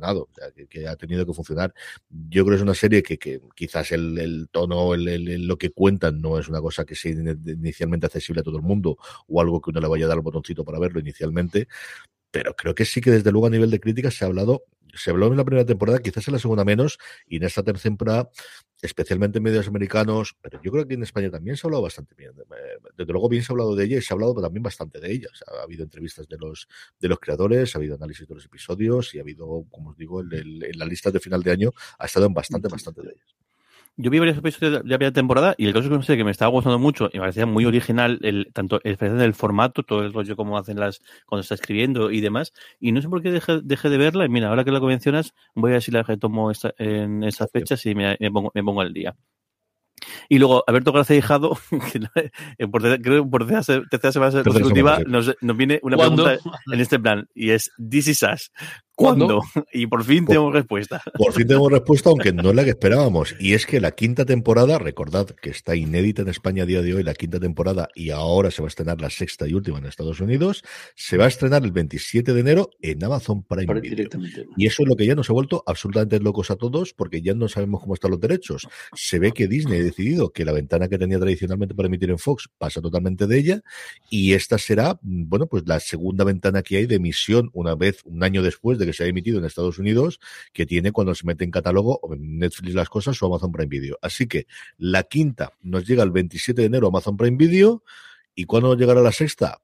que, 0.68 0.88
ha 0.88 0.96
tenido 0.96 1.26
que 1.26 1.32
funcionar. 1.32 1.74
Yo 2.08 2.44
creo 2.44 2.54
que 2.54 2.56
es 2.56 2.62
una 2.62 2.74
serie 2.74 3.02
que, 3.02 3.18
que 3.18 3.40
quizás 3.54 3.92
el, 3.92 4.18
el 4.18 4.48
tono, 4.50 4.94
el, 4.94 5.46
lo 5.46 5.56
que 5.56 5.70
cuentan 5.70 6.20
no 6.20 6.38
es 6.38 6.48
una 6.48 6.60
cosa 6.60 6.84
que 6.84 6.94
sea 6.94 7.12
inicialmente 7.12 8.06
accesible 8.06 8.40
a 8.40 8.44
todo 8.44 8.56
el 8.56 8.62
mundo 8.62 8.96
o 9.28 9.40
algo 9.40 9.60
que 9.60 9.70
uno 9.70 9.80
le 9.80 9.88
vaya 9.88 10.04
a 10.06 10.08
dar 10.08 10.18
el 10.18 10.22
botoncito 10.22 10.64
para 10.64 10.78
verlo 10.78 11.00
inicialmente, 11.00 11.68
pero 12.32 12.56
creo 12.56 12.74
que 12.74 12.84
sí 12.84 13.00
que 13.00 13.12
desde 13.12 13.30
luego 13.30 13.46
a 13.46 13.50
nivel 13.50 13.70
de 13.70 13.78
críticas 13.78 14.14
se 14.14 14.24
ha 14.24 14.28
hablado 14.28 14.64
se 14.94 15.10
habló 15.10 15.26
en 15.28 15.36
la 15.36 15.44
primera 15.44 15.66
temporada, 15.66 16.00
quizás 16.00 16.26
en 16.28 16.34
la 16.34 16.38
segunda 16.38 16.64
menos, 16.64 16.98
y 17.26 17.36
en 17.36 17.44
esta 17.44 17.62
tercera 17.62 17.90
temporada, 17.90 18.30
especialmente 18.80 19.38
en 19.38 19.44
medios 19.44 19.68
americanos, 19.68 20.36
pero 20.40 20.60
yo 20.62 20.70
creo 20.70 20.86
que 20.86 20.94
en 20.94 21.02
España 21.02 21.30
también 21.30 21.56
se 21.56 21.66
ha 21.66 21.68
hablado 21.68 21.82
bastante 21.82 22.14
bien. 22.14 22.32
Desde 22.96 23.12
luego 23.12 23.28
bien 23.28 23.42
se 23.42 23.52
ha 23.52 23.54
hablado 23.54 23.74
de 23.74 23.84
ella 23.84 23.98
y 23.98 24.02
se 24.02 24.12
ha 24.12 24.14
hablado 24.14 24.34
también 24.40 24.62
bastante 24.62 25.00
de 25.00 25.12
ella. 25.12 25.28
ha 25.46 25.62
habido 25.62 25.84
entrevistas 25.84 26.28
de 26.28 26.36
los, 26.38 26.68
de 27.00 27.08
los 27.08 27.18
creadores, 27.18 27.74
ha 27.74 27.78
habido 27.78 27.94
análisis 27.94 28.26
de 28.26 28.34
los 28.34 28.44
episodios 28.44 29.14
y 29.14 29.18
ha 29.18 29.22
habido, 29.22 29.64
como 29.70 29.90
os 29.90 29.96
digo, 29.96 30.20
en 30.20 30.78
la 30.78 30.84
lista 30.84 31.10
de 31.10 31.20
final 31.20 31.42
de 31.42 31.52
año 31.52 31.70
ha 31.98 32.06
estado 32.06 32.26
en 32.26 32.34
bastante, 32.34 32.68
bastante 32.68 33.02
de 33.02 33.10
ellas. 33.12 33.36
Yo 33.96 34.10
vi 34.10 34.18
varios 34.18 34.38
episodios 34.38 34.82
de 34.82 34.88
la 34.88 34.96
primera 34.96 35.12
temporada 35.12 35.54
y 35.58 35.66
el 35.66 35.74
caso 35.74 35.94
es 35.94 36.06
que 36.06 36.24
me 36.24 36.30
estaba 36.30 36.50
gustando 36.50 36.78
mucho 36.78 37.10
y 37.12 37.18
me 37.18 37.20
parecía 37.20 37.44
muy 37.44 37.66
original 37.66 38.18
el 38.22 38.48
tanto 38.54 38.80
el 38.84 38.96
del 38.96 39.34
formato, 39.34 39.82
todo 39.82 40.02
el 40.02 40.14
rollo 40.14 40.34
como 40.34 40.56
hacen 40.56 40.80
las 40.80 41.02
cuando 41.26 41.42
está 41.42 41.54
escribiendo 41.54 42.10
y 42.10 42.22
demás. 42.22 42.54
Y 42.80 42.92
no 42.92 43.02
sé 43.02 43.08
por 43.10 43.22
qué 43.22 43.30
dejé, 43.30 43.60
de 43.62 43.98
verla. 43.98 44.24
Y 44.24 44.30
mira, 44.30 44.48
ahora 44.48 44.64
que 44.64 44.70
la 44.70 44.80
mencionas, 44.80 45.34
voy 45.54 45.72
a 45.72 45.74
ver 45.74 45.82
si 45.82 45.90
la 45.90 46.02
retomo 46.02 46.50
esta, 46.50 46.72
en 46.78 47.22
esas 47.22 47.50
fechas 47.52 47.84
y 47.84 47.94
me, 47.94 48.16
pongo, 48.32 48.50
me 48.54 48.64
pongo 48.64 48.80
al 48.80 48.94
día. 48.94 49.14
Y 50.28 50.38
luego, 50.38 50.64
Alberto 50.66 50.92
García 50.92 51.16
Hijado, 51.16 51.58
que 52.58 52.68
por, 52.68 52.82
creo 52.82 53.24
que 53.24 53.30
por 53.30 53.46
tercera 53.46 54.12
semana 54.12 54.42
consecutiva, 54.42 55.00
nos, 55.06 55.34
nos 55.40 55.56
viene 55.56 55.80
una 55.82 55.96
pregunta 55.96 56.38
en 56.72 56.80
este 56.80 56.98
plan, 56.98 57.28
y 57.34 57.50
es 57.50 57.70
This 57.76 58.08
is 58.08 58.22
Us. 58.22 58.50
¿Cuándo? 59.02 59.42
Y 59.72 59.86
por 59.86 60.04
fin 60.04 60.26
tenemos 60.26 60.52
respuesta. 60.52 61.02
Por 61.18 61.32
fin 61.32 61.46
tenemos 61.46 61.70
respuesta, 61.70 62.10
aunque 62.10 62.32
no 62.32 62.50
es 62.50 62.54
la 62.54 62.64
que 62.64 62.70
esperábamos. 62.70 63.34
Y 63.38 63.54
es 63.54 63.66
que 63.66 63.80
la 63.80 63.92
quinta 63.92 64.24
temporada, 64.24 64.78
recordad 64.78 65.26
que 65.26 65.50
está 65.50 65.74
inédita 65.74 66.22
en 66.22 66.28
España 66.28 66.64
a 66.64 66.66
día 66.66 66.82
de 66.82 66.94
hoy, 66.94 67.02
la 67.02 67.14
quinta 67.14 67.40
temporada, 67.40 67.88
y 67.94 68.10
ahora 68.10 68.50
se 68.50 68.60
va 68.62 68.66
a 68.66 68.68
estrenar 68.68 69.00
la 69.00 69.10
sexta 69.10 69.48
y 69.48 69.54
última 69.54 69.78
en 69.78 69.86
Estados 69.86 70.20
Unidos, 70.20 70.62
se 70.94 71.16
va 71.16 71.24
a 71.24 71.28
estrenar 71.28 71.64
el 71.64 71.72
27 71.72 72.32
de 72.32 72.40
enero 72.40 72.70
en 72.80 73.02
Amazon 73.02 73.42
Prime 73.44 73.80
Video. 73.80 74.08
Y 74.56 74.66
eso 74.66 74.82
es 74.82 74.88
lo 74.88 74.96
que 74.96 75.06
ya 75.06 75.14
nos 75.14 75.30
ha 75.30 75.32
vuelto 75.32 75.62
absolutamente 75.66 76.20
locos 76.20 76.50
a 76.50 76.56
todos, 76.56 76.92
porque 76.92 77.22
ya 77.22 77.34
no 77.34 77.48
sabemos 77.48 77.80
cómo 77.80 77.94
están 77.94 78.10
los 78.10 78.20
derechos. 78.20 78.68
Se 78.94 79.18
ve 79.18 79.32
que 79.32 79.48
Disney 79.48 79.80
ha 79.80 79.84
decidido 79.84 80.30
que 80.30 80.44
la 80.44 80.52
ventana 80.52 80.88
que 80.88 80.98
tenía 80.98 81.18
tradicionalmente 81.18 81.74
para 81.74 81.88
emitir 81.88 82.10
en 82.10 82.18
Fox 82.18 82.48
pasa 82.58 82.80
totalmente 82.80 83.26
de 83.26 83.38
ella, 83.38 83.62
y 84.10 84.34
esta 84.34 84.58
será, 84.58 84.98
bueno, 85.02 85.46
pues 85.46 85.64
la 85.66 85.80
segunda 85.80 86.24
ventana 86.24 86.62
que 86.62 86.76
hay 86.76 86.86
de 86.86 86.96
emisión 86.96 87.50
una 87.52 87.74
vez, 87.74 88.00
un 88.04 88.22
año 88.22 88.42
después 88.42 88.78
de 88.78 88.86
que 88.86 88.91
se 88.92 89.04
ha 89.04 89.06
emitido 89.06 89.38
en 89.38 89.44
Estados 89.44 89.78
Unidos, 89.78 90.20
que 90.52 90.66
tiene 90.66 90.92
cuando 90.92 91.14
se 91.14 91.26
mete 91.26 91.44
en 91.44 91.50
catálogo 91.50 92.00
Netflix 92.18 92.74
las 92.74 92.88
cosas 92.88 93.22
o 93.22 93.26
Amazon 93.26 93.52
Prime 93.52 93.68
Video. 93.68 93.98
Así 94.02 94.26
que 94.26 94.46
la 94.78 95.02
quinta 95.04 95.52
nos 95.62 95.86
llega 95.86 96.02
el 96.02 96.10
27 96.10 96.60
de 96.60 96.66
enero 96.66 96.88
Amazon 96.88 97.16
Prime 97.16 97.36
Video. 97.36 97.82
¿Y 98.34 98.44
cuándo 98.44 98.74
llegará 98.74 99.00
la 99.02 99.12
sexta? 99.12 99.60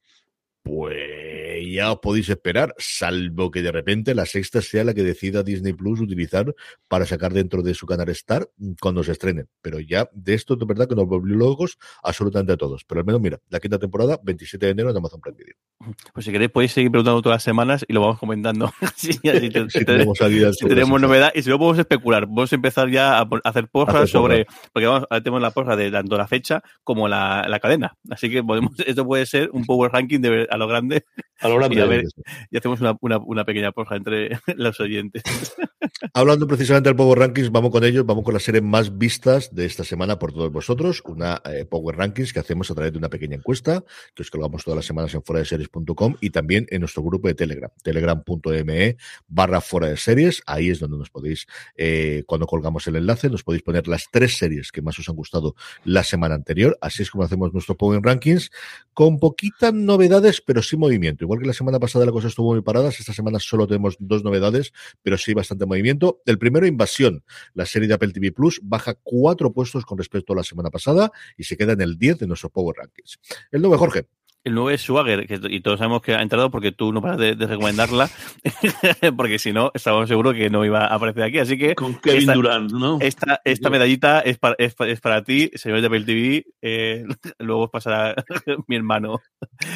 Pues 0.62 1.17
ya 1.66 1.92
os 1.92 1.98
podéis 2.00 2.28
esperar, 2.28 2.74
salvo 2.78 3.50
que 3.50 3.62
de 3.62 3.72
repente 3.72 4.14
la 4.14 4.26
sexta 4.26 4.62
sea 4.62 4.84
la 4.84 4.94
que 4.94 5.02
decida 5.02 5.42
Disney 5.42 5.72
Plus 5.72 6.00
utilizar 6.00 6.54
para 6.88 7.06
sacar 7.06 7.32
dentro 7.32 7.62
de 7.62 7.74
su 7.74 7.86
canal 7.86 8.08
Star 8.10 8.48
cuando 8.80 9.02
se 9.02 9.12
estrene. 9.12 9.44
Pero 9.62 9.80
ya 9.80 10.08
de 10.12 10.34
esto 10.34 10.56
de 10.56 10.66
verdad 10.66 10.88
que 10.88 10.94
nos 10.94 11.06
volvió 11.06 11.34
locos 11.36 11.78
absolutamente 12.02 12.52
a 12.52 12.56
todos. 12.56 12.84
Pero 12.84 13.00
al 13.00 13.06
menos 13.06 13.20
mira, 13.20 13.38
la 13.48 13.60
quinta 13.60 13.78
temporada, 13.78 14.18
27 14.22 14.66
de 14.66 14.72
enero 14.72 14.90
en 14.90 14.96
Amazon 14.96 15.20
Prime 15.20 15.36
Video. 15.38 15.54
Pues 16.12 16.26
si 16.26 16.32
queréis 16.32 16.50
podéis 16.50 16.72
seguir 16.72 16.90
preguntando 16.90 17.22
todas 17.22 17.36
las 17.36 17.42
semanas 17.42 17.84
y 17.86 17.92
lo 17.92 18.00
vamos 18.00 18.18
comentando. 18.18 18.72
si, 18.96 19.12
si, 19.12 19.20
Si 19.68 19.84
tenemos 19.84 20.18
si 20.18 20.24
sobre 20.52 20.74
tenemos 20.74 21.00
novedad 21.00 21.32
y 21.34 21.42
si 21.42 21.50
no 21.50 21.58
podemos 21.58 21.78
especular, 21.78 22.26
vamos 22.26 22.52
a 22.52 22.54
empezar 22.54 22.90
ya 22.90 23.18
a 23.18 23.28
hacer 23.44 23.68
porras 23.68 24.10
sobre, 24.10 24.46
porque 24.72 24.86
vamos, 24.86 25.06
ahora 25.10 25.22
tenemos 25.22 25.42
la 25.42 25.50
porra 25.50 25.76
de 25.76 25.90
tanto 25.90 26.16
la 26.16 26.26
fecha 26.26 26.62
como 26.84 27.08
la, 27.08 27.46
la 27.48 27.60
cadena. 27.60 27.96
Así 28.10 28.30
que 28.30 28.42
podemos, 28.42 28.72
esto 28.86 29.04
puede 29.06 29.26
ser 29.26 29.50
un 29.52 29.64
power 29.64 29.92
ranking 29.92 30.20
de, 30.20 30.46
a 30.50 30.56
lo 30.56 30.66
grande 30.66 31.04
A 31.48 31.74
y 31.74 31.80
a 31.80 31.86
ver, 31.86 32.04
y 32.50 32.56
hacemos 32.56 32.80
una, 32.80 32.96
una, 33.00 33.18
una 33.18 33.44
pequeña 33.44 33.72
porra 33.72 33.96
entre 33.96 34.38
los 34.56 34.78
oyentes. 34.80 35.22
Hablando 36.14 36.46
precisamente 36.46 36.88
del 36.88 36.96
Power 36.96 37.18
Rankings, 37.18 37.50
vamos 37.50 37.70
con 37.70 37.84
ellos, 37.84 38.04
vamos 38.04 38.24
con 38.24 38.34
las 38.34 38.42
series 38.42 38.62
más 38.62 38.98
vistas 38.98 39.54
de 39.54 39.64
esta 39.64 39.84
semana 39.84 40.18
por 40.18 40.32
todos 40.32 40.50
vosotros. 40.52 41.02
Una 41.04 41.40
eh, 41.44 41.64
Power 41.64 41.96
Rankings 41.96 42.32
que 42.32 42.40
hacemos 42.40 42.70
a 42.70 42.74
través 42.74 42.92
de 42.92 42.98
una 42.98 43.08
pequeña 43.08 43.36
encuesta 43.36 43.84
que 44.14 44.22
os 44.22 44.30
colgamos 44.30 44.64
todas 44.64 44.76
las 44.76 44.86
semanas 44.86 45.14
en 45.14 45.22
fuera 45.22 45.40
de 45.40 45.46
series.com 45.46 46.16
y 46.20 46.30
también 46.30 46.66
en 46.70 46.80
nuestro 46.80 47.02
grupo 47.02 47.28
de 47.28 47.34
Telegram, 47.34 47.70
telegram.me 47.82 48.96
barra 49.28 49.60
fuera 49.60 49.88
de 49.88 49.96
series. 49.96 50.42
Ahí 50.46 50.70
es 50.70 50.80
donde 50.80 50.98
nos 50.98 51.10
podéis, 51.10 51.46
eh, 51.76 52.22
cuando 52.26 52.46
colgamos 52.46 52.86
el 52.86 52.96
enlace, 52.96 53.28
nos 53.30 53.42
podéis 53.42 53.62
poner 53.62 53.88
las 53.88 54.06
tres 54.10 54.36
series 54.36 54.72
que 54.72 54.82
más 54.82 54.98
os 54.98 55.08
han 55.08 55.16
gustado 55.16 55.54
la 55.84 56.04
semana 56.04 56.34
anterior. 56.34 56.78
Así 56.80 57.02
es 57.02 57.10
como 57.10 57.24
hacemos 57.24 57.52
nuestro 57.52 57.76
Power 57.76 58.00
Rankings 58.02 58.50
con 58.94 59.18
poquitas 59.18 59.72
novedades, 59.72 60.40
pero 60.40 60.62
sí 60.62 60.76
movimiento. 60.76 61.24
Igual 61.24 61.37
que 61.38 61.46
la 61.46 61.52
semana 61.52 61.78
pasada 61.78 62.04
la 62.06 62.12
cosa 62.12 62.28
estuvo 62.28 62.52
muy 62.52 62.62
parada, 62.62 62.88
esta 62.88 63.12
semana 63.12 63.38
solo 63.38 63.66
tenemos 63.66 63.96
dos 63.98 64.24
novedades, 64.24 64.72
pero 65.02 65.16
sí 65.18 65.34
bastante 65.34 65.66
movimiento. 65.66 66.20
El 66.26 66.38
primero, 66.38 66.66
Invasión, 66.66 67.24
la 67.54 67.66
serie 67.66 67.88
de 67.88 67.94
Apple 67.94 68.12
TV 68.12 68.32
Plus, 68.32 68.60
baja 68.62 68.94
cuatro 69.02 69.52
puestos 69.52 69.84
con 69.84 69.98
respecto 69.98 70.32
a 70.32 70.36
la 70.36 70.44
semana 70.44 70.70
pasada 70.70 71.12
y 71.36 71.44
se 71.44 71.56
queda 71.56 71.72
en 71.72 71.80
el 71.80 71.98
10 71.98 72.18
de 72.18 72.26
nuestro 72.26 72.50
Power 72.50 72.76
Rankings. 72.76 73.18
El 73.50 73.62
nuevo 73.62 73.78
Jorge. 73.78 74.06
El 74.44 74.54
nuevo 74.54 74.70
es 74.70 74.80
Swagger, 74.80 75.26
que, 75.26 75.40
y 75.50 75.60
todos 75.60 75.78
sabemos 75.78 76.00
que 76.00 76.14
ha 76.14 76.22
entrado 76.22 76.50
porque 76.50 76.72
tú 76.72 76.92
no 76.92 77.02
paras 77.02 77.18
de, 77.18 77.34
de 77.34 77.46
recomendarla, 77.46 78.08
porque 79.16 79.38
si 79.38 79.52
no, 79.52 79.70
estábamos 79.74 80.08
seguros 80.08 80.34
que 80.34 80.48
no 80.48 80.64
iba 80.64 80.86
a 80.86 80.94
aparecer 80.94 81.24
aquí. 81.24 81.38
Así 81.38 81.58
que 81.58 81.74
Con 81.74 81.94
Kevin 82.00 82.20
esta, 82.20 82.34
Durant, 82.34 82.72
¿no? 82.72 82.98
esta, 83.00 83.40
esta 83.44 83.68
medallita 83.68 84.20
es 84.20 84.38
para, 84.38 84.54
es, 84.58 84.74
es 84.78 85.00
para 85.00 85.22
ti, 85.24 85.50
señor 85.54 85.80
de 85.80 85.86
Apple 85.88 86.04
TV. 86.04 86.46
eh, 86.62 87.04
luego 87.38 87.64
os 87.64 87.70
pasará 87.70 88.14
mi 88.68 88.76
hermano. 88.76 89.20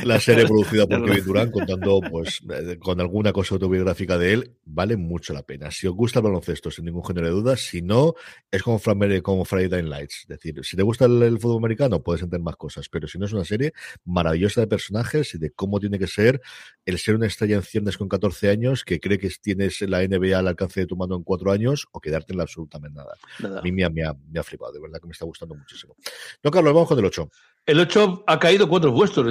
La 0.05 0.21
serie 0.21 0.47
producida 0.47 0.87
por 0.87 1.05
Kevin 1.05 1.25
Durant, 1.25 1.53
contando 1.53 2.01
pues 2.11 2.41
eh, 2.49 2.79
con 2.79 3.01
alguna 3.01 3.33
cosa 3.33 3.57
autobiográfica 3.57 4.17
de 4.17 4.33
él, 4.33 4.57
vale 4.65 4.97
mucho 4.97 5.35
la 5.35 5.43
pena. 5.43 5.71
Si 5.71 5.87
os 5.87 5.95
gusta 5.95 6.21
el 6.21 6.25
baloncesto, 6.25 6.71
sin 6.71 6.85
ningún 6.85 7.05
género 7.05 7.27
de 7.27 7.33
dudas, 7.33 7.61
si 7.61 7.83
no, 7.83 8.15
es 8.51 8.63
como, 8.63 8.81
como 9.23 9.45
Friday 9.45 9.83
Night 9.83 9.89
Lights. 9.93 10.21
Es 10.23 10.29
decir, 10.29 10.65
si 10.65 10.77
te 10.77 10.83
gusta 10.83 11.07
el, 11.07 11.21
el 11.23 11.39
fútbol 11.39 11.59
americano, 11.59 12.03
puedes 12.03 12.23
entender 12.23 12.45
más 12.45 12.57
cosas, 12.57 12.89
pero 12.89 13.09
si 13.09 13.19
no 13.19 13.27
es 13.27 13.33
una 13.33 13.45
serie 13.45 13.73
maravillosa 14.05 14.52
de 14.61 14.67
personajes 14.67 15.35
y 15.35 15.39
de 15.39 15.51
cómo 15.51 15.81
tiene 15.81 15.99
que 15.99 16.07
ser 16.07 16.41
el 16.85 16.99
ser 16.99 17.15
una 17.15 17.27
estrella 17.27 17.57
en 17.57 17.63
ciernes 17.63 17.97
con 17.97 18.09
14 18.09 18.51
años 18.51 18.85
que 18.85 19.01
cree 19.01 19.19
que 19.19 19.31
tienes 19.41 19.81
la 19.83 20.03
NBA 20.03 20.39
al 20.39 20.49
alcance 20.49 20.81
de 20.81 20.87
tu 20.87 20.97
mano 20.97 21.17
en 21.17 21.23
cuatro 21.23 21.51
años 21.53 21.87
o 21.93 22.01
quedarte 22.01 22.33
en 22.33 22.37
la 22.39 22.43
absolutamente 22.45 22.97
nada. 22.97 23.15
Nada. 23.41 23.61
A 23.61 23.63
mí 23.63 23.73
me 23.73 23.85
ha, 23.85 23.91
me 23.91 24.05
ha- 24.05 24.15
me 24.31 24.39
ha 24.41 24.43
flipado, 24.43 24.73
de 24.73 24.81
verdad 24.81 25.01
que 25.01 25.07
me 25.07 25.13
está 25.13 25.25
gustando 25.25 25.55
muchísimo. 25.55 25.97
No, 26.43 26.51
Carlos, 26.51 26.75
vamos 26.75 26.89
con 26.89 26.99
el 26.99 27.05
8. 27.05 27.31
El 27.65 27.79
8 27.79 28.25
ha 28.27 28.39
caído 28.41 28.69
cuatro 28.69 28.93
puestos. 28.93 29.25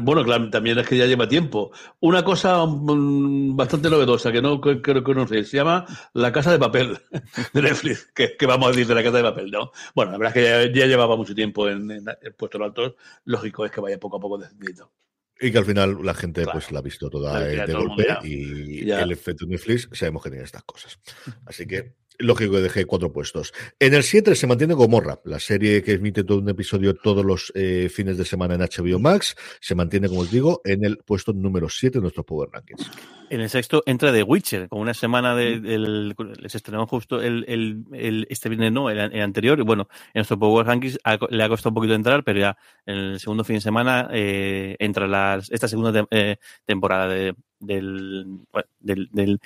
Bueno, 0.00 0.22
claro, 0.24 0.48
también 0.48 0.78
es 0.78 0.86
que 0.86 0.96
ya 0.96 1.06
lleva 1.06 1.26
tiempo. 1.26 1.72
Una 2.00 2.22
cosa 2.22 2.64
mm, 2.64 3.56
bastante 3.56 3.90
novedosa 3.90 4.30
que 4.30 4.40
no 4.40 4.60
que- 4.60 4.80
creo 4.80 5.02
que 5.02 5.12
conocéis, 5.12 5.48
se 5.48 5.56
llama 5.56 5.84
La 6.12 6.30
Casa 6.30 6.52
de 6.52 6.58
Papel 6.60 6.96
de 7.52 7.62
Netflix. 7.62 8.12
que 8.14 8.36
que 8.36 8.46
vamos 8.46 8.68
a 8.68 8.70
decir 8.70 8.86
de 8.86 8.94
La 8.94 9.02
Casa 9.02 9.16
de 9.16 9.22
Papel? 9.24 9.50
No. 9.50 9.72
Bueno, 9.94 10.12
la 10.12 10.18
verdad 10.18 10.36
es 10.36 10.44
que 10.44 10.72
ya, 10.72 10.80
ya 10.80 10.86
llevaba 10.86 11.16
mucho 11.16 11.34
tiempo 11.34 11.68
en, 11.68 11.90
en, 11.90 12.04
en 12.08 12.32
puestos 12.38 12.60
altos. 12.60 12.94
Lógico 13.24 13.66
es 13.66 13.72
que 13.72 13.80
vaya 13.80 13.98
poco 13.98 14.18
a 14.18 14.20
poco 14.20 14.38
descendiendo. 14.38 14.92
Y 15.40 15.50
que 15.50 15.58
al 15.58 15.64
final 15.64 15.98
la 16.04 16.14
gente 16.14 16.42
Claro. 16.44 16.60
pues 16.60 16.70
la 16.70 16.78
ha 16.78 16.82
visto 16.82 17.10
toda 17.10 17.44
eh, 17.44 17.56
de 17.56 17.66
todo 17.72 17.88
golpe 17.88 18.06
ya- 18.06 18.20
y 18.22 18.84
ya. 18.86 19.00
el 19.00 19.10
efecto 19.10 19.46
Netflix 19.46 19.88
sabemos 19.92 20.22
que 20.22 20.30
tiene 20.30 20.44
estas 20.44 20.62
cosas. 20.62 20.96
Así 21.44 21.66
que 21.66 21.96
lógico 22.18 22.52
que 22.52 22.60
dejé 22.60 22.84
cuatro 22.86 23.12
puestos. 23.12 23.52
En 23.78 23.94
el 23.94 24.02
7 24.02 24.34
se 24.34 24.46
mantiene 24.46 24.74
Gomorra, 24.74 25.20
la 25.24 25.38
serie 25.40 25.82
que 25.82 25.92
emite 25.92 26.24
todo 26.24 26.38
un 26.38 26.48
episodio 26.48 26.94
todos 26.94 27.24
los 27.24 27.52
eh, 27.54 27.88
fines 27.92 28.16
de 28.18 28.24
semana 28.24 28.54
en 28.54 28.60
HBO 28.60 28.98
Max. 28.98 29.36
Se 29.60 29.74
mantiene, 29.74 30.08
como 30.08 30.20
os 30.20 30.30
digo, 30.30 30.60
en 30.64 30.84
el 30.84 30.98
puesto 30.98 31.32
número 31.32 31.68
7 31.68 31.98
de 31.98 32.02
nuestros 32.02 32.24
Power 32.24 32.48
Rankings. 32.52 32.90
En 33.30 33.40
el 33.40 33.48
sexto 33.50 33.82
entra 33.86 34.12
The 34.12 34.22
Witcher, 34.22 34.68
con 34.68 34.80
una 34.80 34.94
semana 34.94 35.34
de, 35.34 35.58
del- 35.58 36.14
les 36.40 36.54
estrenó 36.54 36.86
justo 36.86 37.20
el, 37.20 37.44
el, 37.48 37.84
el- 37.92 38.26
este 38.30 38.48
viernes, 38.48 38.70
no, 38.72 38.90
el, 38.90 38.98
el 38.98 39.20
anterior. 39.22 39.58
Y 39.58 39.62
bueno, 39.62 39.88
en 40.08 40.20
nuestro 40.20 40.38
Power 40.38 40.66
Rankings 40.66 40.98
ha- 41.04 41.18
le 41.30 41.42
ha 41.42 41.48
costado 41.48 41.70
un 41.70 41.74
poquito 41.74 41.94
entrar, 41.94 42.22
pero 42.22 42.38
ya 42.40 42.56
en 42.86 42.96
el 42.96 43.20
segundo 43.20 43.42
fin 43.44 43.56
de 43.56 43.60
semana 43.62 44.08
eh, 44.12 44.76
entra 44.78 45.08
las, 45.08 45.50
esta 45.50 45.66
segunda 45.68 45.92
te- 45.92 46.06
eh, 46.10 46.36
temporada 46.64 47.08
de- 47.08 47.34
del, 47.60 48.26
bueno, 48.52 48.68
del, 48.78 49.08
del, 49.10 49.40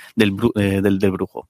eh, 0.56 0.80
del, 0.82 0.98
del 0.98 1.10
brujo. 1.12 1.48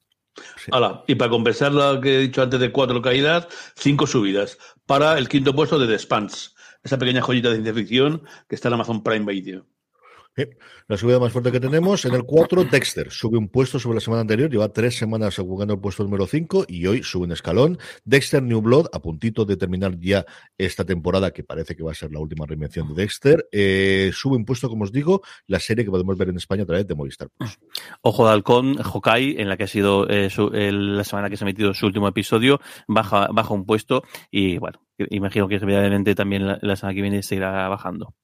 Y 1.07 1.15
para 1.15 1.31
compensar 1.31 1.73
lo 1.73 2.01
que 2.01 2.17
he 2.17 2.21
dicho 2.21 2.43
antes 2.43 2.61
de 2.61 2.73
cuatro 2.73 3.01
caídas, 3.03 3.49
cinco 3.77 4.07
subidas. 4.07 4.59
Para 4.87 5.19
el 5.19 5.29
quinto 5.29 5.55
puesto 5.55 5.79
de 5.79 5.87
The 5.87 5.99
Spans, 5.99 6.55
esa 6.83 6.99
pequeña 6.99 7.23
joyita 7.23 7.49
de 7.49 7.57
ciencia 7.57 7.75
ficción 7.75 8.23
que 8.49 8.55
está 8.55 8.69
en 8.69 8.75
Amazon 8.75 9.03
Prime 9.03 9.27
Video. 9.27 9.67
La 10.87 10.97
subida 10.97 11.19
más 11.19 11.33
fuerte 11.33 11.53
que 11.53 11.61
tenemos. 11.61 12.05
En 12.05 12.15
el 12.15 12.25
4, 12.25 12.65
Dexter 12.65 13.11
sube 13.11 13.39
un 13.39 13.49
puesto 13.49 13.79
sobre 13.79 13.97
la 13.97 14.01
semana 14.01 14.23
anterior. 14.23 14.51
Lleva 14.51 14.73
tres 14.73 14.97
semanas 14.97 15.37
jugando 15.37 15.75
el 15.75 15.81
puesto 15.81 16.03
número 16.05 16.27
5 16.27 16.67
y 16.69 16.87
hoy 16.87 17.03
sube 17.03 17.25
un 17.25 17.33
escalón. 17.33 17.79
Dexter 18.05 18.43
New 18.43 18.61
Blood, 18.61 18.87
a 18.93 19.01
puntito 19.01 19.45
de 19.45 19.57
terminar 19.57 19.99
ya 19.99 20.25
esta 20.57 20.85
temporada, 20.85 21.31
que 21.31 21.45
parece 21.45 21.75
que 21.77 21.83
va 21.83 21.93
a 21.93 21.95
ser 21.95 22.13
la 22.13 22.21
última 22.21 22.47
reinvención 22.47 22.89
de 22.89 23.03
Dexter. 23.03 23.49
eh, 23.53 24.11
sube 24.13 24.37
un 24.37 24.45
puesto, 24.45 24.69
como 24.69 24.85
os 24.85 24.93
digo, 24.93 25.23
la 25.47 25.61
serie 25.61 25.85
que 25.85 25.91
podemos 25.91 26.17
ver 26.17 26.29
en 26.29 26.37
España 26.37 26.63
a 26.63 26.67
través 26.67 26.87
de 26.87 26.95
Movistar 26.95 27.29
Plus. 27.37 27.59
Ojo 28.03 28.27
de 28.27 28.33
Halcón, 28.33 28.77
Hawkeye, 28.77 29.41
en 29.41 29.49
la 29.49 29.57
que 29.57 29.65
ha 29.65 29.69
sido 29.69 30.09
eh, 30.09 30.31
la 30.73 31.05
semana 31.05 31.31
que 31.31 31.37
se 31.37 31.45
ha 31.45 31.47
emitido 31.47 31.75
su 31.75 31.87
último 31.87 32.09
episodio, 32.09 32.61
baja, 32.87 33.29
baja 33.33 33.55
un 33.55 33.67
puesto 33.67 34.03
y 34.31 34.59
bueno, 34.59 34.81
imagino 35.11 35.49
que 35.49 35.57
evidentemente 35.57 36.15
también 36.15 36.47
la, 36.47 36.59
la 36.63 36.77
semana 36.77 36.95
que 36.95 37.03
viene 37.03 37.23
seguirá 37.23 37.69
bajando. 37.69 38.15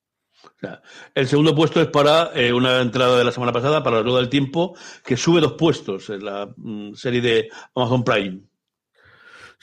El 1.14 1.28
segundo 1.28 1.54
puesto 1.54 1.80
es 1.80 1.88
para 1.88 2.30
eh, 2.34 2.52
una 2.52 2.80
entrada 2.80 3.18
de 3.18 3.24
la 3.24 3.32
semana 3.32 3.52
pasada, 3.52 3.82
para 3.82 3.96
la 3.96 4.02
Rueda 4.02 4.18
del 4.18 4.28
Tiempo, 4.28 4.76
que 5.04 5.16
sube 5.16 5.40
dos 5.40 5.52
puestos 5.54 6.10
en 6.10 6.24
la 6.24 6.52
mm, 6.56 6.94
serie 6.94 7.20
de 7.20 7.48
Amazon 7.74 8.04
Prime. 8.04 8.40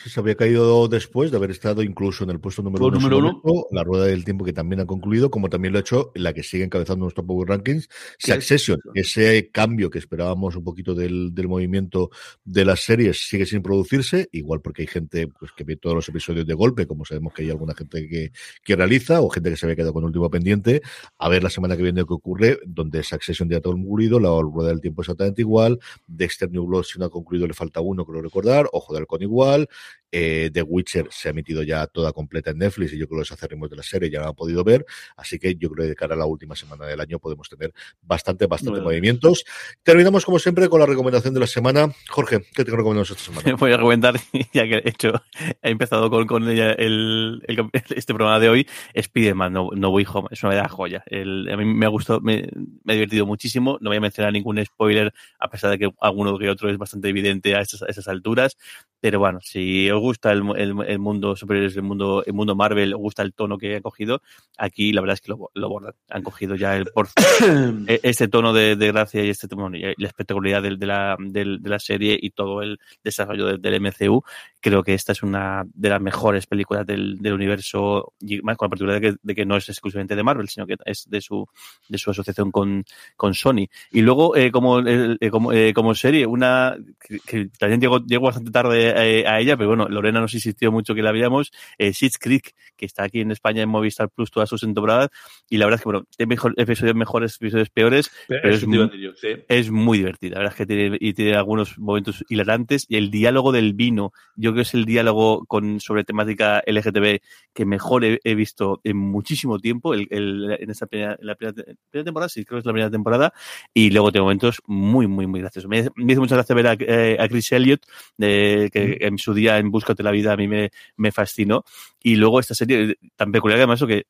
Sí, 0.03 0.09
se 0.09 0.19
había 0.19 0.35
caído 0.35 0.87
después 0.87 1.31
de 1.31 1.37
haber 1.37 1.51
estado 1.51 1.83
incluso 1.83 2.23
en 2.23 2.31
el 2.31 2.39
puesto 2.39 2.61
número 2.61 2.85
uno. 2.85 2.97
número 2.97 3.17
uno. 3.17 3.41
momento, 3.43 3.67
La 3.71 3.83
rueda 3.83 4.05
del 4.05 4.25
tiempo 4.25 4.45
que 4.45 4.53
también 4.53 4.81
ha 4.81 4.85
concluido, 4.85 5.29
como 5.29 5.49
también 5.49 5.73
lo 5.73 5.79
ha 5.79 5.81
hecho 5.81 6.11
la 6.15 6.33
que 6.33 6.43
sigue 6.43 6.63
encabezando 6.63 7.05
nuestro 7.05 7.25
Power 7.25 7.49
Rankings, 7.49 7.89
Succession. 8.17 8.79
Ese 8.93 9.49
cambio 9.51 9.89
que 9.89 9.99
esperábamos 9.99 10.55
un 10.55 10.63
poquito 10.63 10.95
del, 10.95 11.33
del 11.33 11.47
movimiento 11.47 12.09
de 12.43 12.65
las 12.65 12.81
series 12.81 13.27
sigue 13.27 13.45
sin 13.45 13.61
producirse, 13.61 14.29
igual 14.31 14.61
porque 14.61 14.83
hay 14.83 14.87
gente 14.87 15.27
pues, 15.27 15.51
que 15.51 15.63
ve 15.63 15.75
todos 15.75 15.95
los 15.95 16.09
episodios 16.09 16.45
de 16.45 16.53
golpe, 16.53 16.87
como 16.87 17.05
sabemos 17.05 17.33
que 17.33 17.43
hay 17.43 17.49
alguna 17.49 17.73
gente 17.73 18.07
que, 18.07 18.31
que 18.63 18.75
realiza, 18.75 19.21
o 19.21 19.29
gente 19.29 19.49
que 19.49 19.57
se 19.57 19.65
había 19.65 19.75
quedado 19.75 19.93
con 19.93 20.03
el 20.03 20.07
último 20.07 20.29
pendiente. 20.29 20.81
A 21.17 21.29
ver 21.29 21.43
la 21.43 21.49
semana 21.49 21.77
que 21.77 21.83
viene 21.83 22.03
qué 22.05 22.13
ocurre, 22.13 22.59
donde 22.65 23.03
Succession 23.03 23.49
ya 23.49 23.57
ha 23.57 23.61
concluido, 23.61 24.19
la 24.19 24.29
rueda 24.41 24.69
del 24.69 24.81
tiempo 24.81 25.01
exactamente 25.01 25.41
igual, 25.41 25.79
Dexter 26.07 26.49
New 26.49 26.65
Blood 26.65 26.83
si 26.83 26.99
no 26.99 27.05
ha 27.05 27.09
concluido 27.09 27.47
le 27.47 27.53
falta 27.53 27.81
uno, 27.81 28.05
creo 28.05 28.21
recordar, 28.21 28.67
Ojo 28.71 28.93
de 28.93 28.99
Halcón 28.99 29.21
igual, 29.21 29.67
eh, 30.13 30.49
The 30.53 30.61
Witcher 30.63 31.07
se 31.09 31.29
ha 31.29 31.31
emitido 31.31 31.63
ya 31.63 31.87
toda 31.87 32.11
completa 32.11 32.51
en 32.51 32.57
Netflix 32.57 32.91
y 32.91 32.97
yo 32.97 33.07
creo 33.07 33.17
que 33.17 33.21
los 33.21 33.31
acérrimos 33.31 33.69
de 33.69 33.77
la 33.77 33.83
serie 33.83 34.09
ya 34.09 34.19
lo 34.19 34.27
han 34.27 34.35
podido 34.35 34.61
ver. 34.63 34.85
Así 35.15 35.39
que 35.39 35.55
yo 35.55 35.69
creo 35.69 35.85
que 35.85 35.89
de 35.89 35.95
cara 35.95 36.15
a 36.15 36.17
la 36.17 36.25
última 36.25 36.53
semana 36.55 36.85
del 36.85 36.99
año 36.99 37.17
podemos 37.19 37.47
tener 37.47 37.71
bastante, 38.01 38.45
bastante 38.47 38.71
Bueno. 38.79 38.85
movimientos. 38.89 39.45
Terminamos 39.83 40.25
como 40.25 40.37
siempre 40.39 40.67
con 40.67 40.81
la 40.81 40.85
recomendación 40.85 41.33
de 41.33 41.39
la 41.39 41.47
semana. 41.47 41.93
Jorge, 42.09 42.41
¿qué 42.53 42.65
te 42.65 42.71
recomendamos 42.71 43.09
esta 43.11 43.23
semana? 43.23 43.55
Voy 43.59 43.71
a 43.71 43.77
recomendar, 43.77 44.15
ya 44.53 44.63
que 44.67 44.75
he 44.83 44.89
hecho, 44.89 45.13
he 45.61 45.69
empezado 45.71 46.09
con, 46.09 46.27
con 46.27 46.49
ella 46.49 46.71
el, 46.73 47.41
el- 47.47 47.69
este 47.95 48.13
programa 48.13 48.39
de 48.41 48.49
hoy, 48.49 48.67
Spider-Man 48.93 49.53
No, 49.53 49.69
no 49.73 49.89
Way 49.91 50.05
Home. 50.13 50.27
Es 50.31 50.43
una 50.43 50.49
verdadera 50.49 50.69
joya. 50.75 51.03
El- 51.05 51.47
a 51.49 51.55
mí 51.55 51.63
me 51.63 51.85
ha 51.85 51.89
gustado, 51.89 52.19
me, 52.19 52.49
me 52.83 52.91
ha 52.91 52.95
divertido 52.95 53.25
muchísimo. 53.25 53.77
No 53.79 53.89
voy 53.89 53.97
a 53.97 54.01
mencionar 54.01 54.33
ningún 54.33 54.61
spoiler, 54.65 55.13
a 55.39 55.49
pesar 55.49 55.71
de 55.71 55.79
que 55.79 55.89
alguno 56.01 56.37
que 56.37 56.49
otro 56.49 56.69
es 56.69 56.77
bastante 56.77 57.07
evidente 57.07 57.55
a 57.55 57.61
esas, 57.61 57.81
a 57.83 57.85
esas 57.85 58.09
alturas. 58.09 58.57
Pero 59.01 59.17
bueno, 59.17 59.39
si 59.41 59.89
os 59.89 59.99
gusta 59.99 60.31
el, 60.31 60.43
el, 60.57 60.99
mundo 60.99 61.35
superior, 61.35 61.71
el 61.75 61.81
mundo, 61.81 62.23
el 62.23 62.33
mundo 62.33 62.55
Marvel, 62.55 62.93
os 62.93 62.99
gusta 62.99 63.23
el 63.23 63.33
tono 63.33 63.57
que 63.57 63.75
ha 63.75 63.81
cogido, 63.81 64.21
aquí 64.57 64.93
la 64.93 65.01
verdad 65.01 65.15
es 65.15 65.21
que 65.21 65.31
lo, 65.31 65.49
lo 65.55 65.69
bordan. 65.69 65.95
Han 66.11 66.21
cogido 66.21 66.55
ya 66.55 66.77
el 66.77 66.85
por 66.85 67.07
e, 67.87 67.99
este 68.03 68.27
tono 68.27 68.53
de, 68.53 68.75
de, 68.75 68.91
gracia 68.91 69.25
y 69.25 69.29
este 69.29 69.47
tono 69.47 69.75
y 69.75 69.81
la 69.81 70.07
espectacularidad 70.07 70.61
de, 70.61 70.77
de, 70.77 70.85
la, 70.85 71.17
de, 71.19 71.45
la 71.63 71.79
serie 71.79 72.15
y 72.21 72.29
todo 72.29 72.61
el 72.61 72.79
desarrollo 73.03 73.57
del, 73.57 73.81
MCU. 73.81 74.21
Creo 74.59 74.83
que 74.83 74.93
esta 74.93 75.13
es 75.13 75.23
una 75.23 75.63
de 75.73 75.89
las 75.89 75.99
mejores 75.99 76.45
películas 76.45 76.85
del, 76.85 77.17
del 77.17 77.33
universo, 77.33 78.13
y 78.19 78.39
más 78.41 78.55
con 78.55 78.67
la 78.67 78.69
particularidad 78.69 79.01
de 79.01 79.11
que, 79.13 79.19
de 79.23 79.35
que, 79.35 79.45
no 79.45 79.57
es 79.57 79.67
exclusivamente 79.67 80.15
de 80.15 80.21
Marvel, 80.21 80.47
sino 80.47 80.67
que 80.67 80.75
es 80.85 81.09
de 81.09 81.21
su, 81.21 81.47
de 81.89 81.97
su 81.97 82.11
asociación 82.11 82.51
con, 82.51 82.85
con 83.17 83.33
Sony. 83.33 83.67
Y 83.91 84.01
luego, 84.01 84.35
eh, 84.35 84.51
como, 84.51 84.79
eh, 84.79 85.17
como, 85.31 85.51
eh, 85.51 85.73
como 85.73 85.95
serie, 85.95 86.27
una 86.27 86.77
que, 86.99 87.19
que 87.25 87.49
también 87.57 87.81
llegó, 87.81 88.05
llegó 88.05 88.25
bastante 88.25 88.51
tarde 88.51 88.90
eh, 88.95 89.27
a 89.27 89.39
ella, 89.39 89.57
pero 89.57 89.69
bueno, 89.69 89.87
Lorena 89.89 90.19
nos 90.19 90.33
insistió 90.33 90.71
mucho 90.71 90.95
que 90.95 91.01
la 91.01 91.11
veíamos, 91.11 91.51
eh, 91.77 91.91
Creek, 92.19 92.53
que 92.75 92.85
está 92.85 93.03
aquí 93.03 93.21
en 93.21 93.31
España 93.31 93.61
en 93.61 93.69
Movistar 93.69 94.09
Plus 94.09 94.31
todas 94.31 94.49
sus 94.49 94.61
temporadas, 94.61 95.09
y 95.49 95.57
la 95.57 95.65
verdad 95.65 95.79
es 95.79 95.83
que, 95.83 95.89
bueno, 95.89 96.05
tiene 96.15 96.29
mejor, 96.29 96.53
episodios 96.57 96.95
mejores, 96.95 97.35
episodios 97.35 97.69
peores, 97.69 98.11
pero, 98.27 98.41
pero 98.43 98.55
es, 98.55 98.67
muy, 98.67 99.13
sí. 99.15 99.27
es, 99.47 99.71
muy 99.71 99.97
divertida. 99.99 100.35
La 100.35 100.39
verdad 100.39 100.53
es 100.53 100.57
que 100.57 100.65
tiene, 100.65 100.97
y 100.99 101.13
tiene 101.13 101.35
algunos 101.35 101.77
momentos 101.77 102.23
hilarantes, 102.29 102.85
y 102.89 102.97
el 102.97 103.11
diálogo 103.11 103.51
del 103.51 103.73
vino, 103.73 104.13
yo 104.35 104.51
creo 104.51 104.55
que 104.55 104.61
es 104.61 104.73
el 104.73 104.85
diálogo 104.85 105.45
con, 105.45 105.79
sobre 105.79 106.03
temática 106.03 106.63
LGTB 106.65 107.19
que 107.53 107.65
mejor 107.65 108.05
he, 108.05 108.19
he 108.23 108.35
visto 108.35 108.81
en 108.83 108.97
muchísimo 108.97 109.59
tiempo, 109.59 109.93
el, 109.93 110.07
el, 110.09 110.57
en 110.59 110.69
esta 110.69 110.87
primera, 110.87 111.17
en 111.19 111.27
la 111.27 111.35
primera, 111.35 111.63
primera, 111.89 112.05
temporada, 112.05 112.29
sí, 112.29 112.45
creo 112.45 112.57
que 112.57 112.59
es 112.59 112.65
la 112.65 112.73
primera 112.73 112.91
temporada, 112.91 113.33
y 113.73 113.89
luego 113.91 114.11
tiene 114.11 114.23
momentos 114.23 114.61
muy, 114.65 115.07
muy, 115.07 115.27
muy 115.27 115.41
graciosos. 115.41 115.69
Me, 115.69 115.87
me 115.95 116.13
hizo 116.13 116.21
mucha 116.21 116.35
gracia 116.35 116.55
ver 116.55 116.67
a, 116.67 116.75
eh, 116.79 117.17
a 117.19 117.27
Chris 117.27 117.51
Elliott, 117.51 117.81
de, 118.17 118.69
que 118.71 118.80
en 118.83 119.17
su 119.17 119.33
día 119.33 119.57
en 119.57 119.71
Búscate 119.71 120.03
la 120.03 120.11
vida 120.11 120.33
a 120.33 120.37
mí 120.37 120.47
me, 120.47 120.71
me 120.97 121.11
fascinó. 121.11 121.63
Y 122.01 122.15
luego 122.15 122.39
esta 122.39 122.55
serie 122.55 122.95
tan 123.15 123.31
peculiar 123.31 123.59
además 123.59 123.83
que 123.87 124.05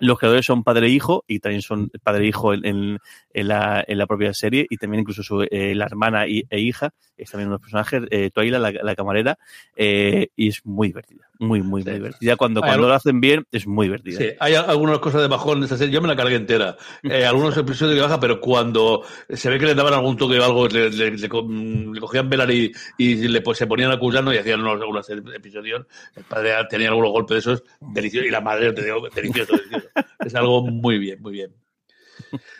los 0.00 0.18
creadores 0.18 0.46
son 0.46 0.64
padre 0.64 0.86
e 0.86 0.90
hijo 0.90 1.24
y 1.26 1.38
también 1.38 1.62
son 1.62 1.90
padre 2.02 2.24
e 2.24 2.28
hijo 2.28 2.52
en, 2.54 2.64
en, 2.66 2.98
en, 3.32 3.48
la, 3.48 3.84
en 3.86 3.98
la 3.98 4.06
propia 4.06 4.34
serie 4.34 4.66
y 4.68 4.76
también 4.76 5.00
incluso 5.00 5.22
su, 5.22 5.42
eh, 5.42 5.74
la 5.74 5.86
hermana 5.86 6.26
y, 6.26 6.44
e 6.50 6.60
hija 6.60 6.92
es 7.20 7.30
también 7.30 7.48
unos 7.48 7.60
personajes, 7.60 8.02
eh, 8.10 8.30
Twaila, 8.32 8.58
la, 8.58 8.72
la 8.72 8.96
camarera, 8.96 9.38
eh, 9.76 10.28
y 10.36 10.48
es 10.48 10.64
muy 10.64 10.88
divertida, 10.88 11.28
muy, 11.38 11.60
muy, 11.60 11.82
muy 11.84 11.92
divertida. 11.92 12.36
Cuando, 12.36 12.62
cuando 12.62 12.88
lo 12.88 12.94
hacen 12.94 13.20
bien, 13.20 13.46
es 13.52 13.66
muy 13.66 13.86
divertida. 13.88 14.18
Sí, 14.18 14.28
hay 14.40 14.54
algunas 14.54 14.98
cosas 15.00 15.20
de 15.20 15.28
bajón 15.28 15.58
en 15.58 15.64
esta 15.64 15.76
serie, 15.76 15.92
yo 15.92 16.00
me 16.00 16.08
la 16.08 16.16
cargué 16.16 16.36
entera. 16.36 16.76
Eh, 17.10 17.24
algunos 17.24 17.56
episodios 17.56 17.96
que 17.96 18.02
baja, 18.02 18.20
pero 18.20 18.40
cuando 18.40 19.02
se 19.28 19.50
ve 19.50 19.58
que 19.58 19.66
le 19.66 19.74
daban 19.74 19.94
algún 19.94 20.16
toque 20.16 20.38
o 20.38 20.44
algo, 20.44 20.68
le, 20.68 20.90
le, 20.90 21.10
le, 21.10 21.18
le 21.18 22.00
cogían 22.00 22.28
velar 22.28 22.50
y, 22.50 22.70
y 22.98 23.14
le, 23.26 23.40
pues, 23.40 23.58
se 23.58 23.66
ponían 23.66 23.90
a 23.90 23.94
acusarnos 23.94 24.32
y 24.34 24.38
hacían 24.38 24.60
unos, 24.60 24.80
unos 24.86 25.08
episodios. 25.10 25.86
El 26.14 26.24
padre 26.24 26.52
tenía 26.68 26.88
algunos 26.88 27.10
golpes 27.10 27.34
de 27.34 27.38
esos 27.38 27.64
deliciosos 27.80 28.28
y 28.28 28.30
la 28.30 28.40
madre, 28.40 28.72
te 28.72 28.84
digo, 28.84 29.08
delicioso, 29.12 29.56
delicioso. 29.56 29.88
Es 30.24 30.34
algo 30.34 30.66
muy 30.66 30.98
bien, 30.98 31.20
muy 31.20 31.32
bien. 31.32 31.54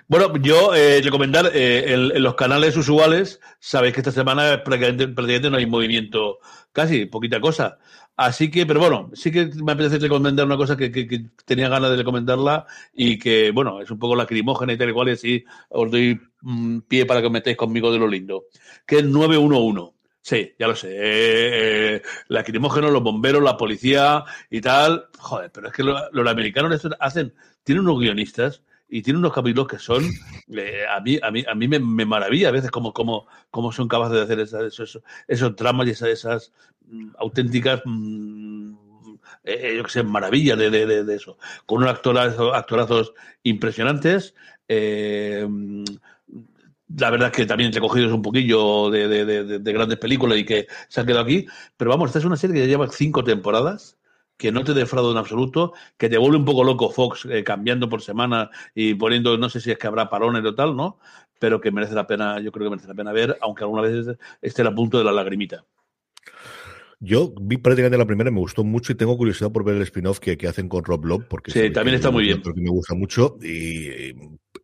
Bueno, 0.09 0.35
yo 0.39 0.75
eh, 0.75 1.01
recomendar 1.03 1.51
eh, 1.55 1.93
en, 1.93 2.17
en, 2.17 2.23
los 2.23 2.35
canales 2.35 2.77
usuales, 2.77 3.41
sabéis 3.59 3.95
que 3.95 4.01
esta 4.01 4.11
semana 4.11 4.65
prácticamente, 4.65 5.09
prácticamente 5.09 5.51
no 5.51 5.57
hay 5.59 5.67
movimiento, 5.67 6.39
casi, 6.73 7.07
poquita 7.07 7.41
cosa. 7.41 7.79
Así 8.17 8.51
que, 8.51 8.67
pero 8.67 8.81
bueno, 8.81 9.11
sí 9.15 9.31
que 9.31 9.47
me 9.65 9.73
apetece 9.73 9.99
recomendar 9.99 10.45
una 10.45 10.59
cosa 10.59 10.77
que, 10.77 10.91
tenía 11.47 11.71
ganas 11.71 11.91
de 11.91 11.97
recomendarla 11.97 12.67
y 12.93 13.19
que, 13.19 13.51
bueno, 13.51 13.81
es 13.81 13.91
un 13.91 13.99
poco 13.99 14.15
lacrimógena 14.15 14.75
y 14.75 14.77
tal 14.77 14.91
y 14.91 14.93
cual, 14.93 15.09
y 15.09 15.13
así 15.13 15.45
os 15.71 15.91
doy 15.91 16.21
mmm, 16.43 16.81
pie 16.81 17.07
para 17.07 17.23
que 17.23 17.31
metáis 17.31 17.57
conmigo 17.57 17.91
de 17.91 17.99
lo 17.99 18.07
lindo, 18.07 18.45
que 18.87 18.99
es 18.99 19.05
911. 19.05 20.00
Sí, 20.23 20.55
ya 20.59 20.69
lo 20.69 20.77
sé. 20.77 20.89
Eh, 20.91 21.97
eh, 21.97 22.03
lacrimógenos, 22.29 22.93
los 22.93 23.03
bomberos, 23.03 23.43
la 23.43 23.57
policía 23.57 24.25
y 24.51 24.61
tal. 24.61 25.07
Joder, 25.19 25.51
pero 25.51 25.69
es 25.69 25.73
que 25.73 25.83
lo, 25.83 26.11
los 26.13 26.29
americanos 26.29 26.87
hacen, 27.01 27.35
tienen 27.65 27.85
unos 27.85 28.01
guionistas 28.01 28.63
y 28.91 29.03
tienen 29.03 29.21
unos 29.21 29.33
capítulos 29.33 29.69
que 29.69 29.79
son 29.79 30.05
eh, 30.49 30.85
a 30.89 31.01
mí 31.01 31.19
a 31.23 31.31
mí 31.31 31.45
a 31.49 31.55
mí 31.55 31.69
me, 31.69 31.79
me 31.79 32.05
maravilla 32.05 32.49
a 32.49 32.53
veces 32.53 32.71
cómo 32.71 32.93
cómo 32.93 33.27
cómo 33.51 33.71
son 33.73 33.89
capaces 33.89 34.17
de 34.17 34.23
hacer 34.23 34.41
esas, 34.41 34.65
esos 34.65 35.01
esos 35.29 35.55
dramas 35.55 35.87
y 35.87 35.91
esas, 35.91 36.53
auténticas 37.19 37.83
mm, 37.85 38.75
eh, 39.45 39.75
yo 39.77 39.85
que 39.85 39.91
sé 39.91 40.03
maravillas 40.03 40.59
de, 40.59 40.71
de, 40.71 41.05
de, 41.05 41.15
eso 41.15 41.39
con 41.67 41.79
unos 41.79 41.91
actorazos, 41.95 42.53
actorazos 42.53 43.15
impresionantes 43.45 44.35
eh, 44.67 45.47
la 46.99 47.11
verdad 47.11 47.29
es 47.29 47.37
que 47.37 47.47
también 47.47 47.73
recogidos 47.73 48.13
un 48.13 48.23
poquillo 48.23 48.91
de, 48.91 49.09
de, 49.09 49.25
de, 49.25 49.59
de, 49.59 49.73
grandes 49.73 49.99
películas 49.99 50.39
y 50.39 50.45
que 50.45 50.67
se 50.89 51.01
han 51.01 51.07
quedado 51.07 51.25
aquí. 51.25 51.47
Pero 51.77 51.91
vamos, 51.91 52.09
esta 52.09 52.19
es 52.19 52.25
una 52.25 52.37
serie 52.37 52.55
que 52.55 52.61
ya 52.61 52.67
lleva 52.67 52.89
cinco 52.89 53.23
temporadas, 53.23 53.99
que 54.37 54.51
no 54.51 54.65
te 54.65 54.75
defrauda 54.75 55.13
en 55.13 55.19
absoluto, 55.19 55.73
que 55.97 56.09
te 56.09 56.19
vuelve 56.19 56.39
un 56.39 56.45
poco 56.45 56.65
loco 56.65 56.91
Fox 56.91 57.27
eh, 57.31 57.45
cambiando 57.45 57.89
por 57.89 58.03
semana 58.03 58.51
y 58.75 58.95
poniendo, 58.95 59.37
no 59.39 59.49
sé 59.51 59.61
si 59.61 59.71
es 59.71 59.79
que 59.79 59.87
habrá 59.87 60.09
parones 60.09 60.45
o 60.45 60.55
tal, 60.55 60.75
¿no? 60.75 60.99
Pero 61.39 61.61
que 61.61 61.71
merece 61.71 61.95
la 61.95 62.07
pena, 62.07 62.41
yo 62.41 62.51
creo 62.51 62.67
que 62.67 62.71
merece 62.71 62.89
la 62.89 62.95
pena 62.95 63.13
ver, 63.13 63.39
aunque 63.41 63.65
alguna 63.65 63.83
vez 63.83 64.17
esté 64.43 64.63
a 64.63 64.75
punto 64.75 64.99
de 64.99 65.05
la 65.05 65.13
lagrimita. 65.13 65.65
Yo 67.03 67.33
vi 67.41 67.57
prácticamente 67.57 67.97
la 67.97 68.07
primera, 68.07 68.31
me 68.31 68.41
gustó 68.41 68.63
mucho 68.63 68.93
y 68.93 68.95
tengo 68.95 69.17
curiosidad 69.17 69.51
por 69.51 69.65
ver 69.65 69.77
el 69.77 69.83
spin-off 69.83 70.19
que, 70.19 70.37
que, 70.37 70.49
hacen 70.49 70.69
con 70.69 70.85
Rob 70.85 71.07
Lowe, 71.07 71.25
porque 71.29 71.51
sí, 71.51 71.71
también 71.73 71.95
está 71.95 72.11
muy 72.11 72.25
bien. 72.25 72.43
Porque 72.43 72.61
me 72.61 72.69
gusta 72.69 72.95
mucho 72.95 73.39
y 73.43 74.13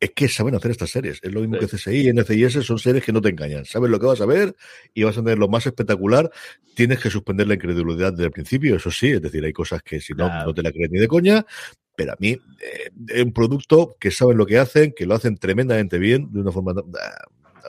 es 0.01 0.11
que 0.11 0.29
saben 0.29 0.55
hacer 0.55 0.71
estas 0.71 0.91
series. 0.91 1.21
Es 1.23 1.33
lo 1.33 1.41
mismo 1.41 1.57
sí. 1.57 1.67
que 1.67 1.77
CSI 1.77 2.09
y 2.09 2.13
NCIS, 2.13 2.65
son 2.65 2.79
series 2.79 3.05
que 3.05 3.13
no 3.13 3.21
te 3.21 3.31
engañan. 3.31 3.65
Sabes 3.65 3.91
lo 3.91 3.99
que 3.99 4.07
vas 4.07 4.21
a 4.21 4.27
ver 4.27 4.55
y 4.95 5.03
vas 5.03 5.17
a 5.17 5.23
tener 5.23 5.39
lo 5.39 5.49
más 5.49 5.67
espectacular. 5.67 6.31
Tienes 6.75 7.01
que 7.01 7.11
suspender 7.11 7.47
la 7.47 7.55
incredulidad 7.55 8.13
desde 8.13 8.25
el 8.25 8.31
principio, 8.31 8.77
eso 8.77 8.91
sí, 8.91 9.11
es 9.11 9.23
decir, 9.23 9.45
hay 9.45 9.53
cosas 9.53 9.83
que 9.83 10.01
si 10.01 10.13
no, 10.13 10.27
claro. 10.27 10.47
no 10.47 10.55
te 10.55 10.63
la 10.63 10.73
crees 10.73 10.91
ni 10.91 10.99
de 10.99 11.09
coña, 11.09 11.47
pero 11.97 12.13
a 12.13 12.17
mí 12.19 12.31
eh, 12.31 12.91
es 13.09 13.25
un 13.25 13.33
producto 13.33 13.97
que 13.99 14.11
saben 14.11 14.37
lo 14.37 14.47
que 14.47 14.59
hacen, 14.59 14.93
que 14.95 15.07
lo 15.07 15.15
hacen 15.15 15.37
tremendamente 15.39 15.99
bien, 15.99 16.31
de 16.33 16.41
una 16.41 16.53
forma 16.53 16.75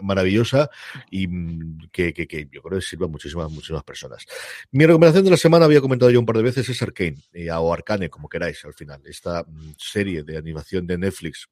maravillosa 0.01 0.69
y 1.09 1.27
mm, 1.27 1.89
que, 1.91 2.13
que, 2.13 2.27
que, 2.27 2.47
yo 2.51 2.61
creo 2.61 2.79
que 2.79 2.85
sirve 2.85 3.05
a 3.05 3.07
muchísimas, 3.07 3.51
muchísimas 3.51 3.83
personas. 3.83 4.25
Mi 4.71 4.85
recomendación 4.85 5.23
de 5.23 5.31
la 5.31 5.37
semana, 5.37 5.65
había 5.65 5.81
comentado 5.81 6.11
yo 6.11 6.19
un 6.19 6.25
par 6.25 6.37
de 6.37 6.43
veces, 6.43 6.67
es 6.69 6.81
Arcane, 6.81 7.17
eh, 7.33 7.49
o 7.51 7.73
Arcane, 7.73 8.09
como 8.09 8.29
queráis 8.29 8.63
al 8.65 8.73
final. 8.73 9.01
Esta 9.05 9.43
mm, 9.43 9.71
serie 9.77 10.23
de 10.23 10.37
animación 10.37 10.85
de 10.85 10.97
Netflix 10.97 11.47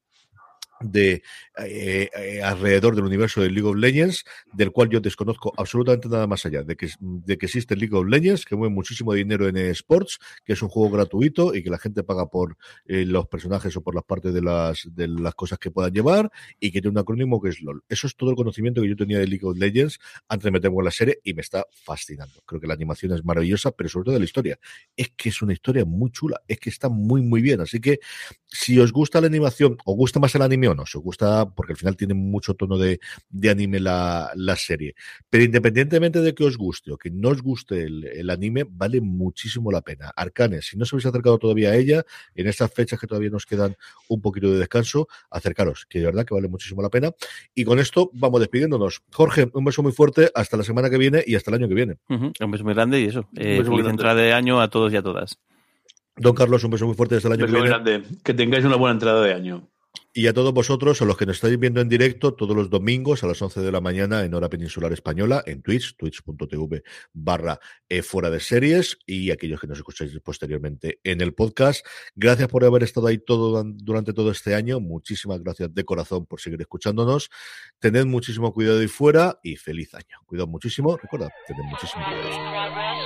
de 0.80 1.22
eh, 1.58 2.10
eh, 2.16 2.42
alrededor 2.42 2.94
del 2.94 3.04
universo 3.04 3.40
de 3.40 3.50
League 3.50 3.68
of 3.68 3.76
Legends, 3.76 4.24
del 4.52 4.72
cual 4.72 4.88
yo 4.90 5.00
desconozco 5.00 5.52
absolutamente 5.56 6.08
nada 6.08 6.26
más 6.26 6.44
allá 6.46 6.62
de 6.62 6.76
que, 6.76 6.88
de 7.00 7.38
que 7.38 7.46
existe 7.46 7.76
League 7.76 7.96
of 7.96 8.06
Legends, 8.06 8.44
que 8.44 8.56
mueve 8.56 8.74
muchísimo 8.74 9.14
dinero 9.14 9.48
en 9.48 9.56
esports, 9.56 10.18
que 10.44 10.52
es 10.52 10.62
un 10.62 10.68
juego 10.68 10.90
gratuito 10.90 11.54
y 11.54 11.62
que 11.62 11.70
la 11.70 11.78
gente 11.78 12.02
paga 12.02 12.26
por 12.26 12.56
eh, 12.86 13.04
los 13.06 13.26
personajes 13.28 13.76
o 13.76 13.82
por 13.82 13.94
las 13.94 14.04
partes 14.04 14.34
de 14.34 14.42
las, 14.42 14.88
de 14.92 15.08
las 15.08 15.34
cosas 15.34 15.58
que 15.58 15.70
puedan 15.70 15.92
llevar 15.92 16.30
y 16.60 16.70
que 16.70 16.80
tiene 16.80 16.92
un 16.92 16.98
acrónimo 16.98 17.40
que 17.40 17.50
es 17.50 17.60
LOL. 17.60 17.82
Eso 17.88 18.06
es 18.06 18.16
todo 18.16 18.30
el 18.30 18.36
conocimiento 18.36 18.82
que 18.82 18.88
yo 18.88 18.96
tenía 18.96 19.18
de 19.18 19.26
League 19.26 19.46
of 19.46 19.56
Legends 19.56 19.98
antes 20.28 20.44
de 20.44 20.50
meterme 20.50 20.78
en 20.78 20.84
la 20.84 20.90
serie 20.90 21.20
y 21.22 21.34
me 21.34 21.42
está 21.42 21.66
fascinando. 21.70 22.42
Creo 22.44 22.60
que 22.60 22.66
la 22.66 22.74
animación 22.74 23.12
es 23.12 23.24
maravillosa, 23.24 23.70
pero 23.72 23.88
sobre 23.88 24.06
todo 24.06 24.18
la 24.18 24.24
historia. 24.24 24.58
Es 24.96 25.10
que 25.16 25.30
es 25.30 25.42
una 25.42 25.52
historia 25.52 25.84
muy 25.84 26.10
chula, 26.10 26.40
es 26.46 26.58
que 26.58 26.70
está 26.70 26.88
muy, 26.88 27.22
muy 27.22 27.40
bien. 27.40 27.60
Así 27.60 27.80
que 27.80 28.00
si 28.46 28.78
os 28.78 28.92
gusta 28.92 29.20
la 29.20 29.26
animación, 29.26 29.76
o 29.84 29.94
gusta 29.94 30.20
más 30.20 30.34
el 30.34 30.42
anime 30.42 30.65
o 30.68 30.74
no, 30.74 30.86
si 30.86 30.98
os 30.98 31.04
gusta, 31.04 31.48
porque 31.48 31.72
al 31.72 31.76
final 31.76 31.96
tiene 31.96 32.14
mucho 32.14 32.54
tono 32.54 32.78
de, 32.78 33.00
de 33.28 33.50
anime 33.50 33.80
la, 33.80 34.30
la, 34.34 34.56
serie. 34.56 34.94
Pero 35.30 35.44
independientemente 35.44 36.20
de 36.20 36.34
que 36.34 36.44
os 36.44 36.56
guste 36.56 36.92
o 36.92 36.96
que 36.98 37.10
no 37.10 37.30
os 37.30 37.42
guste 37.42 37.82
el, 37.82 38.04
el, 38.04 38.30
anime, 38.30 38.64
vale 38.68 39.00
muchísimo 39.00 39.70
la 39.70 39.82
pena. 39.82 40.12
Arcane, 40.16 40.62
si 40.62 40.76
no 40.76 40.84
os 40.84 40.92
habéis 40.92 41.06
acercado 41.06 41.38
todavía 41.38 41.70
a 41.70 41.76
ella, 41.76 42.04
en 42.34 42.46
estas 42.46 42.72
fechas 42.72 42.98
que 42.98 43.06
todavía 43.06 43.30
nos 43.30 43.46
quedan 43.46 43.76
un 44.08 44.20
poquito 44.20 44.50
de 44.50 44.58
descanso, 44.58 45.08
acercaros, 45.30 45.86
que 45.86 46.00
de 46.00 46.06
verdad 46.06 46.24
que 46.24 46.34
vale 46.34 46.48
muchísimo 46.48 46.82
la 46.82 46.90
pena. 46.90 47.12
Y 47.54 47.64
con 47.64 47.78
esto 47.78 48.10
vamos 48.14 48.40
despidiéndonos. 48.40 49.02
Jorge, 49.12 49.48
un 49.52 49.64
beso 49.64 49.82
muy 49.82 49.92
fuerte, 49.92 50.30
hasta 50.34 50.56
la 50.56 50.62
semana 50.62 50.90
que 50.90 50.98
viene 50.98 51.22
y 51.26 51.34
hasta 51.34 51.50
el 51.50 51.56
año 51.56 51.68
que 51.68 51.74
viene. 51.74 51.96
Uh 52.08 52.14
-huh. 52.14 52.44
Un 52.44 52.50
beso 52.50 52.64
muy 52.64 52.74
grande 52.74 53.00
y 53.00 53.06
eso. 53.06 53.28
Eh, 53.36 53.62
feliz 53.64 53.86
entrada 53.86 54.20
de 54.20 54.32
año 54.32 54.60
a 54.60 54.68
todos 54.68 54.92
y 54.92 54.96
a 54.96 55.02
todas. 55.02 55.38
Don 56.16 56.34
Carlos, 56.34 56.64
un 56.64 56.70
beso 56.70 56.86
muy 56.86 56.94
fuerte 56.94 57.16
desde 57.16 57.28
el 57.28 57.34
año 57.34 57.46
que 57.46 57.52
viene. 57.52 57.68
Grande. 57.68 58.02
Que 58.24 58.32
tengáis 58.34 58.64
una 58.64 58.76
buena 58.76 58.94
entrada 58.94 59.22
de 59.22 59.34
año. 59.34 59.68
Y 60.18 60.28
a 60.28 60.32
todos 60.32 60.54
vosotros, 60.54 61.02
a 61.02 61.04
los 61.04 61.18
que 61.18 61.26
nos 61.26 61.36
estáis 61.36 61.58
viendo 61.58 61.82
en 61.82 61.90
directo, 61.90 62.32
todos 62.32 62.56
los 62.56 62.70
domingos 62.70 63.22
a 63.22 63.26
las 63.26 63.42
11 63.42 63.60
de 63.60 63.70
la 63.70 63.82
mañana 63.82 64.24
en 64.24 64.32
hora 64.32 64.48
peninsular 64.48 64.90
española, 64.94 65.42
en 65.44 65.60
Twitch, 65.60 65.94
twitch.tv 65.94 66.82
barra 67.12 67.60
eh, 67.90 68.00
fuera 68.00 68.30
de 68.30 68.40
series, 68.40 68.96
y 69.04 69.30
aquellos 69.30 69.60
que 69.60 69.66
nos 69.66 69.76
escucháis 69.76 70.18
posteriormente 70.20 71.00
en 71.04 71.20
el 71.20 71.34
podcast. 71.34 71.84
Gracias 72.14 72.48
por 72.48 72.64
haber 72.64 72.82
estado 72.82 73.08
ahí 73.08 73.18
todo 73.18 73.62
durante 73.62 74.14
todo 74.14 74.30
este 74.30 74.54
año. 74.54 74.80
Muchísimas 74.80 75.42
gracias 75.42 75.74
de 75.74 75.84
corazón 75.84 76.24
por 76.24 76.40
seguir 76.40 76.62
escuchándonos. 76.62 77.28
Tened 77.78 78.06
muchísimo 78.06 78.54
cuidado 78.54 78.82
y 78.82 78.88
fuera, 78.88 79.38
y 79.42 79.56
feliz 79.56 79.92
año. 79.92 80.16
Cuidado 80.24 80.46
muchísimo. 80.46 80.96
Recuerda, 80.96 81.28
tened 81.46 81.62
muchísimo 81.64 82.02
cuidado. 82.06 83.05